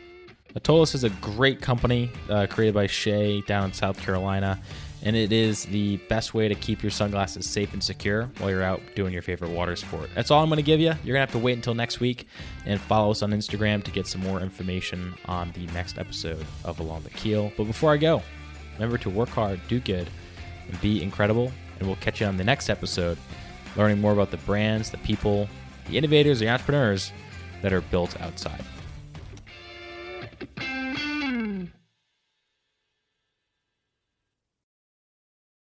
Atolus 0.56 0.94
is 0.94 1.04
a 1.04 1.10
great 1.10 1.60
company 1.60 2.10
uh, 2.30 2.46
created 2.48 2.74
by 2.74 2.86
Shay 2.86 3.42
down 3.42 3.64
in 3.66 3.72
South 3.74 3.98
Carolina, 3.98 4.58
and 5.02 5.14
it 5.14 5.30
is 5.30 5.66
the 5.66 5.98
best 6.08 6.32
way 6.32 6.48
to 6.48 6.54
keep 6.54 6.82
your 6.82 6.90
sunglasses 6.90 7.44
safe 7.44 7.74
and 7.74 7.84
secure 7.84 8.30
while 8.38 8.48
you're 8.48 8.62
out 8.62 8.80
doing 8.94 9.12
your 9.12 9.20
favorite 9.20 9.50
water 9.50 9.76
sport. 9.76 10.08
That's 10.14 10.30
all 10.30 10.42
I'm 10.42 10.48
going 10.48 10.56
to 10.56 10.62
give 10.62 10.80
you. 10.80 10.94
You're 11.04 11.14
going 11.14 11.26
to 11.26 11.32
have 11.32 11.32
to 11.32 11.38
wait 11.38 11.56
until 11.56 11.74
next 11.74 12.00
week 12.00 12.26
and 12.64 12.80
follow 12.80 13.10
us 13.10 13.22
on 13.22 13.32
Instagram 13.32 13.84
to 13.84 13.90
get 13.90 14.06
some 14.06 14.22
more 14.22 14.40
information 14.40 15.14
on 15.26 15.52
the 15.52 15.66
next 15.74 15.98
episode 15.98 16.46
of 16.64 16.80
Along 16.80 17.02
the 17.02 17.10
Keel. 17.10 17.52
But 17.58 17.64
before 17.64 17.92
I 17.92 17.98
go, 17.98 18.22
remember 18.74 18.96
to 18.96 19.10
work 19.10 19.28
hard, 19.28 19.60
do 19.68 19.78
good, 19.78 20.08
and 20.70 20.80
be 20.80 21.02
incredible. 21.02 21.52
And 21.78 21.86
we'll 21.86 21.96
catch 21.96 22.22
you 22.22 22.26
on 22.28 22.38
the 22.38 22.44
next 22.44 22.70
episode, 22.70 23.18
learning 23.76 24.00
more 24.00 24.12
about 24.12 24.30
the 24.30 24.38
brands, 24.38 24.88
the 24.90 24.98
people, 24.98 25.50
the 25.86 25.98
innovators, 25.98 26.40
the 26.40 26.48
entrepreneurs 26.48 27.12
that 27.60 27.74
are 27.74 27.82
built 27.82 28.18
outside. 28.22 28.64